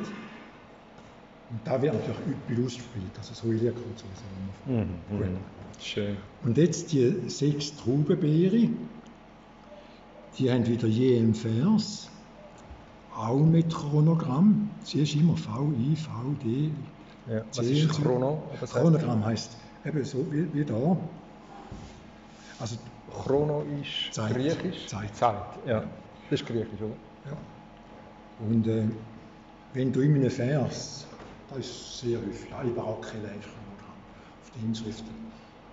Und 1.50 1.60
da 1.64 1.82
wird 1.82 1.94
natürlich 1.94 2.18
üppig 2.28 2.66
ausgespielt. 2.66 3.12
Also 3.18 3.30
das 3.30 3.44
Hohelied 3.44 3.74
kommt 3.74 3.98
sowieso 3.98 4.24
immer. 4.68 4.86
Mhm. 5.26 5.38
Schön. 5.82 6.18
Und 6.44 6.58
jetzt 6.58 6.92
die 6.92 7.30
sechs 7.30 7.76
Traubenbeere, 7.76 8.70
die 10.38 10.52
haben 10.52 10.68
wieder 10.68 10.88
je 10.88 11.18
einen 11.18 11.34
Vers, 11.34 12.10
auch 13.16 13.40
mit 13.40 13.74
Chronogramm. 13.74 14.70
Sie 14.84 15.02
ist 15.02 15.16
immer 15.16 15.36
V, 15.36 15.72
I, 15.72 15.96
V, 15.96 16.12
D. 16.44 16.72
Ja. 17.30 17.44
Was 17.56 17.66
C 17.66 17.82
ist 17.82 17.94
so. 17.94 18.02
Chrono? 18.02 18.44
Was 18.60 18.72
Chronogramm 18.72 19.26
heißt 19.26 19.58
eben 19.86 20.04
so 20.04 20.26
wie, 20.32 20.54
wie 20.54 20.66
da. 20.66 20.98
Also 22.60 22.78
Chrono 23.24 23.64
ist 23.82 24.14
Zeit. 24.14 24.34
griechisch? 24.34 24.86
Zeit. 24.88 25.16
Zeit, 25.16 25.36
ja. 25.66 25.84
Das 26.30 26.42
ist 26.42 26.46
griechisch, 26.46 26.80
oder? 26.80 26.96
Ja. 27.26 27.38
Und 28.48 28.68
äh, 28.68 28.84
wenn 29.74 29.92
du 29.92 30.02
in 30.02 30.16
einem 30.16 30.30
Vers, 30.30 31.08
das 31.50 31.60
ist 31.60 32.00
sehr 32.00 32.20
häufig, 32.20 32.54
alle 32.54 32.72
barocken 32.72 33.12
Chronogramm, 33.12 34.00
auf 34.42 34.52
den 34.56 34.70
Inschriften 34.70 35.08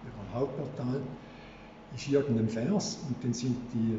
über 0.03 0.23
ein 0.23 0.41
Hauptportal, 0.41 1.01
ist 1.95 2.09
irgendein 2.09 2.49
Vers 2.49 2.99
und 3.09 3.23
dann 3.23 3.33
sind 3.33 3.57
die 3.75 3.99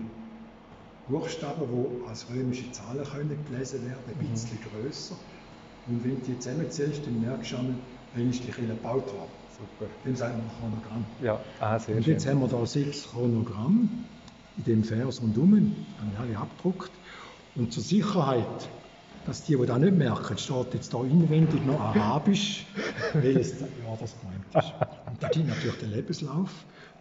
Buchstaben, 1.10 1.62
die 1.72 2.08
als 2.08 2.30
römische 2.30 2.72
Zahlen 2.72 3.04
können 3.04 3.38
gelesen 3.50 3.86
werden, 3.86 4.00
ein 4.08 4.28
bisschen 4.28 4.60
grösser. 4.62 5.16
Und 5.88 6.04
wenn 6.04 6.20
du 6.20 6.26
die 6.26 6.40
zusammenzählst, 6.40 7.06
dann 7.06 7.22
merkst 7.22 7.54
du 7.54 7.58
einmal, 7.58 7.76
wann 8.14 8.30
ist 8.30 8.44
die 8.44 8.52
Kirche 8.52 8.68
gebaut 8.68 9.08
worden. 9.08 9.32
Super. 9.58 9.92
Dem 10.06 10.16
sagt 10.16 10.36
man 10.38 10.46
Chronogramm. 10.60 11.06
Ja, 11.22 11.40
ah, 11.60 11.80
sehr 11.80 11.96
Und 11.96 12.04
schön. 12.04 12.14
jetzt 12.14 12.28
haben 12.28 12.42
wir 12.42 12.48
da 12.48 12.66
sechs 12.66 13.08
Chronogramm 13.08 13.90
in 14.58 14.64
dem 14.66 14.84
Vers 14.84 15.22
rundum, 15.22 15.52
wir 15.54 16.20
alle 16.20 16.38
abgedruckt. 16.38 16.92
Und 17.56 17.72
zur 17.72 17.84
Sicherheit, 17.84 18.70
dass 19.28 19.44
die, 19.44 19.56
die 19.58 19.66
das 19.66 19.78
nicht 19.80 19.96
merken, 19.96 20.38
steht 20.38 20.74
jetzt 20.74 20.94
da 20.94 21.00
inwendig 21.02 21.66
noch 21.66 21.80
Arabisch, 21.80 22.66
welches 23.14 23.60
Jahr 23.60 23.98
das 24.00 24.16
gemeint 24.20 24.46
ist. 24.56 24.74
Und 25.10 25.22
da 25.22 25.28
gibt 25.30 25.48
natürlich 25.48 25.78
den 25.80 25.92
Lebenslauf. 25.92 26.50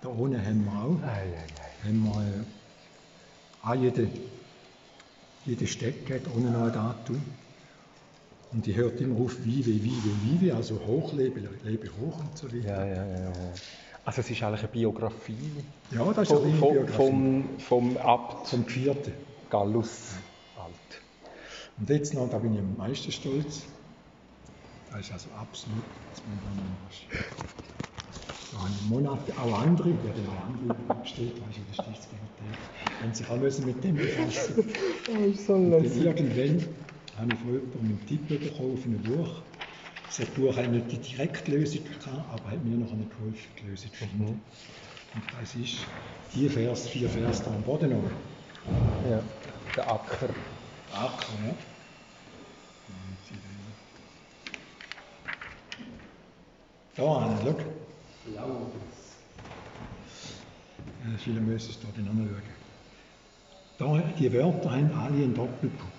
Da 0.03 0.09
ohne 0.09 0.45
haben 0.45 0.65
wir 0.65 0.73
auch, 0.73 1.03
Ei, 1.09 1.21
ei, 1.21 1.25
ei. 1.25 1.89
haben 1.89 2.03
wir 2.05 2.21
äh, 2.23 3.69
auch 3.71 3.75
jede, 3.75 4.09
jede 5.47 5.67
Stecke 5.67 6.17
hat 6.17 6.23
ohne 6.37 6.51
noch 6.51 6.67
ein 6.67 6.73
Datum. 6.73 7.23
Und 8.53 8.65
die 8.67 8.75
hört 8.75 9.01
immer 9.01 9.19
auf 9.21 9.45
Vive, 9.45 9.67
Vive, 9.83 10.11
Vive, 10.23 10.55
also 10.55 10.79
hochlebe, 10.87 11.41
lebe 11.65 11.89
hoch 12.01 12.19
und 12.21 12.37
so 12.39 12.47
weiter. 12.47 12.59
Ja, 12.67 12.85
ja, 12.87 13.07
ja, 13.07 13.19
ja. 13.25 13.33
Also 14.05 14.21
es 14.21 14.31
ist 14.31 14.43
eigentlich 14.43 14.61
eine 14.61 14.69
Biografie 14.69 15.37
Ja, 15.91 16.05
das 16.13 16.31
ist 16.31 16.37
eine 16.37 16.55
vom, 16.55 16.71
Biografie. 16.73 16.97
vom, 16.97 17.45
vom 17.59 17.97
Abt 17.97 18.49
Vom 18.49 18.65
Vierten. 18.67 19.13
Gallus 19.51 20.13
alt. 20.57 21.03
Und 21.79 21.91
jetzt 21.91 22.15
noch, 22.15 22.29
da 22.31 22.39
bin 22.39 22.55
ich 22.55 22.61
am 22.61 22.77
meisten 22.77 23.13
stolz. 23.13 23.63
Das 24.91 25.01
ist 25.01 25.13
also 25.13 25.31
absolut, 25.33 25.85
dass 26.11 26.23
man 26.27 26.41
da 26.43 26.51
ist. 26.89 27.03
Da 28.53 28.59
habe 28.59 28.71
ich 28.71 28.89
Monate, 28.89 29.33
auch 29.39 29.59
andere, 29.59 29.91
die 29.91 30.09
haben 30.09 30.29
auch 30.29 30.45
andere 30.47 31.01
gestellt, 31.03 31.33
weißt 31.47 31.57
du, 31.57 31.61
in 31.61 31.67
der 31.67 31.83
Stiftsbibliothek, 31.83 32.59
haben 33.03 33.15
sich 33.15 33.29
auch 33.29 33.37
müssen 33.37 33.67
mit 33.67 33.85
dem 33.85 33.97
befassen. 33.97 34.65
Oh, 35.09 35.33
so 35.33 35.53
Und 35.55 35.71
dann 35.73 35.85
irgendwann 35.85 36.65
habe 37.19 37.33
ich 37.33 37.39
von 37.39 37.53
jemandem 37.53 37.81
einen 37.81 38.07
Tipp 38.07 38.29
bekommen 38.29 38.73
auf 38.73 38.85
ein 38.85 39.03
Buch. 39.03 39.29
Das 40.17 40.27
Buch 40.29 40.57
hat 40.57 40.71
nicht 40.71 40.93
die 40.93 40.99
Direktlösung 40.99 41.85
gehabt, 41.85 42.33
aber 42.33 42.51
hat 42.51 42.65
mir 42.65 42.77
noch 42.77 42.93
eine 42.93 43.05
geholfen, 43.05 43.51
die 43.61 43.69
Lösung 43.69 43.91
zu 43.91 43.97
finden. 43.97 44.25
Und 44.25 45.23
das 45.41 45.55
ist 45.57 45.79
die 46.35 46.49
Vers, 46.49 46.89
vier 46.89 47.09
Vers 47.09 47.43
da 47.43 47.51
am 47.51 47.63
Boden 47.63 47.93
oben. 47.93 48.11
Ja, 49.11 49.23
der 49.77 49.91
Acker. 49.91 50.29
Acker, 50.93 51.33
ja. 51.47 51.55
Da 56.97 57.03
an, 57.03 57.37
schau. 57.43 57.55
Ja, 58.35 58.47
viele 61.19 61.41
müssen 61.41 61.71
es 61.71 61.81
da 61.81 61.89
dann 61.95 62.09
anschauen. 62.09 62.43
Da, 63.79 64.03
die 64.19 64.33
Wörter 64.33 64.71
haben 64.71 64.91
alle 64.95 65.23
einen 65.25 65.35
Doppelpunkt. 65.35 65.93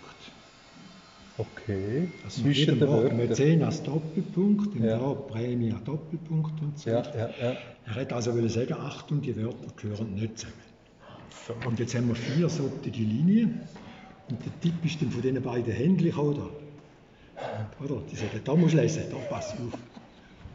Okay. 1.37 2.09
Also 2.25 2.41
Zwischen 2.41 2.79
den 2.79 2.87
Wort. 2.87 3.13
Mäzen 3.13 3.63
als 3.63 3.83
Doppelpunkt 3.83 4.75
und 4.75 4.83
Ja. 4.83 4.97
da 4.97 5.13
Prämie 5.13 5.71
als 5.71 5.83
Doppelpunkt 5.83 6.59
und 6.61 6.79
so. 6.79 6.89
Ja, 6.89 7.03
ja, 7.15 7.29
ja. 7.39 7.57
Er 7.85 7.95
hätte 7.95 8.15
also 8.15 8.33
wollen 8.33 8.49
sagen, 8.49 8.73
Achtung, 8.73 9.21
die 9.21 9.35
Wörter 9.37 9.67
gehören 9.75 10.15
nicht 10.15 10.39
zusammen. 10.39 10.57
So. 11.47 11.53
Und 11.67 11.77
jetzt 11.79 11.93
haben 11.95 12.07
wir 12.07 12.15
vier 12.15 12.49
solche 12.49 12.89
Linien. 12.89 13.61
Und 14.29 14.43
der 14.45 14.59
Tipp 14.61 14.83
ist 14.83 15.01
dann 15.01 15.11
von 15.11 15.21
diesen 15.21 15.41
beiden 15.41 15.73
Händchen 15.73 16.07
gekommen. 16.09 16.35
Da. 16.35 17.83
Oder? 17.83 18.01
Die 18.11 18.15
sagen, 18.15 18.41
da 18.43 18.55
musst 18.55 18.73
du 18.73 18.77
lesen, 18.77 19.03
da 19.09 19.17
pass 19.29 19.51
auf. 19.53 19.59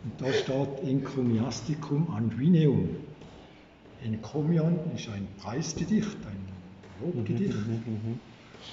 Und 0.04 0.12
da 0.18 0.32
steht 0.32 0.88
Encomiasticum 0.88 2.10
Anguineum. 2.10 2.88
Encomion 4.04 4.78
ist 4.96 5.08
ein 5.08 5.26
Preisgedicht, 5.40 6.16
ein 6.26 7.04
Lobgedicht. 7.14 7.54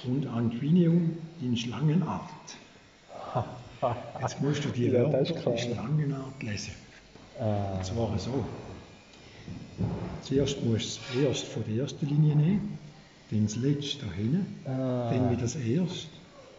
Und 0.04 0.26
Anguineum 0.26 1.16
in 1.40 1.56
Schlangenart. 1.56 2.28
Jetzt 4.20 4.40
musst 4.42 4.64
du 4.64 4.68
die 4.70 4.86
Ja, 4.86 4.92
Wörter 5.04 5.26
in 5.28 5.34
klar. 5.40 5.56
Schlangenart 5.56 6.42
lesen. 6.42 6.72
Ah, 7.38 7.74
Und 7.76 7.84
zwar 7.84 8.18
so. 8.18 8.44
Zuerst 10.22 10.62
musst 10.64 11.00
du 11.14 11.20
das 11.20 11.28
erste 11.28 11.46
von 11.46 11.64
der 11.66 11.82
ersten 11.82 12.06
Linie 12.06 12.36
nehmen, 12.36 12.78
dann 13.30 13.44
das 13.44 13.56
letzte 13.56 14.06
da 14.06 14.12
hinten, 14.12 14.46
Ah. 14.66 15.10
dann 15.12 15.30
wieder 15.30 15.42
das 15.42 15.56
erste 15.56 16.08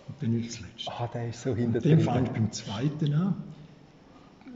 und 0.07 0.15
dann 0.21 0.33
wieder 0.35 0.47
das 0.47 0.59
letzte. 0.61 0.91
ah, 0.91 1.09
der 1.13 1.29
ist 1.29 1.41
so 1.41 1.55
hinter 1.55 1.79
Dann 1.81 1.99
fängt 1.99 2.33
beim 2.33 2.51
zweiten 2.51 3.13
an. 3.13 3.35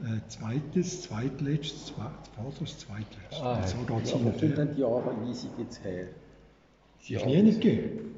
Äh, 0.04 0.20
zweites, 0.28 1.02
zweitletztes, 1.02 1.92
zwe- 1.92 2.10
vorderes, 2.34 2.78
zweitletztes. 2.78 3.40
Ah, 3.40 3.56
und 3.56 3.68
so 3.68 3.76
geht 3.78 4.04
es 4.04 4.12
hin 4.12 4.26
und 4.26 4.42
her. 4.42 4.48
denn 4.50 4.76
die 4.76 4.84
Anweisung 4.84 5.50
jetzt 5.58 5.84
her? 5.84 6.06
Die 7.08 7.14
ist 7.14 7.24
nie 7.26 7.42
nicht 7.42 7.60
gegeben. 7.62 8.14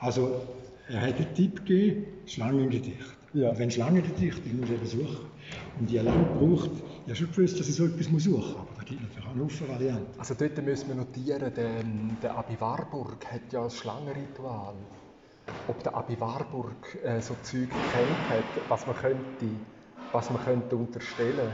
Also, 0.00 0.40
er 0.88 1.00
hat 1.02 1.16
einen 1.16 1.34
Tipp 1.34 1.66
gegeben, 1.66 2.06
Schlangengedicht. 2.26 2.96
Ja. 3.34 3.50
Und 3.50 3.58
wenn 3.58 3.70
Schlangengedicht, 3.70 4.44
dann 4.44 4.56
musst 4.56 4.70
du 4.70 4.74
eben 4.74 4.86
suchen. 4.86 5.26
Und 5.78 5.90
die 5.90 5.98
lange 5.98 6.24
braucht, 6.24 6.70
ich 6.72 7.06
habe 7.06 7.14
schon 7.14 7.30
gewusst, 7.30 7.60
dass 7.60 7.68
ich 7.68 7.74
so 7.74 7.86
etwas 7.86 8.08
muss 8.08 8.24
suchen 8.24 8.40
muss, 8.40 8.56
aber 8.56 8.68
da 8.76 8.82
gibt 8.84 9.00
es 9.00 9.08
natürlich 9.08 9.26
auch 9.26 9.32
eine 9.32 9.44
Haufen 9.44 9.68
Varianten. 9.68 10.20
Also 10.20 10.34
dort 10.34 10.64
müssen 10.64 10.88
wir 10.88 10.94
notieren, 10.96 11.54
der, 11.54 11.82
der 12.22 12.36
Abi 12.36 12.60
Warburg 12.60 13.24
hat 13.30 13.52
ja 13.52 13.64
ein 13.64 13.70
Schlangenritual. 13.70 14.74
Ob 15.68 15.82
der 15.82 15.94
Abi 15.94 16.20
Warburg 16.20 16.98
äh, 17.04 17.20
so 17.20 17.34
Zeug 17.42 17.68
kennt 17.70 18.28
hat, 18.28 18.68
was 18.68 18.86
man 18.86 18.96
könnte, 18.96 19.46
was 20.12 20.30
man 20.30 20.44
könnte 20.44 20.76
unterstellen. 20.76 21.52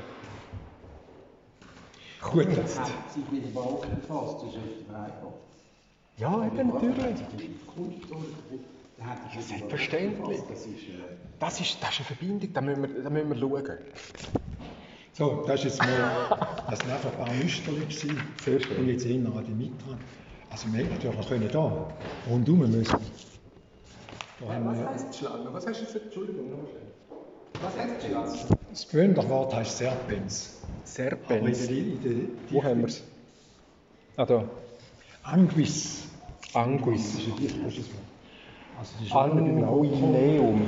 Gut, 2.22 2.46
Er 2.46 2.62
hat 2.62 3.12
sich 3.12 3.30
mit 3.30 3.44
dem 3.44 3.52
Balken 3.52 4.00
befasst, 4.00 4.36
das 4.42 4.50
ist 4.50 4.56
echt. 4.56 4.84
Ja, 6.16 6.46
eben 6.46 6.68
natürlich. 6.68 7.20
Ja, 8.98 9.40
selbstverständlich. 9.40 10.40
Das 10.48 10.60
ist, 10.66 10.66
äh, 10.66 11.16
Das 11.40 11.60
ist, 11.60 11.78
das 11.82 11.90
ist 11.90 11.96
eine 11.98 12.04
Verbindung, 12.06 12.52
da 12.52 12.60
müssen 12.60 12.82
wir, 12.82 13.02
da 13.02 13.10
müssen 13.10 13.28
wir 13.30 13.36
schauen. 13.36 13.78
So, 15.12 15.44
das 15.46 15.60
war 15.60 15.66
jetzt 15.66 15.78
mal 15.78 16.64
das 16.70 16.78
sind 16.80 16.90
einfach 16.90 17.10
ein 17.12 17.18
paar 17.24 17.34
Nüsterchen. 17.34 17.80
gewesen. 17.88 18.22
Sehr 18.44 18.60
schön. 18.60 18.76
Und 18.78 18.88
jetzt 18.88 19.04
erinnern 19.04 19.36
an 19.38 19.44
die 19.44 19.52
Mitra. 19.52 19.96
Also 20.50 20.72
wir 20.72 20.80
hätten 20.84 20.94
natürlich 20.94 21.16
noch 21.16 21.28
können 21.28 21.48
da 21.52 21.88
rundum 22.28 22.58
müssen. 22.60 22.98
Da 24.40 24.52
haben 24.54 24.64
wir, 24.76 24.88
heisst 24.88 25.16
Schlange? 25.16 25.52
Was 25.52 25.66
hast 25.66 25.80
du 25.80 25.84
jetzt? 25.84 25.96
Entschuldigung, 25.96 26.50
noch 26.50 26.68
schnell. 26.68 26.82
Was 27.62 27.76
heisst 27.78 28.06
Schlange? 28.06 28.58
das 28.70 28.88
gewöhnliche 28.88 29.28
Wort 29.28 29.54
heißt 29.54 29.78
Serpens. 29.78 30.60
Aber 30.62 31.38
in 31.38 31.54
Serpens. 31.54 31.66
der, 31.68 31.76
in 31.76 32.02
der, 32.02 32.28
Wo 32.50 32.62
haben 32.64 32.80
wir 32.80 32.86
es? 32.88 33.02
Ah, 34.16 34.24
da. 34.26 34.44
Anguis. 35.22 36.08
Das 36.42 36.56
Anguis. 36.56 37.14
ist 37.14 37.26
ein 37.28 37.36
dichteres 37.36 37.76
Wort. 37.78 37.84
Also 38.78 38.92
die 39.02 39.12
Anguineum. 39.12 40.62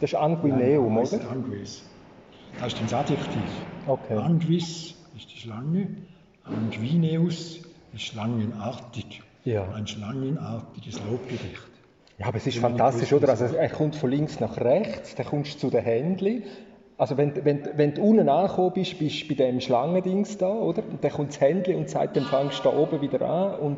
Das 0.00 0.10
ist 0.10 0.14
Anguineum, 0.14 0.94
Nein, 0.94 1.06
oder? 1.06 1.30
Anguis. 1.30 1.82
Das 2.58 2.72
ist 2.72 2.82
das 2.82 2.94
Adjektiv. 2.94 3.42
Okay. 3.86 4.16
Anguis 4.16 4.94
ist 5.16 5.32
die 5.32 5.38
Schlange. 5.38 5.88
Anguineus 6.44 7.60
ist 7.92 8.02
schlangenartig. 8.02 9.22
Ja. 9.44 9.66
Ein 9.74 9.86
schlangenartiges 9.86 11.00
Lobgedicht. 11.08 11.62
Ja, 12.18 12.26
aber 12.26 12.38
es 12.38 12.46
ist 12.46 12.58
fantastisch, 12.58 13.12
oder? 13.12 13.28
Also 13.28 13.44
er 13.44 13.68
kommt 13.68 13.96
von 13.96 14.10
links 14.10 14.40
nach 14.40 14.58
rechts, 14.58 15.14
dann 15.14 15.26
kommst 15.26 15.54
du 15.54 15.58
zu 15.58 15.70
den 15.70 15.84
Händchen. 15.84 16.44
Also 16.98 17.18
wenn, 17.18 17.44
wenn, 17.44 17.68
wenn 17.76 17.94
du 17.94 18.02
unten 18.02 18.28
angekommen 18.28 18.72
bist, 18.72 18.98
bist 18.98 19.22
du 19.22 19.28
bei 19.28 19.34
dem 19.34 19.60
Schlangendings 19.60 20.38
da, 20.38 20.48
oder? 20.48 20.82
Und 20.82 21.04
dann 21.04 21.10
kommt 21.10 21.30
das 21.30 21.40
Händchen 21.40 21.76
und 21.76 21.90
sagt, 21.90 22.16
dann 22.16 22.24
fangst 22.24 22.64
du 22.64 22.70
da 22.70 22.76
oben 22.76 23.02
wieder 23.02 23.20
an. 23.20 23.58
Und, 23.58 23.76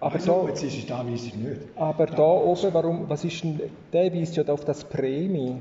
aber 0.00 0.14
Also, 0.14 0.42
da, 0.42 0.48
jetzt 0.48 0.62
ist 0.64 0.78
es 0.78 0.86
da 0.86 1.06
weiss 1.06 1.24
ich 1.24 1.34
nicht. 1.34 1.60
aber 1.76 2.06
da 2.06 2.22
oben, 2.22 2.72
warum, 2.74 3.08
was 3.08 3.24
ist 3.24 3.42
denn, 3.44 3.60
der 3.92 4.12
weist 4.14 4.36
ja 4.36 4.44
da 4.44 4.52
auf 4.54 4.64
das 4.64 4.84
Prämie. 4.84 5.56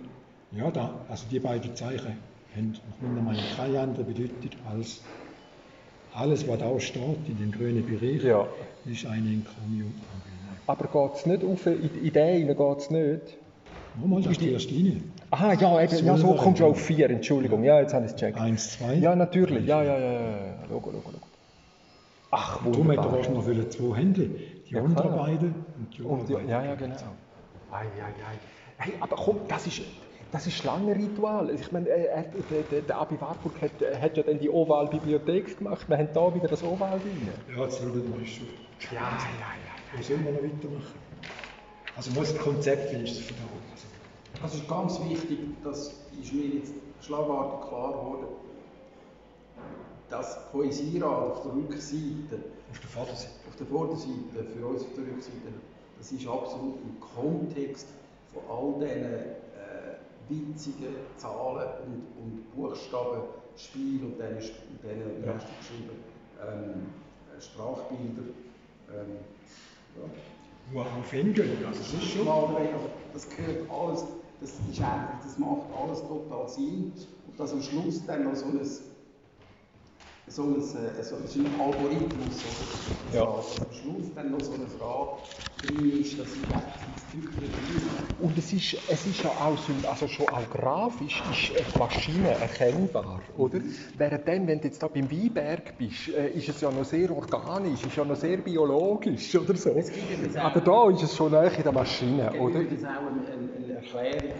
Ja, 0.51 0.71
da, 0.71 0.91
also 1.09 1.25
die 1.29 1.39
beiden 1.39 1.75
Zeichen 1.75 2.17
haben 2.55 2.71
nach 2.73 3.09
meiner 3.09 3.21
Meinung 3.21 3.43
keine 3.55 3.79
andere 3.79 4.03
Bedeutung 4.03 4.51
als 4.71 5.01
alles, 6.15 6.47
was 6.47 6.57
da 6.59 6.79
steht 6.79 7.27
in 7.27 7.37
dem 7.37 7.51
grünen 7.51 7.85
Bereich, 7.85 8.23
Ja. 8.23 8.47
ist 8.85 9.05
eine 9.05 9.27
Encomium. 9.29 9.93
Aber 10.65 10.85
geht 10.87 11.17
es 11.19 11.25
nicht 11.25 11.43
auf, 11.43 11.65
in, 11.65 11.89
in 12.03 12.13
den 12.13 12.47
geht 12.47 12.77
es 12.77 12.89
nicht? 12.89 13.37
Nochmal, 13.99 14.21
das 14.21 14.33
ist 14.33 14.41
die 14.41 14.51
erste 14.51 14.73
Linie. 14.73 15.01
Aha, 15.31 15.53
ja, 15.53 15.81
eben, 15.81 16.05
ja 16.05 16.17
so 16.17 16.33
kommst 16.35 16.61
du 16.61 16.65
auf 16.65 16.79
vier, 16.79 17.09
Entschuldigung. 17.09 17.63
Ja, 17.63 17.79
jetzt 17.81 17.93
habe 17.93 18.05
ich 18.05 18.11
es 18.11 18.15
gecheckt. 18.15 18.39
Eins, 18.39 18.77
zwei. 18.77 18.95
Ja, 18.95 19.15
natürlich. 19.15 19.65
Ja, 19.65 19.83
ja, 19.83 19.97
ja. 19.97 20.11
ja. 20.11 20.29
Logo, 20.69 20.91
logo, 20.91 21.11
logo. 21.11 21.26
Ach, 22.31 22.57
Darum 22.57 22.73
hat 22.73 22.75
er 22.75 22.79
wunderbar. 22.79 23.11
wahrscheinlich 23.13 23.57
noch 23.57 23.69
zwei 23.69 23.97
Hände. 23.97 24.29
Die 24.69 24.73
Ja, 24.73 24.81
beiden 24.81 25.65
und 25.77 25.97
die 25.97 26.01
Und 26.03 26.21
oberen 26.23 26.49
ja, 26.49 26.63
ja, 26.63 26.75
genau. 26.75 26.95
Ei, 27.71 27.75
ei, 27.85 27.85
ei. 27.85 28.37
Hey, 28.77 28.93
aber 28.99 29.15
komm, 29.15 29.39
das 29.47 29.65
ist, 29.67 29.81
das 30.31 30.45
ist 30.45 30.53
Schlangenritual. 30.55 31.49
Ich 31.51 31.71
meine, 31.71 31.87
äh, 31.89 32.05
er- 32.05 32.23
der, 32.23 32.63
der, 32.63 32.81
der 32.81 32.97
Abi 32.97 33.19
Warburg 33.21 33.61
hat, 33.61 33.81
äh, 33.81 33.95
hat 33.99 34.17
ja 34.17 34.23
dann 34.23 34.39
die 34.39 34.49
Oval-Bibliothek 34.49 35.57
gemacht. 35.57 35.87
Wir 35.87 35.97
haben 35.97 36.09
da 36.13 36.35
wieder 36.35 36.47
das 36.49 36.63
Oval 36.63 36.99
drin. 36.99 37.27
Ja, 37.55 37.63
jetzt 37.63 37.81
wir 37.81 37.87
mal 38.09 38.25
schon. 38.25 38.47
Ja, 38.91 38.99
ja, 38.99 39.07
ja. 39.09 39.97
Wo 39.97 40.01
sollen 40.03 40.25
wir 40.25 40.31
noch 40.33 40.43
weitermachen? 40.43 40.99
Also 41.95 42.11
muss 42.11 42.33
das 42.33 42.41
Konzept 42.43 42.93
wie 42.93 43.03
ist 43.03 43.11
es 43.19 43.25
von 43.25 43.37
da 43.37 43.43
oben. 43.45 43.63
Also, 43.71 43.87
Das 44.41 44.53
ist 44.53 44.67
ganz 44.67 44.99
wichtig, 45.09 45.39
das 45.63 45.95
ist 46.21 46.33
mir 46.33 46.45
jetzt 46.45 46.73
schlagartig 47.01 47.67
klar 47.69 47.93
geworden. 47.93 48.27
Das 50.09 50.51
Poesierad 50.51 51.31
auf 51.31 51.43
der 51.43 51.53
Rückseite, 51.53 52.39
auf 52.71 52.79
der 52.79 52.89
Vorderseite. 52.89 53.33
auf 53.47 53.55
der 53.57 53.67
Vorderseite, 53.67 54.45
für 54.55 54.65
uns 54.65 54.83
auf 54.83 54.93
der 54.95 55.03
Rückseite, 55.03 55.51
das 55.97 56.11
ist 56.11 56.27
absolut 56.27 56.75
im 56.81 56.99
Kontext 56.99 57.87
von 58.33 58.43
all 58.49 58.73
diesen 58.79 59.03
äh, 59.03 59.97
witzige 60.29 60.87
Zahlen 61.17 61.67
und, 61.85 62.03
und 62.21 62.55
Buchstabenspiel 62.55 64.03
und 64.03 64.19
dann 64.19 64.37
ist 64.37 64.53
und 64.69 64.79
dann 64.83 65.25
ja. 65.25 65.33
geschrieben 65.33 65.97
ähm, 66.41 66.87
Sprachbilder. 67.41 68.29
Ähm, 68.89 69.17
ja. 69.95 70.73
Nur 70.73 70.81
auf 70.81 71.13
Englisch, 71.13 71.49
also 71.65 71.79
das 71.79 71.93
ist 71.93 72.09
schon. 72.11 72.27
Also 72.27 72.89
das 73.13 73.29
gehört 73.29 73.69
alles, 73.71 74.05
das, 74.41 74.49
ist 74.51 74.81
eigentlich, 74.81 75.23
das 75.23 75.37
macht 75.37 75.67
alles 75.81 76.01
total 76.01 76.47
Sinn. 76.49 76.91
Und 77.27 77.39
dass 77.39 77.53
am 77.53 77.61
Schluss 77.61 78.05
dann 78.05 78.25
noch 78.25 78.35
so 78.35 78.45
ein 78.47 78.59
so 80.27 80.43
ein, 80.43 80.55
äh, 80.55 81.03
so 81.03 81.15
ein 81.15 81.59
Algorithmus, 81.59 82.43
oder? 82.43 83.17
Ja. 83.17 83.25
Dass 83.25 83.61
am 83.61 83.73
Schluss 83.73 84.13
dann 84.13 84.31
noch 84.31 84.41
so 84.41 84.53
eine 84.53 84.67
Frage 84.67 85.11
drin 85.61 86.01
ist, 86.01 86.19
dass 86.19 86.27
ich 86.27 86.43
das 86.47 87.07
Tückchen 87.11 87.49
Und 88.21 88.37
es 88.37 88.53
ist, 88.53 88.77
es 88.89 89.05
ist 89.07 89.23
ja 89.23 89.29
auch, 89.29 89.57
also 89.89 90.07
schon 90.07 90.27
auch 90.27 90.49
grafisch, 90.49 91.23
ist 91.31 91.73
die 91.73 91.79
Maschine 91.79 92.29
erkennbar, 92.31 93.21
oder? 93.37 93.59
Während 93.97 94.27
dann, 94.27 94.47
wenn 94.47 94.59
du 94.59 94.67
jetzt 94.67 94.83
da 94.83 94.87
beim 94.87 95.09
Weinberg 95.09 95.77
bist, 95.77 96.09
äh, 96.09 96.29
ist 96.29 96.49
es 96.49 96.61
ja 96.61 96.69
noch 96.69 96.85
sehr 96.85 97.09
organisch, 97.11 97.85
ist 97.85 97.95
ja 97.95 98.03
noch 98.03 98.15
sehr 98.15 98.37
biologisch, 98.37 99.35
oder 99.35 99.55
so. 99.55 99.71
Aber 100.35 100.61
da 100.61 100.89
ist 100.89 101.03
es 101.03 101.15
schon 101.15 101.31
näher 101.31 101.55
in 101.55 101.63
der 101.63 101.71
Maschine, 101.71 102.31
es 102.33 102.39
oder? 102.39 102.61
Es 102.61 102.69
gibt 102.69 102.85
auch 102.85 102.89
eine, 102.89 103.55
eine 103.55 103.73
Erklärung, 103.73 104.33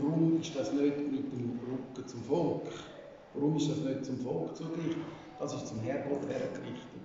warum 0.00 0.40
ist 0.40 0.56
das 0.56 0.72
nicht 0.72 0.96
mit 1.10 1.32
dem 1.32 1.60
Rücken 1.66 2.06
zum 2.06 2.22
Volk? 2.22 2.62
Warum 3.36 3.56
ist 3.56 3.70
das 3.70 3.78
nicht 3.78 4.04
zum 4.04 4.18
Volk 4.18 4.56
zugerichtet? 4.56 4.96
Das 5.38 5.54
ist 5.54 5.68
zum 5.68 5.80
Herrgott 5.80 6.22
hergerichtet. 6.28 7.00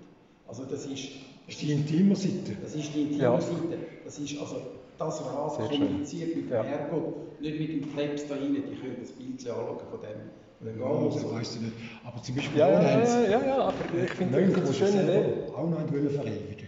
Also 0.48 0.64
das 0.66 0.86
ist, 0.86 1.10
das 1.46 1.56
ist 1.56 1.62
die 1.62 1.72
intime 1.72 2.16
Seite. 2.16 2.58
Das 2.62 2.76
ist 2.76 2.94
die 2.94 3.02
intime 3.04 3.24
ja. 3.24 3.42
Seite. 3.42 3.78
Das 4.06 4.20
ist 4.20 4.40
also 4.40 4.62
das 4.98 5.26
Rat 5.26 5.70
kommuniziert 5.70 6.36
mit 6.36 6.46
dem 6.46 6.54
ja. 6.54 6.64
Herrgott, 6.64 7.42
nicht 7.42 7.60
mit 7.60 7.70
dem 7.70 7.94
Krebs 7.96 8.28
da 8.28 8.36
rein. 8.36 8.54
Die 8.54 8.76
können 8.76 8.98
das 9.02 9.12
Bild 9.12 9.40
anschauen 9.40 9.78
von 9.90 10.00
dem. 10.02 10.80
Ja, 10.80 11.10
das 11.10 11.32
weißt 11.32 11.56
du 11.56 11.60
nicht. 11.62 11.74
Aber 12.06 12.22
zum 12.22 12.36
Beispiel 12.36 12.60
ja, 12.60 12.70
ja, 12.70 12.82
ja, 12.82 13.22
ja, 13.22 13.46
ja, 13.46 13.58
aber 13.58 13.74
ich 14.04 14.12
finde 14.12 14.48
das 14.48 14.66
eine 14.66 14.74
schöne 14.74 15.04
Idee. 15.04 15.52
Auch 15.56 15.70
noch 15.70 15.92
wollen 15.92 16.10
verewigen. 16.10 16.68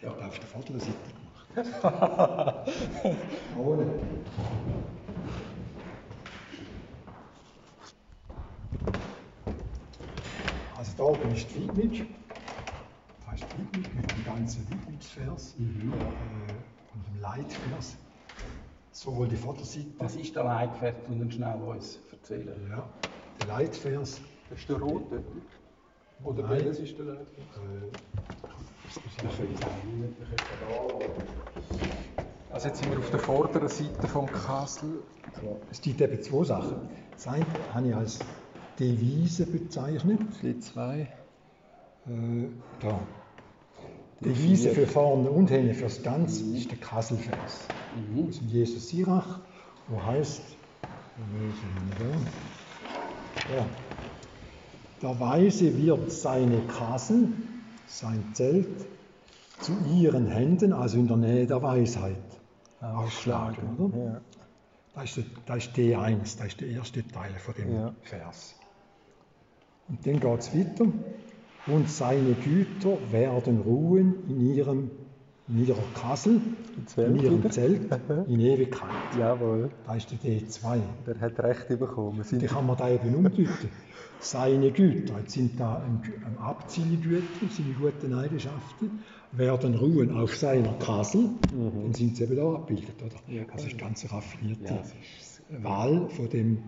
Ja. 0.00 0.10
Hat 0.10 0.22
auf 0.22 0.38
der 0.38 0.48
Vaterseite 0.48 0.92
gemacht. 0.92 1.32
Ohne. 3.58 3.86
Also 11.02 11.14
da 11.14 11.20
oben 11.20 11.34
ist 11.34 11.48
die 11.50 11.76
Widmung. 11.76 12.06
Das 13.18 13.32
heißt 13.32 13.46
Widmung 13.58 13.96
mit 13.96 14.10
dem 14.10 14.24
ganzen 14.24 14.70
Widmungsvers 14.70 15.54
mhm. 15.58 15.92
äh, 15.92 16.94
und 16.94 17.06
dem 17.08 17.20
Leitvers. 17.20 17.96
Sowohl 18.92 19.26
die 19.28 19.36
Vorderseite. 19.36 19.86
Was 19.98 20.14
ist 20.16 20.36
der 20.36 20.44
Leitvers? 20.44 20.94
Und 21.08 21.18
dann 21.18 21.30
schnell 21.30 21.60
uns 21.60 21.98
erzählen. 22.12 22.54
Ja, 22.70 22.88
der 23.40 23.48
Leitvers. 23.48 24.20
Das 24.48 24.58
ist 24.58 24.68
der 24.68 24.76
rote. 24.76 25.24
Oder 26.22 26.42
Nein. 26.42 26.50
welches 26.50 26.78
ist 26.78 26.98
der 26.98 27.06
Leitvers? 27.06 27.26
Äh, 27.56 27.90
also 32.52 32.68
jetzt 32.68 32.78
sind 32.80 32.92
wir 32.92 32.98
auf 32.98 33.10
der 33.10 33.18
vorderen 33.18 33.68
Seite 33.68 34.06
vom 34.06 34.26
Kassel. 34.26 35.02
Es 35.70 35.80
gibt 35.80 36.00
eben 36.00 36.22
zwei 36.22 36.44
Sachen. 36.44 36.88
Das 37.12 37.26
eine 37.26 37.46
habe 37.72 37.88
ich 37.88 37.96
als 37.96 38.20
Devise 38.78 39.46
bezeichnet. 39.46 40.20
Die 40.42 40.58
zwei. 40.60 41.08
Äh, 42.06 42.48
da. 42.80 43.00
Devise 44.20 44.70
für 44.70 44.86
vorne 44.86 45.30
und 45.30 45.50
hinten 45.50 45.74
für 45.74 45.84
das 45.84 46.02
Ganze 46.02 46.44
mhm. 46.44 46.54
ist 46.54 46.70
der 46.70 46.78
Kasselvers. 46.78 47.66
Mhm. 47.96 48.26
Das 48.26 48.36
ist 48.36 48.42
Jesus 48.42 48.88
Sirach, 48.88 49.40
wo 49.88 50.02
heißt, 50.02 50.42
ja, 53.54 53.66
der 55.02 55.20
Weise 55.20 55.76
wird 55.76 56.12
seine 56.12 56.60
Kassel, 56.66 57.28
sein 57.86 58.24
Zelt, 58.34 58.86
zu 59.60 59.72
ihren 59.92 60.26
Händen, 60.26 60.72
also 60.72 60.98
in 60.98 61.08
der 61.08 61.16
Nähe 61.16 61.46
der 61.46 61.62
Weisheit, 61.62 62.16
aufschlagen. 62.80 63.76
Oder? 63.78 64.04
Ja. 64.04 64.20
Das 64.94 65.16
ist, 65.16 65.26
das 65.46 65.66
ist 65.66 65.76
D1, 65.76 66.38
das 66.38 66.48
ist 66.48 66.60
der 66.60 66.68
erste 66.68 67.06
Teil 67.06 67.32
von 67.34 67.54
dem 67.54 67.74
ja. 67.74 67.94
Vers. 68.02 68.56
Und 69.88 70.06
dann 70.06 70.20
geht 70.20 70.40
es 70.40 70.56
weiter. 70.56 70.86
Und 71.66 71.88
seine 71.88 72.34
Güter 72.34 72.98
werden 73.10 73.60
ruhen 73.60 74.14
in, 74.28 74.54
ihrem, 74.54 74.90
in 75.48 75.66
ihrer 75.66 75.82
Kassel, 75.94 76.40
in 76.96 77.16
ihrem 77.16 77.50
Zelt, 77.50 77.88
in 78.26 78.40
Ewigkeit. 78.40 78.90
Jawohl. 79.18 79.70
Da 79.86 79.94
ist 79.94 80.10
der 80.10 80.18
D2. 80.18 80.80
Der 81.06 81.20
hat 81.20 81.38
Recht 81.40 81.68
bekommen. 81.68 82.24
Die 82.30 82.46
kann 82.46 82.66
man 82.66 82.76
da 82.76 82.88
eben 82.88 83.14
umdeuten. 83.14 83.68
seine 84.22 84.70
Güter, 84.70 85.18
jetzt 85.18 85.32
sind 85.32 85.58
da 85.58 85.82
Abziehgüter, 86.38 87.46
seine 87.50 87.74
guten 87.74 88.14
Eigenschaften, 88.14 89.00
werden 89.32 89.74
ruhen 89.74 90.16
auf 90.16 90.36
seiner 90.36 90.72
Kassel, 90.74 91.22
mhm. 91.22 91.82
dann 91.82 91.94
sind 91.94 92.16
sie 92.16 92.24
eben 92.24 92.36
da 92.36 92.54
abgebildet. 92.54 92.94
Oder? 93.02 93.34
Ja, 93.34 93.44
das 93.52 93.66
ist 93.66 93.78
ganz 93.78 94.10
raffinierte 94.10 94.82
ja, 95.50 95.64
Wahl 95.64 96.08
von 96.10 96.28
dem 96.28 96.58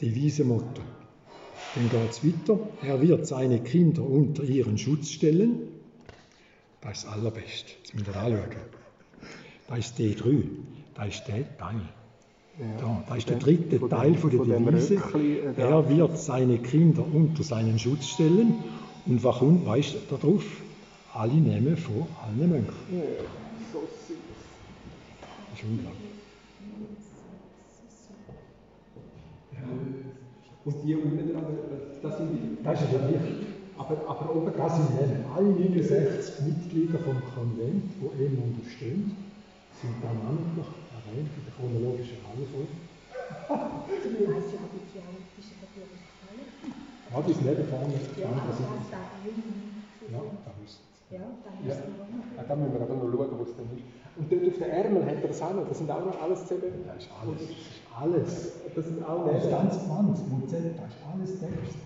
Devisemotto. 0.00 0.82
Dann 1.74 1.88
geht 1.88 2.10
es 2.10 2.24
weiter. 2.24 2.58
Er 2.82 3.00
wird 3.00 3.26
seine 3.26 3.60
Kinder 3.60 4.02
unter 4.02 4.42
ihren 4.42 4.78
Schutz 4.78 5.10
stellen. 5.10 5.68
Das 6.80 6.98
ist 6.98 7.04
das 7.04 7.12
Allerbeste. 7.12 7.72
Jetzt 7.78 7.94
müsst 7.94 8.08
ihr 8.08 8.16
anschauen. 8.16 8.48
Das 9.68 9.78
ist 9.78 9.98
D3. 9.98 10.42
Das 10.94 11.08
ist 11.08 11.24
der 11.28 11.58
Teil. 11.58 11.80
Ja, 12.58 12.66
da, 12.80 13.04
das 13.08 13.18
ist 13.18 13.28
der 13.28 13.36
dritte 13.36 13.78
von 13.78 13.90
Teil 13.90 14.14
von 14.14 14.30
der 14.30 14.40
von 14.40 14.66
Devise. 14.66 14.94
Äh, 14.94 15.60
er 15.60 15.88
wird 15.88 16.18
seine 16.18 16.58
Kinder 16.58 17.04
unter 17.06 17.44
seinen 17.44 17.78
Schutz 17.78 18.08
stellen. 18.08 18.54
Und 19.06 19.22
was 19.22 19.38
kommt, 19.38 19.64
weißt 19.64 19.94
du, 20.10 20.16
darauf? 20.16 20.44
Alle 21.14 21.34
nehmen 21.34 21.76
vor 21.76 22.08
allen 22.24 22.48
Mönchen. 22.48 22.66
Ja, 22.92 23.02
so 23.72 23.80
süß. 24.06 24.16
Das 25.50 25.58
ist 25.58 25.64
unglaublich. 25.64 26.08
Und 30.68 30.84
die 30.84 30.94
unten 30.94 31.32
dran, 31.32 31.48
das 32.02 32.18
sind 32.18 32.28
die. 32.28 32.60
Das 32.60 32.76
ist 32.76 32.92
ja 32.92 33.00
Licht. 33.08 33.40
Aber, 33.80 33.96
aber 34.04 34.36
oben 34.36 34.52
das 34.52 34.76
sind 34.76 35.00
eben 35.00 35.24
alle 35.32 35.48
69 35.48 36.44
Mitglieder 36.44 36.98
vom 37.00 37.16
Konvent, 37.32 37.88
die 37.96 38.04
ihm 38.20 38.36
unterstehen, 38.36 39.16
sind 39.80 39.96
dann 40.04 40.20
namentlich 40.20 40.68
erwähnt 40.92 41.32
in 41.32 41.42
der 41.48 41.54
chronologischen 41.56 42.20
Reihenfolge. 42.20 42.76
Du 43.48 44.28
weißt 44.36 44.52
ja, 44.52 44.60
die 44.68 44.84
theologische. 44.92 45.56
Ja, 45.56 47.16
die 47.24 47.32
sind 47.32 47.46
neben 47.48 47.64
vorne. 47.64 47.96
Ja, 48.20 48.28
aber 48.28 48.52
da 48.52 48.68
Ja, 50.04 50.20
da 50.20 50.52
müssen 50.52 50.84
Ja, 51.08 51.24
da 51.32 51.50
müssen 51.64 51.80
wir 51.80 52.04
auch 52.04 52.12
noch. 52.12 52.28
Ja, 52.36 52.44
da 52.44 52.52
müssen 52.60 52.76
wir 52.76 52.82
aber 52.84 52.92
noch 52.92 53.08
schauen, 53.08 53.32
wo 53.40 53.44
es 53.48 53.56
denn 53.56 53.72
ist. 53.72 53.88
Und 54.20 54.28
dort 54.28 54.44
auf 54.52 54.58
den 54.60 54.68
Ärmel 54.68 55.00
hat 55.06 55.16
er 55.16 55.28
das 55.32 55.40
auch 55.40 55.54
noch. 55.56 55.64
Das 55.64 55.78
sind 55.78 55.88
auch 55.88 56.04
noch 56.04 56.20
alles 56.20 56.44
zusammen. 56.44 56.84
Das 56.84 57.00
ist 57.00 57.08
alles. 57.16 57.40
Das 57.98 58.06
ist 58.06 58.14
alles. 58.14 58.52
Das 58.74 58.84
sind 58.84 59.04
auch 59.04 59.26
Das 59.26 59.44
ist 59.44 59.50
ganz 59.50 59.86
20 59.86 60.30
Prozent, 60.30 60.78
das 60.78 60.90
ist 60.90 60.98
alles 61.12 61.40
Text. 61.40 61.78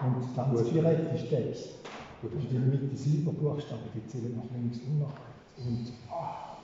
Und 0.00 0.34
20 0.34 0.72
direkt 0.72 1.14
ist 1.14 1.28
Text. 1.30 1.68
Und 2.22 2.32
in 2.32 2.50
der 2.50 2.60
Mitte 2.60 2.96
Silberbuchstaben, 2.96 3.84
die 3.94 4.06
zählen 4.06 4.34
nach 4.36 4.50
links 4.56 4.78
und 4.78 4.98
nach 4.98 5.12
rechts. 5.12 5.58
Und, 5.58 5.92
ah. 6.10 6.56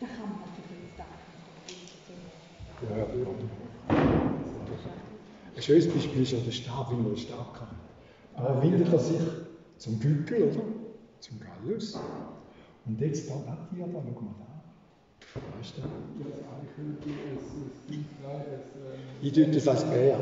Da 0.00 0.06
kann 0.06 0.28
man 0.28 0.40
natürlich 0.42 0.92
sagen, 0.96 1.14
ja, 2.82 2.96
ja. 2.98 3.28
Ein 5.56 5.62
schönes 5.62 5.88
Beispiel 5.88 6.22
ist 6.22 6.32
ja 6.32 6.38
der 6.40 6.50
Stab, 6.50 6.90
wie 6.90 6.96
man 6.96 7.06
den 7.06 7.16
Stab 7.16 7.54
kann. 7.54 7.68
Da 8.36 8.60
windet 8.60 8.92
er 8.92 8.98
sich 8.98 9.20
zum 9.78 10.00
Gückel, 10.00 10.42
oder? 10.42 10.64
Zum 11.20 11.40
Gallus. 11.40 11.98
Und 12.86 13.00
jetzt 13.00 13.30
da, 13.30 13.34
das 13.46 13.58
hier, 13.72 13.86
da, 13.86 14.02
schau 14.12 14.20
mal 14.20 14.34
da. 14.40 14.43
Ich 19.22 19.32
tue 19.32 19.46
das 19.46 19.68
als 19.68 19.84
Bär. 19.84 20.18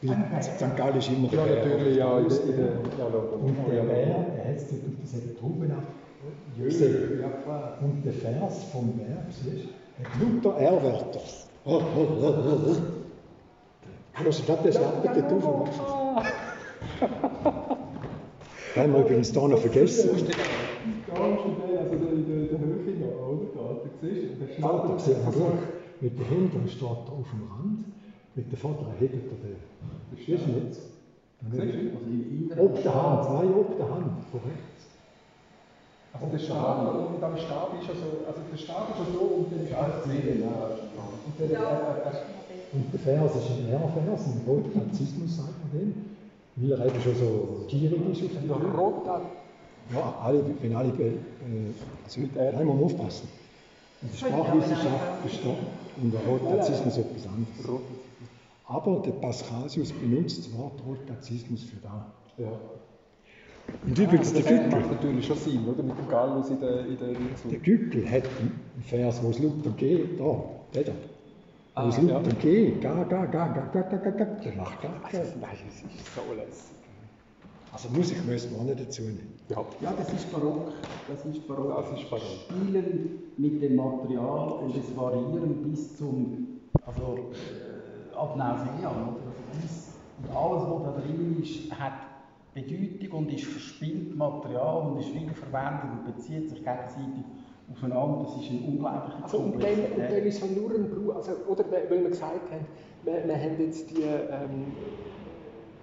Weil 0.00 0.42
St. 0.42 0.76
Gallen 0.76 0.96
ist 0.96 1.08
immer 1.08 1.28
der 1.28 1.36
Bär. 1.38 1.54
Ja, 1.54 1.64
natürlich, 1.64 1.98
ja. 1.98 2.06
Und 2.08 3.56
der 3.70 3.82
Bär, 3.82 4.26
der 4.36 4.44
hat 4.48 4.56
es 4.56 4.68
dort 4.68 4.82
auf 4.84 4.94
dieser 5.02 5.38
Trauben 5.38 5.70
ab. 5.72 5.82
Und 7.80 8.04
der 8.04 8.12
Vers 8.12 8.64
vom 8.72 8.92
Bär, 8.92 9.26
siehst 9.30 9.66
du, 9.66 10.04
hat 10.04 10.10
Luther 10.20 10.56
R-Wörter. 10.58 11.20
Oh, 11.64 11.82
oh, 11.96 12.06
oh, 12.20 12.34
oh. 12.68 12.76
Kannst 14.14 14.48
du 14.48 14.52
das, 14.52 14.62
der 14.62 14.82
dort. 15.22 15.68
Da 18.74 18.82
haben 18.82 18.92
wir 18.92 19.00
übrigens 19.00 19.32
hier 19.32 19.48
noch 19.48 19.58
vergessen. 19.58 20.10
Vater 24.60 24.98
sieht 24.98 25.24
man 25.24 25.32
gut. 25.32 25.58
Mit 26.00 26.18
den 26.18 26.26
Händen 26.26 26.68
steht 26.68 26.82
er 26.82 27.12
auf 27.12 27.26
dem 27.32 27.42
Rand, 27.50 27.84
mit 28.34 28.52
dem 28.52 28.58
Vater 28.58 28.86
hebt 29.00 29.14
er 29.14 29.38
den. 29.42 29.56
Verstehst 30.14 30.44
du 30.46 30.50
jetzt? 30.64 30.80
Ob 32.58 32.82
der 32.82 32.94
Hand, 32.94 33.32
nein, 33.32 33.54
ob 33.54 33.76
der 33.76 33.90
Hand, 33.90 34.24
von 34.30 34.40
rechts. 34.46 34.86
Also 36.12 36.26
der 36.26 36.38
Stab, 36.38 37.12
und 37.14 37.22
am 37.22 37.36
Stab 37.36 37.70
ist 37.80 37.88
ja 37.88 37.94
so, 37.94 38.26
also 38.26 38.40
der 38.50 38.58
Stab 38.58 38.90
ist 38.90 38.98
ja 38.98 39.06
so 39.12 39.24
und 39.38 39.52
dann 39.52 39.64
ist 39.64 39.74
alles 39.74 40.02
drin. 40.04 40.42
Und 40.42 41.36
er, 41.38 41.58
er, 41.58 42.02
er, 42.04 42.12
der 42.92 43.00
Vers 43.00 43.36
ist 43.36 43.50
ein 43.50 43.66
Lehrvers, 43.70 44.26
ein 44.26 44.42
Rotnarzissmus, 44.46 45.36
sagt 45.36 45.54
man 45.62 45.80
dem. 45.80 45.94
Weil 46.56 46.72
er 46.72 46.86
eben 46.86 47.00
schon 47.00 47.14
so 47.14 47.64
gierig 47.68 48.00
ist 48.10 48.22
auf 48.24 48.30
die 48.42 48.48
ja, 49.94 50.14
alle, 50.22 50.44
wenn 50.60 50.76
alle, 50.76 50.88
äh, 50.88 51.12
also 52.04 52.20
der 52.34 52.52
muss 52.52 52.74
man 52.74 52.84
aufpassen. 52.84 53.28
Der 54.02 54.16
Sprachwissenschaft 54.16 55.24
ist 55.26 55.44
der, 55.44 55.56
und 56.02 56.12
der 56.12 56.20
Rotnarzissmus 56.20 56.98
etwas 56.98 57.26
anderes. 57.26 57.80
Aber 58.66 59.02
der 59.04 59.12
Pascasius 59.12 59.92
benutzt 59.92 60.38
das 60.38 60.56
Wort 60.58 60.80
Rotnarzissmus 60.86 61.64
für 61.64 61.76
da. 61.82 62.06
Ja. 62.36 62.48
Und 63.84 63.98
übrigens, 63.98 64.32
der 64.32 64.42
das 64.42 64.50
Gückel, 64.50 64.68
macht 64.70 64.90
natürlich 64.92 65.26
schon 65.26 65.36
Sinn, 65.38 65.66
oder? 65.68 65.82
Mit 65.82 65.98
dem 65.98 66.08
Gallus 66.08 66.48
in 66.50 66.60
der, 66.60 66.86
in 66.86 66.96
der 66.98 67.08
Insel. 67.08 67.50
der 67.50 67.58
Gückel 67.58 68.10
hat 68.10 68.24
einen 68.24 68.82
Vers, 68.86 69.20
wo 69.22 69.30
es 69.30 69.38
Luther 69.40 69.70
geht, 69.76 70.18
da, 70.20 70.44
der 70.74 70.84
da. 70.84 70.92
Wo 70.92 71.80
Ah, 71.80 71.88
es 71.88 71.96
ja. 71.96 72.02
Luther 72.02 72.34
geht, 72.36 72.80
ga, 72.80 73.02
ga, 73.04 73.26
ga, 73.26 73.46
ga, 73.48 73.66
ga, 73.72 73.82
ga, 73.82 73.96
ga, 73.98 74.10
ga, 74.10 74.24
der 74.24 74.54
macht 74.56 74.80
ga, 74.80 74.88
ga. 74.88 75.08
Nein, 75.12 75.24
es 75.68 75.74
ist 75.74 76.14
so 76.14 76.34
lässig. 76.34 76.77
Also 77.72 77.88
Musik 77.90 78.24
müssen 78.26 78.52
wir 78.52 78.60
auch 78.60 78.64
nicht 78.64 78.80
dazu 78.80 79.02
nehmen. 79.02 79.34
Ja. 79.48 79.64
Ja, 79.80 79.92
das 79.96 80.12
ist 80.12 80.30
barock. 80.32 80.72
Das 81.08 81.24
ist 81.26 81.46
barock. 81.46 81.76
Das 81.76 82.00
ist 82.00 82.10
barock. 82.10 82.22
Spielen 82.22 83.32
mit 83.36 83.62
dem 83.62 83.76
Material 83.76 84.52
und 84.52 84.76
es 84.76 84.96
variieren 84.96 85.62
bis 85.62 85.96
zum 85.96 86.60
also, 86.86 87.30
äh, 87.32 88.16
ab 88.16 88.36
Nauseam. 88.36 88.78
Oder? 88.78 88.88
Also 88.88 89.12
bis, 89.60 89.88
und 90.22 90.36
alles, 90.36 90.62
was 90.62 90.82
da 90.82 91.00
drin 91.00 91.42
ist, 91.42 91.70
hat 91.78 91.92
Bedeutung 92.54 93.18
und 93.18 93.32
ist 93.32 93.44
verspillt 93.44 94.16
Material 94.16 94.90
und 94.90 95.00
ist 95.00 95.14
wiederverwendet 95.14 95.90
und 95.92 96.14
bezieht 96.16 96.48
sich 96.48 96.58
gegenseitig 96.58 97.24
aufeinander. 97.70 98.24
Das 98.24 98.42
ist 98.42 98.50
eine 98.50 98.60
unglaubliche 98.60 99.22
Also 99.22 99.38
und 99.38 99.62
dann, 99.62 99.70
und 99.70 100.10
dann 100.10 100.22
ist 100.24 100.42
es 100.42 100.50
nur 100.50 100.70
ein 100.70 100.90
Brauch, 100.90 101.16
also, 101.16 101.32
oder 101.46 101.64
weil 101.70 101.90
weil 101.90 102.02
wir 102.02 102.10
gesagt 102.10 102.50
haben, 102.50 102.66
wir, 103.04 103.26
wir 103.26 103.36
haben 103.36 103.60
jetzt 103.60 103.90
die, 103.90 104.02
ähm, 104.02 104.72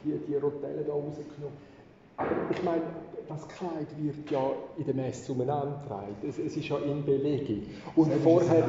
die, 0.03 0.17
die 0.27 0.35
Rotelle 0.35 0.83
da 0.83 0.93
rausgenommen. 0.93 1.74
Aber 2.17 2.29
ich 2.51 2.63
meine, 2.63 2.81
das 3.27 3.47
Kleid 3.47 3.87
wird 3.97 4.29
ja 4.31 4.51
in 4.77 4.85
der 4.85 4.93
Messe 4.95 5.31
umeinander 5.31 5.79
getragen. 5.81 6.15
Es, 6.27 6.37
es 6.37 6.55
ist 6.57 6.67
ja 6.69 6.77
in 6.77 7.03
Bewegung. 7.05 7.63
Und 7.95 8.11
vorher, 8.23 8.63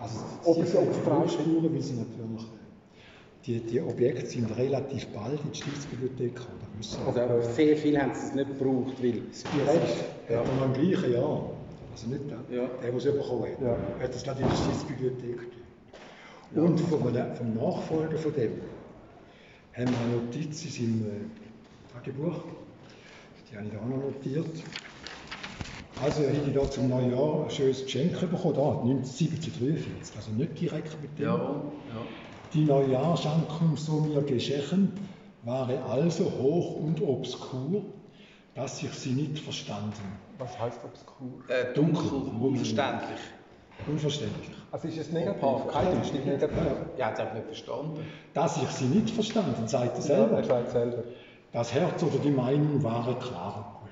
Also, 0.00 0.16
Ob 0.44 0.58
es- 0.58 0.74
ob 0.76 0.84
es 0.84 0.88
auch 0.90 0.92
frei- 1.04 1.28
Spuren, 1.28 1.72
weil 1.74 1.80
sie 1.80 1.94
natürlich, 1.94 2.46
die, 3.46 3.60
die 3.60 3.80
Objekte 3.80 4.26
sind 4.26 4.54
relativ 4.56 5.06
bald 5.08 5.40
in 5.44 5.52
die 5.52 5.58
Stiftsbibliothek 5.58 6.34
gekommen. 6.34 6.60
Also 7.06 7.50
sehr 7.52 7.76
viel 7.76 7.98
haben 8.00 8.12
sie 8.14 8.26
es 8.28 8.34
nicht 8.34 8.58
gebraucht, 8.58 8.94
weil 9.02 9.12
Direkt, 9.12 10.04
ja. 10.28 10.38
hat 10.40 10.46
man 10.58 10.74
im 10.74 10.88
gleichen 10.90 11.12
Jahr, 11.12 11.50
also 11.92 12.08
nicht 12.08 12.24
der, 12.30 12.38
Ja. 12.56 12.66
der, 12.82 12.90
der 12.90 12.94
es 12.96 13.04
bekommen 13.04 13.42
hat, 13.44 13.60
Ja. 13.62 13.76
hat 14.02 14.14
es 14.14 14.22
gerade 14.22 14.42
in 14.42 14.48
der 14.48 14.56
Stiftsbibliothek 14.56 15.38
gegeben. 15.38 16.66
Und 16.66 16.80
vom, 16.80 17.00
vom 17.00 17.54
Nachfolger 17.54 18.16
von 18.18 18.32
dem 18.34 18.52
haben 19.72 19.90
wir 19.90 19.98
eine 20.00 20.16
Notiz 20.16 20.64
in 20.64 20.70
seinem 20.70 21.06
äh, 21.06 21.43
Tagebuch, 21.94 22.34
die 23.50 23.56
habe 23.56 23.66
ich 23.66 23.72
da 23.72 23.78
auch 23.78 23.86
noch 23.86 23.96
notiert. 23.98 24.46
Also 26.02 26.22
er 26.22 26.32
hätte 26.32 26.50
da 26.50 26.68
zum 26.68 26.88
Neujahr 26.88 27.44
ein 27.44 27.50
schönes 27.50 27.84
Geschenk 27.84 28.18
bekommen, 28.20 28.54
da, 28.54 28.80
1743, 28.80 30.16
also 30.16 30.30
nicht 30.32 30.60
direkt 30.60 31.00
mit 31.00 31.16
dem. 31.18 31.24
ja, 31.24 31.36
ja. 31.36 31.62
Die 32.52 32.64
Neujahrschankung 32.64 33.76
so 33.76 34.00
mir 34.00 34.22
geschehen, 34.22 34.92
war 35.42 35.68
also 35.88 36.24
hoch 36.24 36.76
und 36.76 37.00
obskur, 37.02 37.82
dass 38.54 38.82
ich 38.82 38.90
sie 38.92 39.10
nicht 39.12 39.38
verstanden. 39.38 39.92
was 40.38 40.58
heißt 40.58 40.80
obskur? 40.84 41.28
Äh, 41.48 41.74
dunkel, 41.74 42.10
unverständlich. 42.40 43.18
Unverständlich. 43.88 44.50
Also 44.70 44.88
ist 44.88 44.98
es 44.98 45.10
negativ? 45.12 45.66
Kein 45.72 46.00
ist 46.00 46.12
nicht 46.12 46.26
negativ. 46.26 46.56
Ja, 46.96 47.06
hat 47.06 47.14
es 47.14 47.20
einfach 47.20 47.34
nicht 47.34 47.46
verstanden. 47.46 48.00
Dass 48.32 48.56
ich 48.62 48.68
sie 48.68 48.86
nicht 48.86 49.10
verstanden, 49.10 49.66
sagt 49.66 49.94
er 49.94 49.96
Ja, 49.96 50.00
selber. 50.02 50.36
er 50.38 50.44
sagt 50.44 50.70
selber. 50.70 51.02
Das 51.54 51.72
Herz 51.72 52.02
oder 52.02 52.18
die 52.18 52.30
Meinung 52.32 52.82
waren 52.82 53.16
klar 53.20 53.78
und 53.80 53.80
gut. 53.80 53.90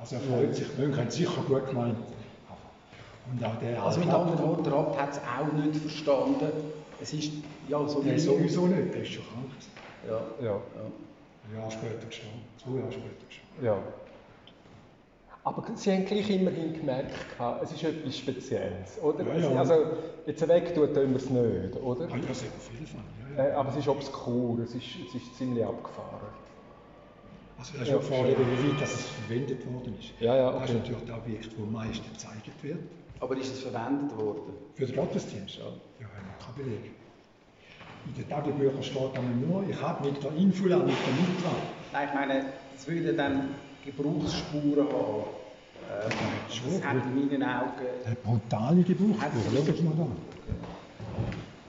Also 0.00 0.16
er 0.16 0.20
freut 0.22 0.54
sich, 0.56 0.66
Mönche 0.78 0.98
haben 1.00 1.10
sicher 1.10 1.42
gut 1.46 1.66
gemeint. 1.68 1.96
Und 3.30 3.44
auch 3.44 3.56
der 3.60 3.82
Also 3.82 4.00
mit 4.00 4.08
anderen 4.08 4.38
Worten, 4.48 4.72
Abt 4.72 4.98
hat 5.00 5.10
es 5.12 5.18
auch 5.18 5.52
nicht 5.52 5.76
verstanden. 5.76 6.48
Es 7.00 7.12
ist 7.12 7.32
ja 7.68 7.86
so 7.86 8.02
wie- 8.04 8.18
sowieso 8.18 8.66
nicht, 8.66 8.94
der 8.94 9.02
ist 9.02 9.10
schon 9.12 9.24
krank. 9.24 9.50
Ja, 10.08 10.44
Ja. 10.44 10.52
ja. 10.52 10.60
Ein 11.52 11.60
Jahr 11.60 11.70
später 11.70 12.06
gestorben, 12.06 12.40
zwei 12.62 12.78
Jahre 12.78 12.90
später 12.92 13.26
gestorben. 13.28 13.64
Ja. 13.64 13.76
Aber 15.44 15.62
Sie 15.76 15.92
haben 15.92 16.04
gleich 16.06 16.30
immerhin 16.30 16.72
gemerkt, 16.72 17.12
gehabt, 17.36 17.62
es 17.62 17.72
ist 17.72 17.84
etwas 17.84 18.16
Spezielles, 18.18 18.98
oder? 19.02 19.22
Ja, 19.36 19.50
ja. 19.52 19.58
Also, 19.60 19.74
jetzt 20.26 20.48
weg 20.48 20.74
tun 20.74 20.92
tun 20.94 21.10
wir 21.10 21.16
es 21.16 21.28
nicht, 21.30 21.76
oder? 21.82 22.04
Ah, 22.10 22.16
ja, 22.16 22.34
sehr 22.34 22.48
auf 22.48 22.70
jeden 22.72 22.86
Fall. 22.86 23.00
Ja, 23.36 23.44
ja. 23.44 23.50
Äh, 23.50 23.52
aber 23.52 23.68
es 23.68 23.76
ist 23.76 23.86
obskur, 23.88 24.58
es 24.64 24.74
ist, 24.74 24.84
es 25.08 25.14
ist 25.14 25.36
ziemlich 25.36 25.64
abgefahren. 25.64 26.20
Also 27.58 27.72
das 27.72 27.82
ist 27.82 27.88
Ja, 27.88 27.94
ja 27.94 28.00
vorlegen, 28.00 28.44
wie 28.62 28.70
weit 28.72 28.82
das 28.82 28.94
es 28.94 29.06
verwendet 29.10 29.66
worden 29.72 29.94
ist. 29.98 30.12
Ja, 30.20 30.36
ja, 30.36 30.52
Das 30.52 30.64
ist 30.64 30.70
okay. 30.70 30.78
natürlich 30.78 31.04
das 31.06 31.16
Objekt, 31.18 31.46
das 31.46 31.58
am 31.58 31.72
meisten 31.72 32.12
gezeigt 32.12 32.62
wird. 32.62 32.78
Aber 33.20 33.36
ist 33.36 33.52
es 33.54 33.60
verwendet 33.60 34.16
worden? 34.16 34.52
Für 34.74 34.86
den 34.86 34.96
Gottesdienst. 34.96 35.56
Ja, 35.58 35.64
ja 35.64 36.06
haben 36.06 36.54
wir 36.54 36.64
keinen 36.64 36.80
Beleg. 36.80 36.90
In 38.06 38.14
den 38.14 38.28
Tagebüchern 38.28 38.82
steht 38.82 39.16
dann 39.16 39.40
nur, 39.48 39.64
ich 39.68 39.80
habe 39.80 40.08
mit 40.10 40.22
der 40.22 40.32
Infula, 40.36 40.76
mit 40.78 40.86
der 40.88 40.94
Mitra. 40.94 41.50
Nein, 41.92 42.08
ich 42.08 42.14
meine, 42.14 42.44
es 42.74 42.86
würde 42.86 43.14
dann 43.14 43.54
Gebrauchsspuren 43.84 44.86
haben. 44.86 45.24
Ähm, 45.88 46.10
das 46.48 46.84
hat 46.84 46.96
in 47.06 47.14
meinen 47.28 47.42
Augen. 47.42 47.86
Eine 48.04 48.14
brutale 48.16 48.84
Schauen 48.86 49.16
sie- 49.64 49.72
Sie 49.72 49.82
mal 49.82 49.94
da. 49.96 50.06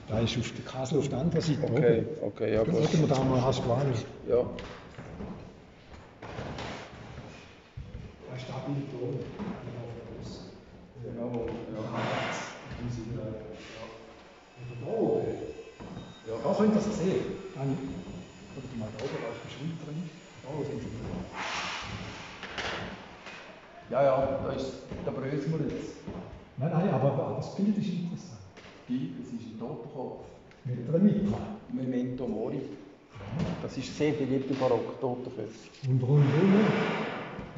Da 0.06 0.20
ist 0.20 0.38
auf 0.38 0.52
der 0.52 0.64
Kassel 0.64 0.98
auf 0.98 1.08
der 1.08 1.18
anderen 1.18 1.40
Seite. 1.42 1.60
Okay, 1.64 1.98
oben. 1.98 2.06
okay, 2.22 2.54
ja, 2.54 2.62
gut. 2.64 2.74
Schauen 2.90 3.00
wir 3.00 3.08
da 3.08 3.24
mal, 3.24 3.42
hast 3.42 3.64
du 3.64 3.72
alles. 3.72 4.04
Ja. 4.28 4.44
Da 8.68 8.74
ist 8.74 8.82
das 8.82 8.92
Bild 8.92 8.92
da 8.92 8.98
oben. 9.00 9.22
Genau, 11.02 11.46
ja. 11.74 11.88
Da 14.82 14.90
oben. 14.90 15.24
Da 16.42 16.54
könnt 16.54 16.74
ihr 16.74 16.80
es 16.80 16.98
sehen. 16.98 17.24
Dann, 17.54 17.78
schaut 18.54 18.78
mal 18.78 18.88
da 18.98 19.04
oben, 19.04 19.18
da 19.22 19.28
ist 19.32 19.40
die 19.44 19.50
Schrift 19.54 19.78
drin. 19.86 19.98
Da 20.42 20.48
ist 20.60 20.68
die 20.68 20.80
Schrift. 20.80 21.00
Ja, 23.90 24.02
ja, 24.02 24.40
da, 24.44 24.52
ist, 24.52 24.72
da 25.04 25.10
bröseln 25.12 25.52
wir 25.58 25.74
jetzt. 25.74 25.96
Nein, 26.58 26.70
nein, 26.70 26.90
aber, 26.90 27.36
das 27.38 27.54
Bild 27.54 27.78
ist 27.78 27.88
interessant. 27.88 28.42
Die, 28.86 29.14
das 29.18 29.32
ist 29.32 29.46
ein 29.46 29.58
Totenkopf. 29.58 30.24
Mit 30.64 30.92
der 30.92 31.00
Mitra. 31.00 31.38
Memento 31.72 32.26
Mori. 32.26 32.60
Das 33.62 33.76
ist 33.78 33.96
sehr 33.96 34.12
beliebt 34.12 34.50
im 34.50 34.58
Barock, 34.58 35.00
Totenköpfe. 35.00 35.68
Und 35.88 36.02
rundherum 36.02 36.64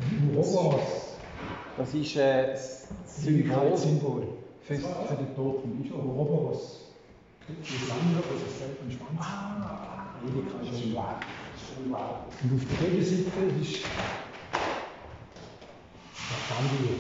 ein 0.01 0.35
Robots. 0.37 1.17
Das 1.77 1.95
ist 1.95 2.17
äh, 2.17 2.53
das 2.53 2.89
Symbol. 3.07 3.77
Symbol. 3.77 4.29
Fest 4.63 4.87
für 5.09 5.15
den 5.15 5.35
Toten. 5.35 5.85
Ist 5.85 5.93
Robots. 5.93 6.81
Die 7.49 7.87
Sammler, 7.87 8.23
das 8.31 8.43
ist 8.49 8.59
selber 8.59 8.83
ein 8.85 8.91
Schwanz. 8.91 9.21
Ah, 9.21 10.07
Ewigkeit 10.25 10.73
ist 10.73 10.93
schwarz. 10.93 11.25
Und 11.87 11.95
auf 11.95 12.63
der 12.69 12.89
Gegenseite 12.89 13.23
ist 13.61 13.85
der 16.15 16.41
Gambio. 16.49 16.95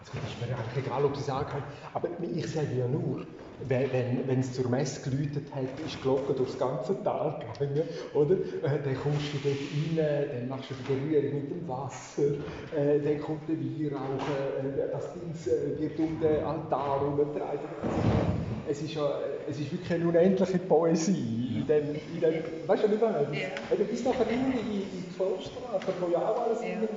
Also 0.00 0.12
gut, 0.12 0.22
ist 0.22 0.40
mir 0.40 0.56
eigentlich 0.56 0.86
egal, 0.86 1.04
ob 1.04 1.16
Sie 1.16 1.22
sagen 1.22 1.50
können, 1.50 1.64
aber 1.92 2.08
ich 2.34 2.46
sage 2.50 2.74
ja 2.78 2.86
nur, 2.86 3.26
wenn, 3.68 4.40
es 4.40 4.52
zur 4.52 4.68
Messe 4.68 5.08
geläutet 5.08 5.44
hat, 5.54 5.64
ist 5.86 5.96
die 5.96 6.00
Glocke 6.02 6.32
durchs 6.32 6.58
ganze 6.58 7.02
Tal 7.02 7.40
gegangen, 7.58 7.82
oder? 8.14 8.34
Äh, 8.34 8.78
dann 8.84 8.96
kommst 9.02 9.32
du 9.32 9.38
dort 9.42 9.56
rein, 9.56 10.28
dann 10.30 10.48
machst 10.48 10.70
du 10.70 10.74
die 10.74 10.92
Berührung 10.92 11.42
mit 11.42 11.50
dem 11.50 11.68
Wasser, 11.68 12.22
äh, 12.76 12.98
dann 13.00 13.20
kommt 13.20 13.48
der 13.48 13.56
Weihrauch, 13.56 14.28
äh, 14.62 14.90
das 14.92 15.12
Ding 15.14 15.52
äh, 15.52 15.80
wird 15.80 15.98
um 15.98 16.20
den 16.20 16.44
Altar 16.44 17.00
herumgetragen. 17.00 17.60
Es 18.68 18.80
ist, 18.80 18.94
ja, 18.94 19.18
es 19.48 19.58
ist 19.58 19.72
wirklich 19.72 19.92
eine 19.92 20.06
unendliche 20.08 20.58
Poesie 20.58 21.58
in 21.58 21.66
dem, 21.66 21.94
in 22.14 22.20
dem 22.20 22.34
weißt 22.66 22.84
du 22.84 22.88
nicht, 22.88 23.02
was 23.02 23.10
ich 23.10 23.28
meine? 23.28 23.40
Ja. 23.42 23.76
Du 23.76 23.84
bist 23.84 24.04
nachher 24.04 24.26
in, 24.30 24.52
in, 24.52 24.82
in 24.82 25.04
die 25.08 25.14
Vollstraße, 25.16 25.92
wo 26.00 26.10
ja 26.12 26.18
auch 26.18 26.46
alles 26.46 26.60
Ja. 26.62 26.68
in 26.68 26.74
einem 26.78 26.88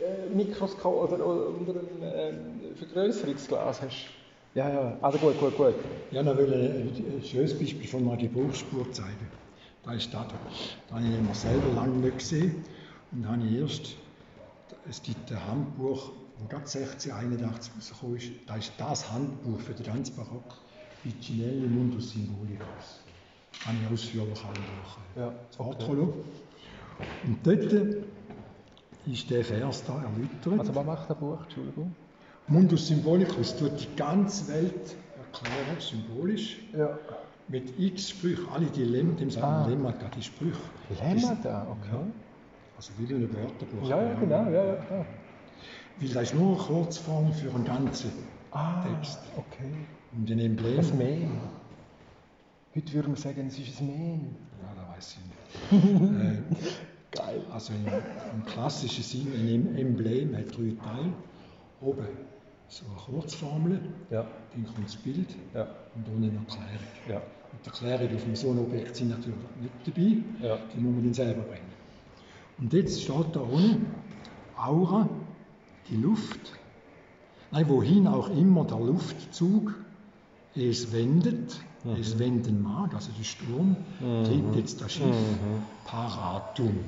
äh, 0.00 0.34
Mikroskop 0.34 0.94
oder, 1.12 1.24
oder 1.26 1.48
unter 1.48 1.72
einem 1.72 1.88
ähm, 2.02 2.76
Vergrößerungsglas 2.76 3.82
hast. 3.82 4.17
Ja, 4.54 4.68
ja, 4.68 4.98
also 5.00 5.18
gut, 5.18 5.38
gut, 5.38 5.56
gut. 5.56 5.74
Ja, 6.10 6.22
dann 6.22 6.36
will 6.38 6.90
ich 6.94 7.04
ein 7.04 7.22
schönes 7.22 7.58
Beispiel 7.58 7.86
von 7.86 8.08
einer 8.08 8.16
Gebrauchsspur 8.16 8.90
zeigen. 8.92 9.28
Da 9.82 9.92
ist 9.92 10.12
das. 10.12 10.26
Da 10.88 10.96
habe 10.96 11.06
ich 11.06 11.18
immer 11.18 11.34
selber 11.34 11.72
lange 11.74 11.96
nicht 11.96 12.18
gesehen. 12.18 12.64
Und 13.12 13.22
dann 13.22 13.32
habe 13.32 13.46
ich 13.46 13.60
erst, 13.60 13.96
es 14.88 15.02
gibt 15.02 15.30
ein 15.30 15.46
Handbuch, 15.46 16.12
das 16.38 16.48
gerade 16.48 16.64
1681 16.64 17.72
rausgekommen 17.74 18.16
ist. 18.16 18.30
Da 18.46 18.56
ist 18.56 18.72
das 18.78 19.12
Handbuch 19.12 19.60
für 19.60 19.74
den 19.74 19.86
ganzen 19.86 20.16
Barock. 20.16 20.56
Vicinelli 21.02 21.68
Mundus 21.68 22.10
Symbolicus. 22.10 23.04
Das 23.58 23.66
habe 23.66 23.78
ich 23.82 23.92
ausführlich 23.92 24.38
durch 24.40 24.96
Ja, 25.16 25.32
das 25.48 25.60
Ortrolo. 25.60 26.24
Und 27.22 27.46
dort 27.46 27.72
ist 29.06 29.30
der 29.30 29.44
Vers 29.44 29.84
da 29.84 30.02
erläutert. 30.02 30.58
Also 30.58 30.74
was 30.74 30.86
macht 30.86 31.10
das 31.10 31.18
Buch? 31.18 31.42
Entschuldigung. 31.42 31.94
Mundus 32.48 32.86
Symbolicus 32.88 33.56
tut 33.56 33.72
die 33.80 33.96
ganze 33.96 34.48
Welt 34.52 34.96
erklären, 35.16 35.76
symbolisch, 35.80 36.58
Ja. 36.76 36.98
mit 37.48 37.78
x 37.78 38.10
Sprüchen, 38.10 38.46
alle 38.52 38.66
die 38.66 38.84
Lemma, 38.84 39.14
dem 39.14 39.30
sagt 39.30 39.44
man 39.46 39.54
Ah. 39.64 39.66
Lemma, 39.66 39.94
die 40.16 40.22
Sprüche. 40.22 40.56
Lemma 41.02 41.36
da, 41.42 41.66
okay. 41.70 42.04
Also 42.76 42.92
wie 42.98 43.12
ein 43.12 43.32
Wörterbuch. 43.34 43.88
Ja, 43.88 44.02
ja, 44.02 44.14
genau, 44.14 44.44
ja, 44.50 44.64
ja. 44.64 44.74
ja. 44.74 45.06
Weil 46.00 46.08
das 46.08 46.22
ist 46.24 46.34
nur 46.34 46.54
eine 46.54 46.58
Kurzform 46.64 47.32
für 47.32 47.52
einen 47.54 47.64
ganzen 47.64 48.10
Ah, 48.52 48.82
Text. 48.82 49.18
okay. 49.36 49.70
Und 50.16 50.30
ein 50.30 50.38
Emblem. 50.38 50.78
Ein 50.78 50.98
Mem. 50.98 51.30
Heute 52.74 52.92
würden 52.94 53.14
wir 53.14 53.20
sagen, 53.20 53.46
es 53.48 53.58
ist 53.58 53.80
ein 53.80 53.86
Mem. 53.88 54.20
Ja, 54.62 54.74
das 54.76 54.96
weiß 54.96 55.16
ich 55.18 55.72
nicht. 55.72 56.10
äh, 56.22 56.38
Geil. 57.10 57.40
also 57.52 57.72
im, 57.72 57.86
im 57.86 58.44
klassischen 58.46 59.02
Sinn, 59.02 59.26
ein 59.34 59.48
Em- 59.48 59.76
Emblem 59.76 60.36
hat 60.36 60.46
drei 60.56 60.72
Teile. 60.82 61.12
Oben 61.80 62.06
so 62.68 62.84
eine 62.86 62.96
Kurzformel, 62.96 63.80
Ja, 64.10 64.26
dann 64.52 64.64
kommt 64.66 64.86
das 64.86 64.96
Bild 64.96 65.34
ja, 65.54 65.62
und 65.94 66.06
unten 66.08 66.24
eine 66.24 66.38
Erklärung. 66.38 66.86
ja. 67.08 67.16
Und 67.16 67.64
die 67.64 67.68
Erklärung 67.68 68.16
auf 68.16 68.24
einem 68.24 68.36
so 68.36 68.50
einem 68.50 68.60
Objekt 68.60 68.96
sind 68.96 69.08
natürlich 69.08 69.38
nicht 69.60 69.72
dabei, 69.86 70.46
Ja. 70.46 70.58
die 70.74 70.80
muss 70.80 70.94
man 70.94 71.04
dann 71.04 71.14
selber 71.14 71.42
bringen. 71.42 71.62
Und 72.58 72.72
jetzt 72.72 73.02
steht 73.02 73.34
da 73.34 73.40
unten 73.40 73.86
Aura, 74.56 75.08
die 75.88 75.96
Luft, 75.96 76.52
nein, 77.52 77.68
wohin 77.68 78.06
auch 78.06 78.28
immer 78.30 78.64
der 78.64 78.78
Luftzug 78.80 79.74
es 80.54 80.92
wendet, 80.92 81.60
es 81.98 82.18
wenden 82.18 82.60
mag, 82.62 82.92
also 82.92 83.10
der 83.16 83.24
Sturm, 83.24 83.76
treibt 84.00 84.56
jetzt 84.56 84.80
das 84.80 84.92
Schiff 84.92 85.16
paratum. 85.84 86.80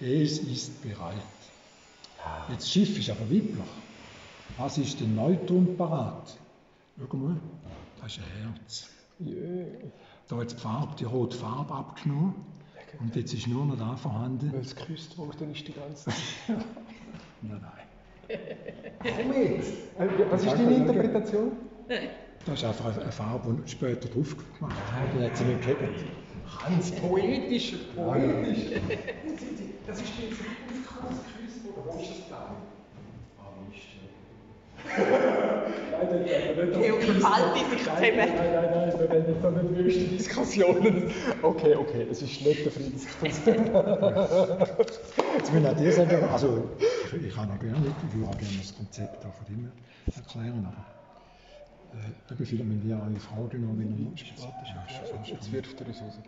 Es 0.00 0.38
ist 0.38 0.82
bereit. 0.82 1.14
Jetzt 2.48 2.62
das 2.62 2.70
Schiff 2.70 2.98
ist 2.98 3.10
aber 3.10 3.20
weiblich. 3.30 3.58
Was 4.58 4.78
ist 4.78 5.00
denn 5.00 5.14
Neutrum 5.14 5.76
parat? 5.76 6.36
Schau 6.98 7.16
mal, 7.16 7.36
das 8.00 8.12
ist 8.12 8.18
ein 8.20 8.52
Herz. 8.54 8.90
Jö. 9.18 9.64
Da 10.28 10.36
hat 10.36 10.52
die 10.52 10.56
Farbe, 10.56 10.94
die 10.98 11.04
rote 11.04 11.36
Farbe 11.36 11.74
abgenommen. 11.74 12.34
Und 13.00 13.16
jetzt 13.16 13.34
ist 13.34 13.48
nur 13.48 13.64
noch 13.64 13.76
da 13.76 13.96
vorhanden. 13.96 14.52
Weil 14.52 14.60
es 14.60 14.76
geküsst 14.76 15.18
worden 15.18 15.50
ist 15.52 15.66
die 15.66 15.72
ganze. 15.72 16.10
Nein, 16.46 16.60
nein. 17.60 18.38
Komm 19.02 19.32
jetzt! 19.32 19.72
Äh, 19.98 20.08
Was 20.30 20.44
ist 20.44 20.52
deine 20.52 20.74
Interpretation? 20.76 21.52
Das 22.46 22.54
ist 22.54 22.64
einfach 22.64 22.96
eine 22.96 23.10
Farbe, 23.12 23.56
die 23.64 23.70
später 23.70 24.08
drauf 24.08 24.36
gemacht 24.58 24.76
hat. 24.92 25.08
Die 25.18 25.24
hat 25.24 25.36
sie 25.36 25.44
nicht 25.44 25.62
gehabt. 25.62 25.80
Ganz 26.64 26.90
poetisch, 26.92 27.74
poetisch. 27.96 28.80
Das 29.86 30.00
ist 30.00 30.12
jetzt 30.20 30.40
ein 30.40 30.84
Kuss 30.86 31.18
oder 31.66 31.84
wo 31.94 32.00
ist 32.00 32.10
das 32.10 32.28
da? 32.30 32.54
Dich 37.54 37.84
zusammen. 37.84 38.00
Nein, 38.00 38.16
nein, 38.16 38.70
nein, 38.70 38.92
wir 38.98 39.10
werden 39.10 39.24
jetzt 39.28 39.42
noch 39.42 39.50
nicht 39.50 39.76
wüste 39.78 40.04
Diskussionen. 40.16 41.10
Okay, 41.42 41.74
okay, 41.76 42.06
es 42.10 42.22
ist 42.22 42.40
nicht 42.44 42.64
der 42.64 42.72
Fritz. 42.72 43.06
Jetzt 43.22 43.46
will 45.52 45.62
ich 45.62 45.66
auch 45.68 45.76
dir 45.76 45.92
sagen, 45.92 46.24
also 46.32 46.68
ich, 46.78 47.24
ich 47.26 47.34
kann 47.34 47.50
auch 47.50 47.58
gerne, 47.58 47.76
ich 48.08 48.14
würde 48.14 48.28
auch 48.30 48.38
gerne 48.38 48.56
das 48.58 48.76
Konzept 48.76 49.24
auch 49.24 49.34
von 49.34 49.46
dem 49.48 49.70
erklären, 50.14 50.66
aber 50.66 50.84
äh, 51.98 52.34
vielleicht 52.44 52.64
müssen 52.64 52.88
wir 52.88 52.96
eure 52.96 53.20
Fragen 53.20 53.60
noch, 53.66 53.78
wenn 53.78 54.14
Jetzt 55.26 55.52
wirft 55.52 55.80
er 55.80 55.86
uns 55.86 56.02
raus. 56.02 56.18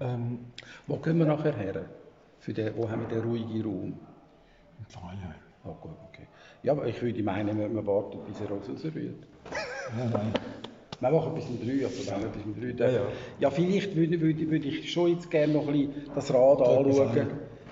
Ähm, 0.00 0.38
Wo 0.86 0.96
gehen 0.96 1.18
wir 1.18 1.26
nachher 1.26 1.54
her? 1.56 1.84
Für 2.40 2.52
den, 2.52 2.76
wo 2.76 2.90
haben 2.90 3.02
wir 3.02 3.08
den 3.08 3.20
ruhigen 3.20 3.62
Raum? 3.62 3.98
Im 4.78 4.86
Freiheit. 4.88 5.40
Ah, 5.64 5.70
gut, 5.80 5.92
okay. 6.08 6.11
Ja, 6.62 6.72
aber 6.72 6.86
ich 6.86 7.02
würde 7.02 7.22
meinen, 7.22 7.58
wir 7.58 7.86
warten, 7.86 8.18
bis 8.26 8.40
er 8.40 8.50
uns 8.52 8.68
rausrührt. 8.68 8.96
Ja, 9.98 10.04
nein. 10.12 10.32
Wir 11.00 11.10
machen 11.10 11.34
bis 11.34 11.46
um 11.46 11.58
drei, 11.60 11.84
also 11.84 12.20
wir 12.20 12.28
bis 12.28 12.44
um 12.44 12.54
drei 12.54 12.86
Ja, 12.86 12.92
ja. 12.92 13.00
ja, 13.40 13.50
vielleicht 13.50 13.96
würde, 13.96 14.20
würde, 14.20 14.48
würde 14.48 14.68
ich 14.68 14.92
schon 14.92 15.10
jetzt 15.10 15.28
gerne 15.28 15.52
noch 15.54 15.66
ein 15.66 15.72
bisschen 15.72 15.94
das 16.14 16.32
Rad 16.32 16.60
Etwas 16.60 17.00
anschauen, 17.00 17.30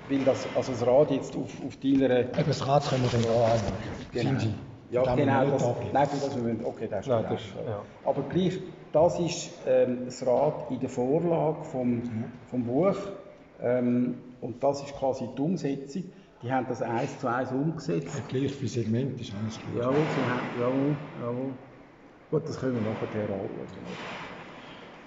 weil 0.08 0.18
das, 0.24 0.48
also 0.56 0.72
das 0.72 0.84
Rad 0.84 1.10
jetzt 1.12 1.36
auf, 1.36 1.52
auf 1.64 1.76
deiner... 1.76 2.20
Eben 2.20 2.32
das 2.44 2.66
Rad 2.66 2.88
können 2.88 3.04
wir 3.04 3.10
dann 3.20 3.30
auch 3.30 3.44
anschauen. 3.44 3.72
Genau. 4.12 4.28
Finde 4.28 4.44
ich. 4.44 4.92
Ja, 4.92 5.04
Da 5.04 5.14
genau, 5.14 5.44
das, 5.52 5.62
nein, 5.92 6.08
das 6.10 6.36
müssen 6.36 6.64
okay, 6.64 6.88
das 6.90 7.06
ist 7.06 7.08
Nein, 7.08 7.22
genau. 7.22 7.34
das 7.34 7.42
ja. 7.64 7.82
Aber 8.04 8.22
gleich, 8.22 8.58
das 8.92 9.20
ist 9.20 9.50
ähm, 9.68 9.98
das 10.06 10.26
Rad 10.26 10.68
in 10.68 10.80
der 10.80 10.88
Vorlage 10.88 11.62
vom, 11.62 12.02
vom 12.50 12.64
Buch 12.64 12.96
ähm, 13.62 14.16
und 14.40 14.60
das 14.64 14.82
ist 14.82 14.96
quasi 14.98 15.28
die 15.38 15.40
Umsetzung. 15.40 16.04
Die 16.42 16.50
haben 16.50 16.66
das 16.68 16.80
eins 16.80 17.18
zu 17.18 17.28
eins 17.28 17.52
umgesetzt. 17.52 18.22
Gleich 18.28 18.52
für 18.52 18.66
Segment 18.66 19.20
ist 19.20 19.32
alles 19.34 19.60
gut. 19.60 19.78
Jawohl, 19.78 20.06
sie 20.08 20.22
haben, 20.22 20.48
jawohl, 20.58 20.96
jawohl. 21.20 21.52
Gut, 22.30 22.48
das 22.48 22.58
können 22.58 22.74
wir 22.76 22.90
nachher 22.90 23.24
anschauen. 23.24 23.50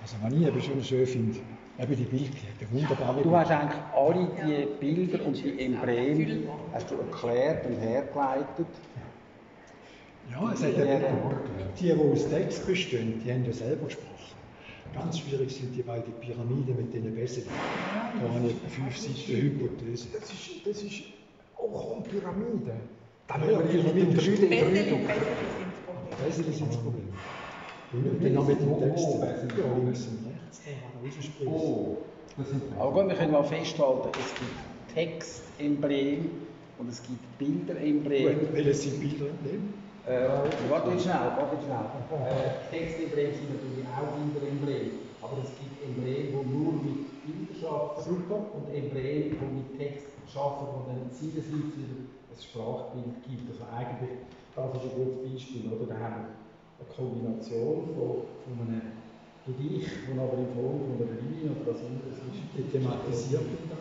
Also 0.01 0.17
was 0.21 0.33
ich 0.33 0.45
eben 0.45 0.61
schon 0.61 0.83
schön 0.83 1.07
finde, 1.07 1.39
eben 1.79 1.95
die 1.95 2.03
Bilder, 2.03 2.37
die 2.59 2.71
wunderbare 2.71 3.23
Du 3.23 3.35
hast 3.35 3.49
eigentlich 3.49 3.81
alle 3.95 4.27
die 4.45 4.67
Bilder 4.79 5.25
und 5.25 5.43
die 5.43 5.59
Embleme 5.59 6.49
hast 6.71 6.91
du 6.91 6.95
erklärt 6.95 7.65
und 7.65 7.77
hergeleitet. 7.77 8.67
Ja, 10.29 10.51
es 10.53 10.63
hat 10.63 10.77
eben, 10.77 11.17
die, 11.79 11.83
die 11.83 11.93
aus 11.93 12.29
Text 12.29 12.67
bestehen, 12.67 13.21
die 13.25 13.31
haben 13.31 13.45
ja 13.45 13.53
selber 13.53 13.85
gesprochen. 13.85 14.09
Ganz 14.93 15.17
schwierig 15.17 15.55
sind 15.55 15.75
die 15.75 15.81
beiden 15.81 16.13
Pyramiden 16.19 16.75
mit 16.75 16.93
den 16.93 17.15
Bässen. 17.15 17.43
Da 18.21 18.29
habe 18.29 18.47
ich 18.47 18.71
fünf 18.71 18.95
Seiten 18.95 19.41
Hypothese. 19.41 20.09
das, 20.13 20.31
ist, 20.31 20.67
das 20.67 20.83
ist 20.83 21.03
Pyramide. 22.03 22.75
Da 23.27 23.35
Ja, 23.37 23.41
wir 23.47 23.57
mit 23.83 23.95
dem 23.95 24.13
Besser 24.13 24.31
in 24.41 24.49
nicht, 24.49 24.63
Drüden. 24.91 25.07
besser 25.07 26.51
sind 26.51 26.69
das 26.69 26.77
Problem. 26.77 27.07
Und 27.93 28.23
dann 28.23 28.33
noch 28.33 28.47
mit 28.47 28.59
dem 28.59 28.79
Text, 28.79 29.07
er. 29.21 29.35
Oh, 31.47 31.97
Aber 32.79 32.91
gut, 32.91 33.07
wir 33.09 33.15
können 33.15 33.31
mal 33.31 33.43
festhalten, 33.43 34.09
es 34.19 34.33
gibt 34.35 34.51
Textemblem 34.93 36.29
und 36.79 36.89
es 36.89 37.01
gibt 37.03 37.19
Bilderemblem. 37.37 38.39
Gut, 38.39 38.53
Welches 38.53 38.81
sind 38.83 38.99
Bilder? 38.99 39.25
Äh, 40.05 40.27
warte 40.69 40.99
schnell, 40.99 41.31
warte 41.37 41.55
schnell. 41.63 41.85
Äh, 42.27 42.75
Textemblem 42.75 43.31
sind 43.31 43.49
natürlich 43.53 43.85
auch 43.95 44.09
Bilderemblem, 44.17 44.91
aber 45.21 45.37
es 45.43 45.49
gibt 45.59 45.75
Embleme, 45.85 46.43
die 46.43 46.49
nur 46.49 46.73
mit 46.73 46.99
Bildern 47.23 47.73
arbeiten 47.73 48.23
und 48.53 48.67
Embleme, 48.73 49.35
die 49.35 49.55
mit 49.55 49.77
Text 49.79 50.07
arbeiten, 50.35 50.83
die 50.83 50.99
dann 50.99 51.11
Zielseite 51.11 51.55
wieder 51.55 52.03
ein 52.03 52.35
Sprachbild 52.35 53.15
gibt. 53.23 53.47
Also 53.47 53.63
eigentlich, 53.71 54.19
das 54.55 54.75
ist 54.75 54.91
ein 54.91 54.95
gutes 54.99 55.31
Beispiel, 55.31 55.71
oder? 55.71 55.85
Da 55.87 55.95
haben 55.99 56.15
wir 56.19 56.35
eine 56.83 56.87
Kombination 56.91 57.95
von, 57.95 58.27
von 58.43 58.67
einem 58.67 59.03
Gedicht, 59.47 59.91
das 60.07 60.19
aber 60.19 60.37
in 60.37 60.51
Form 60.51 60.79
von 60.83 60.99
einer 60.99 61.19
Linie 61.23 61.51
oder 61.55 61.71
was 61.71 61.79
anderes 61.79 62.19
ist. 62.19 62.43
Die 62.57 62.63
thematisiert 62.71 63.47
da. 63.71 63.79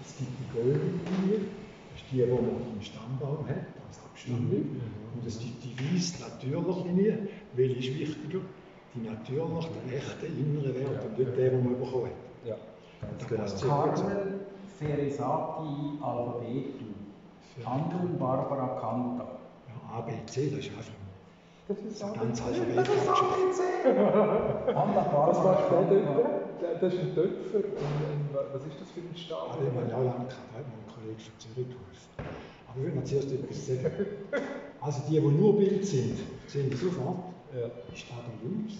Es 0.00 0.16
gibt 0.16 0.32
die 0.40 0.48
goldene 0.56 0.96
Linie, 1.04 1.52
das 1.92 2.00
ist 2.00 2.08
die, 2.08 2.24
die 2.24 2.32
man 2.32 2.72
im 2.72 2.80
Stammbaum 2.80 3.44
hat, 3.44 3.68
als 3.84 4.00
Abstammung. 4.00 4.80
Und 5.12 5.26
es 5.26 5.38
gibt 5.38 5.60
die 5.64 5.76
weiße 5.76 6.22
natürliche 6.22 6.88
Linie. 6.88 7.28
Welche 7.56 7.78
ist 7.78 7.98
wichtiger? 7.98 8.40
Die 8.94 9.06
natürliche, 9.06 9.68
der 9.86 9.98
echte 9.98 10.26
innere 10.26 10.74
Wert 10.74 11.04
und 11.04 11.18
nicht 11.18 11.36
der, 11.36 11.50
den 11.50 11.64
man 11.64 11.78
bekommen 11.78 12.06
hat. 12.06 12.29
Da 13.00 13.26
genau. 13.26 13.44
Carmen 13.44 14.40
Feresati 14.78 15.98
Alphabetum. 16.02 16.94
Handel 17.64 18.08
Barbara 18.18 18.68
Canta. 18.80 19.24
Ja, 19.68 19.98
A, 19.98 20.00
B, 20.02 20.12
C, 20.26 20.50
das 20.50 20.60
ist 20.60 20.70
einfach 20.70 20.92
Das 21.68 21.78
ist 21.78 22.02
ein 22.02 22.12
ganz 22.14 22.42
Alphabet. 22.42 22.76
Das 22.76 22.88
ist 22.88 23.08
Anna 24.74 24.94
Das 24.94 25.12
Barbara 25.12 25.52
machst 25.52 25.70
du 25.70 25.74
Canta. 25.74 25.94
nicht. 25.94 26.82
Das 26.82 26.94
ist 26.94 27.00
ein 27.00 27.14
Töpfer. 27.14 27.58
Und 27.58 28.28
was 28.52 28.62
ist 28.66 28.80
das 28.80 28.90
für 28.90 29.00
ein 29.00 29.16
Stab? 29.16 29.50
Ah, 29.50 29.56
den 29.56 29.74
habe 29.74 29.86
ich 29.86 29.94
auch 29.94 29.98
lange 30.04 30.26
gehabt, 30.28 30.32
hat 30.54 30.64
mir 30.66 30.76
ein 30.76 30.88
Kollege 30.94 31.20
von 31.20 31.38
Zürich 31.38 31.68
geholfen. 31.68 32.08
Aber 32.68 32.78
ich 32.78 32.84
will 32.86 32.94
noch 32.94 33.04
zuerst 33.04 33.32
etwas 33.32 33.66
sagen. 33.66 34.06
Also 34.80 35.02
die, 35.08 35.20
die 35.20 35.26
nur 35.28 35.56
Bild 35.58 35.84
sind, 35.84 36.18
sehen 36.46 36.70
das 36.70 36.80
sofort. 36.80 37.18
Ja. 37.52 37.66
Ist 37.92 38.06
da 38.08 38.14
da 38.24 38.32
links, 38.42 38.74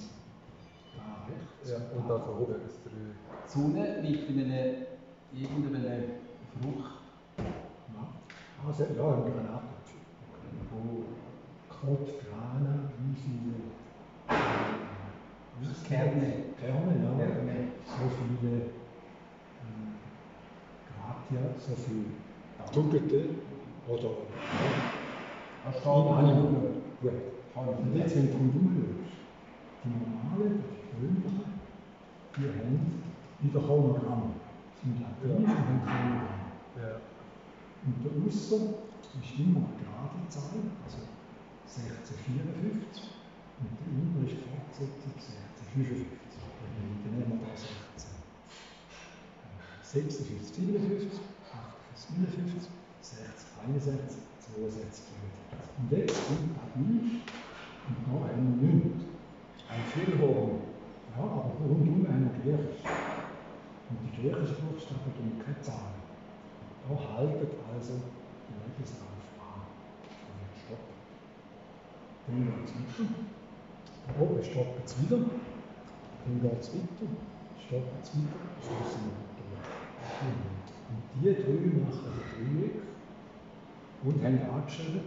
da 0.96 1.26
rechts. 1.28 1.70
ja. 1.70 1.76
Und 1.98 2.08
da 2.08 2.14
oben 2.14 2.54
das 2.64 2.78
drei. 2.84 3.10
Die 3.44 3.58
Sonne 3.58 4.00
liegt 4.02 4.28
in 4.30 4.44
einer 4.44 4.64
irgendeiner 5.32 5.98
Frucht. 6.52 7.00
Ja, 7.38 8.02
also, 8.66 8.82
ja, 8.84 8.88
ein 8.88 9.22
Granatapfel. 9.22 9.98
Wo 10.70 11.04
Krot, 11.68 12.06
Grana, 12.20 12.74
wie 12.98 13.14
viele 13.20 13.54
äh, 14.28 15.88
Kerne. 15.88 16.30
Kerne, 16.60 16.92
ja. 17.02 17.26
Kerne. 17.26 17.56
So 17.86 18.04
viele 18.16 18.56
äh, 18.56 19.90
Gratia, 20.88 21.42
so 21.58 21.74
viele 21.74 22.06
Doppelte 22.72 23.20
oder 23.88 24.10
ja, 25.64 26.16
Anima. 26.16 26.60
Gut. 27.02 27.12
Und 27.54 27.96
jetzt, 27.96 28.14
du 28.14 28.20
rumschaust, 28.20 29.00
die 29.84 29.88
normalen, 29.88 30.62
die 30.62 30.96
gewöhnlichen, 30.96 31.44
die 32.36 32.42
haben 32.42 32.99
wieder 33.42 33.60
Chronogramm. 33.60 34.34
Sind 34.82 35.00
latinisch 35.00 35.36
und 35.36 35.48
haben 35.48 35.80
Chronogramm. 35.84 36.50
Ja. 36.76 37.00
Und 37.84 37.96
der 38.04 38.12
Ausser 38.20 38.60
ist 39.16 39.38
immer 39.40 39.64
eine 39.64 39.80
gerade 39.80 40.20
Zahl, 40.28 40.60
also 40.84 41.00
1654. 41.64 43.10
Und 43.60 43.72
der 43.76 43.88
Inner 43.92 44.20
ist 44.28 44.40
Fortsetzung 44.44 45.16
1655. 45.16 46.20
Dann 46.60 47.16
nehmen 47.16 47.40
wir 47.40 47.46
da 47.46 47.56
16. 47.56 48.20
56, 49.82 50.54
57, 50.54 51.18
58, 51.50 52.14
59, 52.14 52.70
60, 53.00 53.48
61, 53.66 54.22
62, 54.54 55.04
63. 55.10 55.20
Und 55.80 55.90
jetzt 55.90 56.20
kommt 56.28 56.54
Abil 56.60 57.24
und 57.88 57.98
haben 58.06 58.60
wir 58.60 58.70
nichts. 58.70 59.04
Ein 59.68 59.82
Füllhorn. 59.90 60.62
Ja, 61.16 61.22
aber 61.22 61.52
rundum 61.58 62.02
wir 62.02 62.54
Griechisch. 62.54 62.82
Und 63.90 63.98
die 64.06 64.22
griechischen 64.22 64.56
Buchstaben 64.70 65.10
geben 65.18 65.42
keine 65.42 65.60
Zahlen. 65.60 65.98
Da 66.86 66.94
haltet 66.94 67.50
also 67.74 67.94
der 67.98 68.58
Lebenslauf 68.62 69.26
an. 69.42 69.66
Und 69.66 70.54
Stopp. 70.62 70.84
Dann 72.26 72.46
geht 72.46 72.64
es 72.64 72.74
weiter. 72.74 73.10
Da 74.06 74.22
oben 74.22 74.42
stoppen 74.42 74.82
es 74.84 74.94
wieder. 75.02 75.18
Dann 75.18 76.36
geht 76.40 76.60
es 76.60 76.70
weiter. 76.70 77.06
Stoppen 77.58 77.98
es 78.02 78.14
wieder. 78.14 78.38
Sind 78.62 78.78
wir 78.78 79.30
durch. 79.34 79.80
Und 80.90 81.02
die 81.14 81.34
drei 81.34 81.58
machen 81.82 82.06
ein 82.10 82.22
Dreieck 82.30 82.82
und 84.02 84.24
haben 84.24 84.40
angeschrieben, 84.50 85.02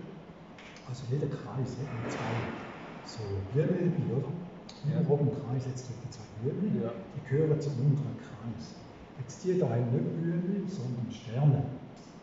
also 0.88 1.04
jeder 1.10 1.28
Kreis 1.28 1.78
hat 1.80 2.12
zwei 2.12 2.64
so 3.06 3.24
Wirbel, 3.54 3.92
oder? 4.12 4.43
Ja. 4.92 5.00
Oben 5.10 5.30
im 5.30 5.36
Kreis 5.48 5.66
jetzt 5.66 5.88
die 5.90 6.10
zwei 6.10 6.24
Wirbel, 6.44 6.84
Ja. 6.84 6.92
die 7.16 7.30
gehören 7.30 7.60
zum 7.62 7.74
unteren 7.74 8.18
Kreis. 8.20 8.76
Jetzt 9.20 9.44
die 9.44 9.58
da 9.58 9.70
haben 9.70 9.92
nicht 9.92 10.04
Wirbel, 10.26 10.64
sondern 10.68 11.08
Sterne. 11.12 11.64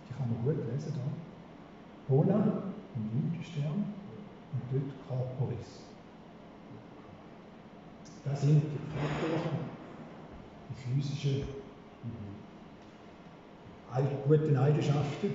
Die 0.09 0.15
kann 0.15 0.29
man 0.29 0.43
gut 0.45 0.57
lesen 0.71 0.93
da. 0.95 1.07
Bona, 2.15 2.63
ein 2.97 3.41
Stern, 3.43 3.85
und 4.53 4.63
dort 4.73 4.91
Corporis. 5.09 5.87
Das 8.25 8.41
sind 8.43 8.63
die 8.63 8.79
Faktoren, 8.93 9.59
die 10.69 10.75
physischen 11.01 11.45
Eig- 13.93 14.23
guten 14.29 14.57
Eigenschaften. 14.57 15.31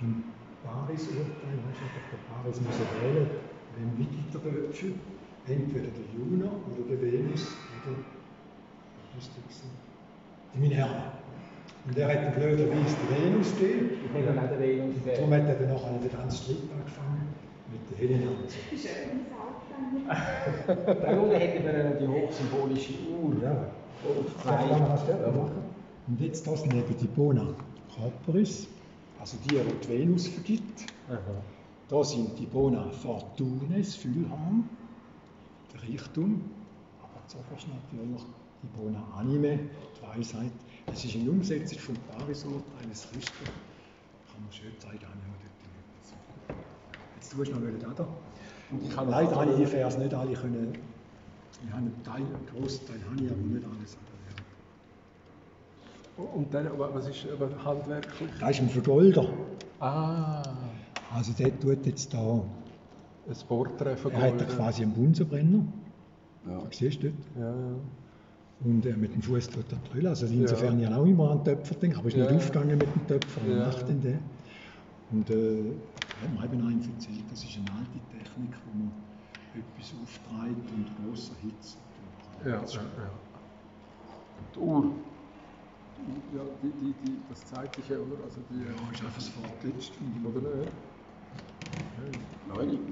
Im 0.00 0.24
Paris-Urteil, 0.64 1.58
weißt 1.66 1.80
du, 1.82 1.86
der 2.10 2.18
Paris 2.34 2.60
müssen 2.60 2.86
wählen, 3.00 3.30
wem 3.76 3.96
liegt 3.98 4.34
der 4.34 4.38
Böpfel? 4.40 4.94
Entweder 5.46 5.88
der 5.88 6.06
Juno 6.14 6.46
oder 6.46 6.88
der 6.88 7.02
Venus 7.02 7.48
oder 7.84 7.96
die 10.54 10.60
Minerva. 10.60 11.12
Und 11.84 11.98
er 11.98 12.08
hat 12.08 12.34
blöderweise 12.36 12.96
die 13.02 13.24
Venus 13.24 13.50
gegeben. 13.58 13.90
Ich 14.06 14.14
hätte 14.14 14.30
auch 14.30 14.58
Venus 14.58 14.94
Darum 15.04 15.32
hat 15.32 15.48
er 15.48 15.54
dann 15.54 15.68
nachher 15.68 15.98
den 15.98 16.12
ganzen 16.12 16.44
Streit 16.44 16.56
angefangen 16.78 17.28
mit 17.72 17.90
der 17.90 17.98
Helena 17.98 18.30
und 18.30 18.50
so. 18.50 18.58
Ist 18.74 18.84
ja 18.84 18.90
übrigens 19.02 19.32
auch 19.34 21.02
Da 21.02 21.20
unten 21.20 21.34
hätten 21.34 21.64
wir 21.64 21.90
noch 21.90 21.98
die 21.98 22.06
hochsymbolische 22.06 22.92
Uhr. 23.10 23.42
Ja. 23.42 23.66
Auf 24.04 24.16
Jetzt 24.26 24.42
zwei. 24.42 24.56
kann 24.56 24.70
man 24.70 24.90
das 24.90 25.02
fertig 25.02 25.34
machen. 25.34 25.62
Und 26.06 26.20
jetzt 26.20 26.46
das 26.46 26.66
neben 26.66 26.96
die 27.00 27.06
Bona 27.06 27.54
Corporis, 27.94 28.68
also 29.20 29.36
die, 29.44 29.54
die 29.56 29.86
die 29.86 29.88
Venus 29.88 30.28
vergibt. 30.28 30.86
Aha. 31.08 31.18
Da 31.88 32.04
sind 32.04 32.38
die 32.38 32.46
Bona 32.46 32.90
Fortunes, 32.90 33.96
Füllhorn, 33.96 34.68
Reichtum, 35.78 36.42
aber 37.02 37.26
zuerst 37.26 37.66
natürlich 37.68 38.22
die 38.62 38.66
Bona 38.76 39.02
Anime, 39.16 39.58
die 39.58 40.18
Weisheit. 40.18 40.52
Das 40.86 41.04
ist 41.04 41.14
eine 41.16 41.30
Umsetzung 41.30 41.78
vom 41.78 41.96
Parisurteil 42.16 42.86
des 42.90 43.08
Christus. 43.10 43.32
Kann 43.46 44.42
man 44.42 44.52
schön 44.52 44.72
zeigen, 44.78 45.04
habe 45.04 45.18
ich 45.18 45.30
auch 45.30 45.40
dort. 45.40 46.58
Jetzt 47.16 47.32
tust 47.32 47.52
du 47.52 47.86
noch 47.86 47.94
da. 47.94 48.06
Und 48.70 48.82
ich 48.84 48.96
habe 48.96 49.10
Leider 49.10 49.36
habe 49.36 49.50
ich 49.50 49.56
die 49.58 49.66
Vers 49.66 49.98
nicht 49.98 50.14
alle 50.14 50.32
können. 50.34 50.72
Ich 51.64 51.70
habe 51.70 51.82
einen 51.82 52.02
Teil, 52.02 52.16
einen 52.16 52.46
grossen 52.54 52.86
Teil 52.86 53.00
habe 53.08 53.24
ich, 53.24 53.30
aber 53.30 53.40
nicht 53.40 53.64
alles. 53.64 53.96
Und 56.16 56.52
dann, 56.52 56.66
aber 56.66 56.94
was 56.94 57.08
ist 57.08 57.26
aber 57.32 57.48
handwerklich? 57.64 58.30
Da 58.38 58.50
ist 58.50 58.60
ein 58.60 58.68
Vergolder. 58.68 59.26
Ah, 59.80 60.42
Also 61.14 61.32
der 61.32 61.58
tut 61.58 61.84
jetzt 61.86 62.12
da, 62.14 62.42
ein 63.28 63.36
Porträt 63.48 63.96
von 63.96 64.12
er 64.12 64.22
hat 64.22 64.48
quasi 64.48 64.82
einen 64.82 64.92
Bunsenbrenner. 64.92 65.64
Ja. 66.46 66.58
Da 66.58 66.66
siehst 66.70 67.02
du 67.02 67.10
dort. 67.10 67.14
Ja, 67.38 67.50
ja. 67.50 67.74
Und 68.64 68.86
äh, 68.86 68.96
mit 68.96 69.14
dem 69.14 69.22
Fuß 69.22 69.48
tut 69.48 69.64
er 69.72 69.78
drüllen. 69.90 70.06
Also 70.08 70.26
insofern 70.26 70.78
ja. 70.80 70.88
ich 70.90 70.94
auch 70.94 71.04
immer 71.04 71.30
an 71.30 71.38
den 71.44 71.56
Töpfer 71.56 71.74
denke, 71.76 71.98
aber 71.98 72.08
ist 72.08 72.16
Ja, 72.16 72.22
nicht 72.24 72.30
ja. 72.32 72.36
aufgegangen 72.38 72.78
mit 72.78 72.94
dem 72.94 73.06
Töpfer. 73.06 73.40
Ja. 73.48 73.66
macht 73.66 73.88
denn 73.88 74.00
der? 74.02 74.18
Und 75.10 75.30
äh, 75.30 75.58
ja, 75.58 76.28
mal 76.34 76.44
eben 76.44 76.60
einen 76.66 76.80
erzählt, 76.80 77.24
das 77.30 77.44
ist 77.44 77.56
eine 77.58 77.70
alte 77.78 77.98
Technik, 78.10 78.54
wo 78.64 78.78
man 78.78 78.92
etwas 79.54 79.92
auftreibt 80.02 80.70
und 80.72 80.86
großer 81.04 81.34
Hitze. 81.42 81.76
Ja, 82.44 82.50
ja, 82.50 82.58
ja. 82.58 83.10
Die 84.54 84.58
Uhr. 84.58 84.84
Ja, 86.34 86.42
die, 86.62 86.72
die, 86.80 86.94
die, 87.04 87.16
das 87.28 87.44
ja, 87.88 87.96
oder? 87.96 88.24
Also 88.24 88.40
die, 88.50 88.58
Ja, 88.58 88.72
ist 88.92 89.04
einfach 89.04 89.14
das 89.14 89.28
Fortgesetzt. 89.28 89.92
oder 90.24 90.66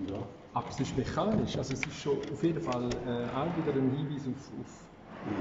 ja. 0.08 0.28
Aber 0.52 0.68
es 0.68 0.80
ist 0.80 0.96
mechanisch, 0.96 1.56
also 1.56 1.74
es 1.74 1.86
ist 1.86 1.94
schon 1.96 2.18
auf 2.32 2.42
jeden 2.42 2.60
Fall 2.60 2.90
äh, 3.06 3.36
auch 3.36 3.56
wieder 3.56 3.72
ein 3.78 3.90
Hinweis 3.90 4.26
auf, 4.26 4.50
auf 4.60 4.90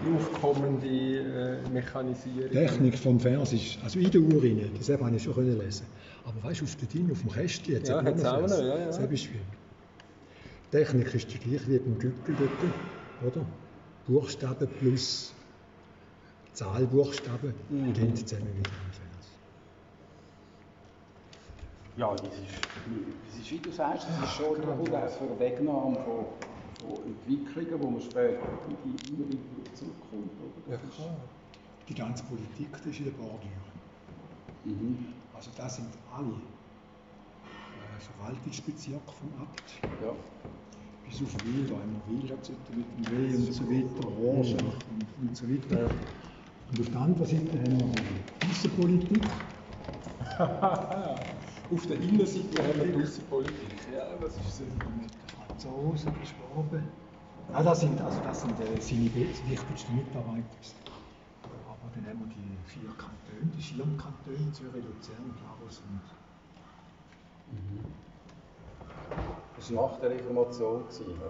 die 0.04 0.10
aufkommende 0.10 0.88
äh, 0.88 1.70
Mechanisierung. 1.70 2.50
Die 2.52 2.58
Technik 2.58 2.98
vom 2.98 3.20
Vers 3.20 3.54
ist, 3.54 3.80
also 3.84 4.00
in 4.00 4.12
der 4.12 4.22
Uhr 4.22 4.44
rein, 4.44 4.70
das 4.78 4.90
habe 4.90 5.16
ich 5.16 5.24
schon 5.24 5.34
können 5.34 5.58
lesen. 5.60 5.88
Aber 6.26 6.44
weißt 6.44 6.62
du, 6.62 6.66
auf 6.66 6.76
der 6.76 6.88
DIN, 6.88 7.12
auf 7.12 7.22
dem 7.22 7.32
Kästchen, 7.32 7.74
jetzt 7.74 7.90
Ja, 7.90 7.98
hat 7.98 8.06
hat's 8.06 8.26
auch 8.26 8.42
noch, 8.42 8.50
ja, 8.50 8.78
ja. 8.80 8.86
Das 8.86 9.00
ist 9.00 9.24
schwierig. 9.24 9.48
Die 10.72 10.78
Technik 10.78 11.14
ist 11.16 11.34
die 11.34 11.40
gleiche 11.40 11.68
wie 11.68 11.80
beim 11.80 11.98
Gückel 11.98 12.36
dort, 12.36 13.34
oder? 13.36 13.46
Buchstaben 14.06 14.68
plus 14.80 15.34
Zahlbuchstaben 16.54 17.54
Mhm. 17.70 17.94
gehen 17.94 18.16
zusammen 18.16 18.48
wieder. 18.56 19.09
Ja, 22.00 22.16
das 22.16 22.24
ist, 22.24 22.64
das 23.28 23.42
ist, 23.42 23.52
wie 23.52 23.58
du 23.58 23.72
sagst, 23.74 24.08
das 24.08 24.30
ist 24.30 24.36
schon 24.38 24.56
eine 24.56 25.10
Vorwegnahme 25.10 25.98
von, 25.98 26.26
von 26.80 27.06
Entwicklungen, 27.06 27.84
wo 27.84 27.90
man 27.90 28.00
später 28.00 28.40
in 28.70 28.96
die 28.96 29.12
Übung 29.12 29.38
zurückkommt. 29.74 30.32
Oder? 30.40 30.76
Ja, 30.76 30.80
Das 30.82 30.96
klar. 30.96 31.14
Die 31.90 31.94
ganze 31.96 32.24
Politik 32.24 32.72
das 32.72 32.86
ist 32.86 33.00
in 33.00 33.06
der 33.06 33.12
Bordüre. 33.12 33.52
Mhm. 34.64 35.14
Also 35.36 35.52
das 35.58 35.76
sind 35.76 35.90
alle 36.16 36.40
äh, 37.76 38.00
Verwaltungsbezirke 38.00 39.12
vom 39.12 39.34
Abt. 39.42 39.70
Ja. 40.02 40.14
bis 41.06 41.22
auf 41.22 41.36
Wil, 41.44 41.66
da 41.68 41.74
haben 41.76 42.02
wir 42.08 42.22
Wil 42.22 42.30
dazu 42.30 42.54
mit 42.78 42.86
dem 42.96 43.04
W 43.12 43.36
und 43.36 43.54
so 43.54 43.64
weiter, 43.70 44.08
Rorschach 44.08 44.80
und, 44.88 45.28
und 45.28 45.36
so 45.36 45.46
weiter. 45.50 45.90
Und 46.72 46.80
auf 46.80 46.90
der 46.90 47.02
anderen 47.02 47.28
Seite 47.28 47.60
haben 47.60 47.78
wir 47.78 47.92
die 47.92 48.48
Außenpolitik. 48.52 49.24
Auf 51.72 51.86
der 51.86 51.98
Innenseite 51.98 52.64
haben 52.64 52.80
wir 52.82 52.98
die 52.98 53.04
Außenpolitik. 53.04 53.94
Ja, 53.94 54.16
das 54.20 54.36
ist 54.38 54.58
so. 54.58 54.64
mit 54.64 54.82
den 54.82 55.10
Franzosen, 55.36 56.12
die 56.22 56.26
Schwaben. 56.28 56.84
Ja, 57.52 57.64
das 57.64 57.80
sind, 57.82 58.00
also 58.02 58.20
das 58.24 58.42
sind 58.42 58.60
äh, 58.60 58.80
seine 58.82 59.14
wichtigsten 59.16 59.96
Mitarbeiter. 59.96 60.46
Aber 61.68 61.90
dann 61.96 62.06
haben 62.08 62.20
wir 62.20 62.28
die 62.36 62.58
vier 62.70 62.90
Kantone, 62.90 63.52
die 63.56 63.62
Schirmkantone, 63.62 64.52
Zürich, 64.52 64.84
Luzern, 64.86 65.34
Glarus 65.38 65.82
und 65.90 66.02
Das 69.56 69.74
war 69.74 69.90
nach 69.92 70.00
der 70.00 70.10
Reformation. 70.12 70.84
Gewesen, 70.84 71.06
ja. 71.20 71.30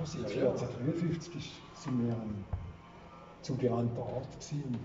ja, 0.00 0.06
seit 0.06 0.24
1453 0.26 1.36
ist- 1.36 1.82
sind 1.82 2.06
wir 2.06 2.12
ein 2.14 2.44
zugewandter 3.42 4.00
Ort 4.02 4.32
gewesen. 4.32 4.78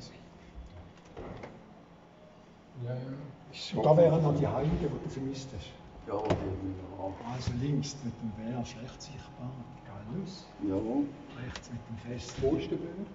Und 2.82 2.88
Ja, 2.88 2.94
ja. 2.96 3.78
Und 3.78 3.86
da 3.86 3.98
wären 3.98 4.24
noch 4.24 4.36
die 4.38 4.48
Heiligen, 4.48 4.78
die 4.80 5.04
du 5.04 5.10
vermisst 5.10 5.50
hast. 5.56 5.70
Ja, 6.08 6.18
die, 6.18 7.32
Also 7.32 7.52
links 7.62 7.96
mit 8.04 8.14
dem 8.22 8.32
Wehr 8.38 8.66
schlecht 8.66 9.02
sichtbar, 9.02 9.52
Gallus. 9.86 10.48
ja. 10.64 10.76
ja. 10.76 11.44
Rechts 11.46 11.70
mit 11.72 11.82
dem 11.88 11.98
Fest. 11.98 12.36
Osterberg. 12.44 13.08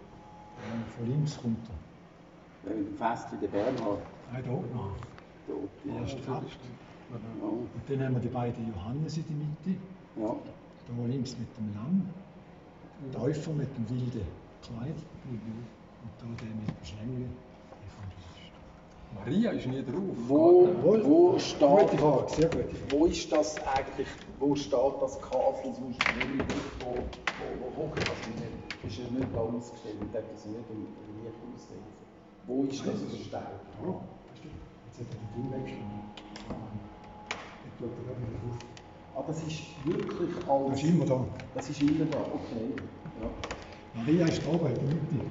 Ja, 0.56 0.96
von 0.96 1.06
links 1.06 1.36
kommt 1.40 1.58
er. 1.68 2.70
Ja, 2.70 2.76
Mit 2.76 2.88
dem 2.88 2.96
Festchen 2.96 3.40
der 3.40 3.48
Bernhard. 3.48 3.98
Nein, 4.32 4.42
da 4.44 4.50
oben. 4.52 4.70
Dort, 5.46 5.68
Der 5.84 5.94
ja. 5.94 6.00
erste 6.00 6.32
Abt. 6.32 6.58
Ja. 7.10 7.16
Und 7.46 7.68
dann 7.88 8.04
haben 8.04 8.14
wir 8.14 8.20
die 8.20 8.28
beiden 8.28 8.72
Johannes 8.74 9.16
in 9.16 9.24
der 9.28 9.36
Mitte. 9.36 9.80
ja. 10.16 10.36
Da 10.88 11.06
links 11.08 11.36
mit 11.36 11.48
dem 11.58 11.74
Lamm. 11.74 12.08
Täufer 13.12 13.52
mit 13.52 13.68
dem 13.76 13.88
wilden 13.90 14.26
Kleid. 14.62 14.94
Und 15.26 16.12
da 16.18 16.26
der 16.40 16.54
mit 16.54 16.68
dem 16.68 16.84
Schlängel. 16.84 17.26
Maria 19.24 19.50
ist 19.52 19.66
nie 19.66 19.82
drauf. 19.82 20.02
Wo, 20.28 20.68
Wohl. 20.82 21.04
wo 21.04 21.38
steht 21.38 21.60
Gute 21.60 21.98
Frage, 21.98 22.30
sehr 22.32 22.48
gute 22.48 22.74
Frage. 22.74 22.90
Wo 22.90 23.06
ist 23.06 23.32
das 23.32 23.56
eigentlich, 23.66 24.08
wo 24.38 24.54
steht 24.54 24.78
das 25.00 25.20
Kaffee 25.20 25.72
sonst 25.74 25.98
wo, 26.80 26.86
wo, 26.86 26.94
wo 27.60 27.82
hockt 27.84 27.98
das 28.00 28.20
nicht? 28.28 28.54
Ist 28.86 28.98
ja 28.98 29.04
nicht 29.18 29.34
da 29.34 29.40
ausgestellt, 29.40 29.96
und 30.00 30.14
hat 30.14 30.24
das 30.32 30.44
nicht 30.46 30.58
im 30.70 30.80
Licht 31.24 31.34
auslesen. 31.42 31.96
Wo 32.46 32.62
ist 32.64 32.86
das 32.86 33.02
versteckt? 33.02 33.32
Ja. 33.32 33.88
Weißt 33.88 34.42
du, 34.44 34.48
Jetzt 34.86 35.00
hat 35.00 35.06
er 35.10 35.18
den 35.18 35.28
Film 35.34 35.48
weggeschnitten. 35.52 36.06
Ich 37.66 37.72
tue 37.78 37.88
da 37.88 37.94
gerade 38.06 38.20
wieder 38.22 38.38
drauf. 38.46 38.58
Ah, 39.16 39.24
das 39.26 39.38
ist 39.42 39.60
wirklich 39.84 40.36
Das 40.38 40.48
alles. 40.48 40.82
ist 40.82 40.88
immer 40.88 41.04
da. 41.06 41.24
Das 41.54 41.70
ist 41.70 41.82
immer 41.82 42.04
da, 42.04 42.18
okay. 42.18 42.66
Ja. 43.20 43.28
Maria 43.94 44.26
ist 44.26 44.42
da 44.46 44.50
oben 44.50 44.66
in 44.66 44.74
der 44.74 44.84
Mitte. 44.84 45.26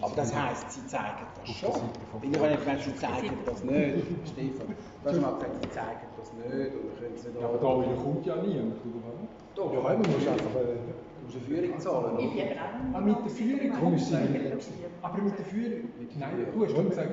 Aber 0.00 0.14
das 0.14 0.34
heisst, 0.34 0.70
sie 0.70 0.86
zeigen 0.86 1.26
das 1.40 1.50
schon. 1.56 1.72
Bin 2.20 2.32
ich 2.34 2.40
nicht 2.40 2.60
gemeint, 2.60 2.82
sie 2.82 2.94
zeigen 2.96 3.38
das 3.44 3.64
nicht. 3.64 4.06
Stefan, 4.30 4.66
du 5.02 5.08
hast 5.10 5.20
mal 5.20 5.32
gesagt, 5.32 5.56
sie 5.62 5.70
zeigen 5.70 6.06
das 6.16 6.32
nicht 6.32 6.72
oder 6.74 6.92
können 6.98 7.16
sie 7.16 7.28
Ja, 7.40 7.46
aber 7.48 7.58
da 7.58 7.82
wieder 7.82 8.02
kommt 8.02 8.26
ja 8.26 8.36
niemand, 8.36 8.78
oder? 8.86 9.12
Doch, 9.54 9.72
Ja, 9.74 9.80
man 9.82 9.98
muss 9.98 10.26
einfach. 10.26 10.54
Äh, 10.54 10.78
du 11.18 11.24
musst 11.26 11.36
eine 11.36 11.44
Führung 11.46 11.78
zahlen. 11.78 12.16
Oder? 12.16 12.22
bin 12.22 12.58
aber 12.58 12.98
Ah, 12.98 13.00
mit 13.00 13.18
der 13.24 13.30
Führung 13.30 13.70
Komm, 13.78 13.94
ist 13.94 14.06
sie 14.06 14.14
Nein, 14.14 14.32
nicht 14.32 14.54
nicht. 14.54 14.68
Aber 15.02 15.18
mit 15.22 15.38
der 15.38 15.44
Führung? 15.46 15.88
Nein, 16.18 16.46
du 16.54 16.64
hast 16.64 16.72
schon 16.72 16.88
gesagt, 16.88 17.10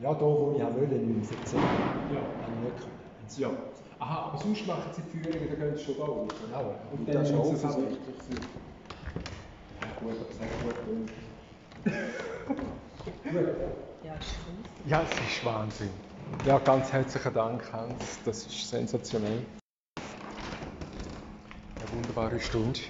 ja, 0.00 0.12
da 0.14 0.20
wo 0.20 0.54
ich 0.56 0.62
auch 0.64 0.74
wollte, 0.74 0.94
1914. 0.96 1.58
ja. 1.60 1.64
Habe 1.64 2.48
ich 2.48 2.64
nicht 2.64 2.78
können. 2.80 3.28
ja. 3.38 3.50
Aha, 4.00 4.28
aber 4.28 4.38
sonst 4.38 4.66
machen 4.66 4.90
sie 4.92 5.02
die 5.02 5.18
Führung, 5.22 5.48
dann 5.48 5.58
gehen 5.60 5.76
sie 5.76 5.84
schon 5.84 5.96
da 5.98 6.04
raus. 6.04 6.28
Genau. 6.44 6.74
Und 6.92 7.08
dann 7.08 7.22
ist 7.22 7.30
müssen 7.30 7.38
auch 7.38 7.44
sie 7.44 7.54
es 7.54 7.64
aber... 7.64 7.74
offensichtlich. 7.74 8.44
Ja, 9.80 9.88
gut, 10.00 10.16
aber 10.18 10.32
ist 10.32 10.86
gut. 10.88 11.23
Ja, 14.86 15.02
es 15.02 15.10
ist 15.10 15.44
Wahnsinn. 15.44 15.90
Ja, 16.46 16.58
ganz 16.58 16.92
herzlichen 16.92 17.34
Dank, 17.34 17.72
Hans. 17.72 18.20
Das 18.24 18.46
ist 18.46 18.68
sensationell. 18.68 19.44
Eine 21.76 21.92
wunderbare 21.92 22.40
Stunde. 22.40 22.80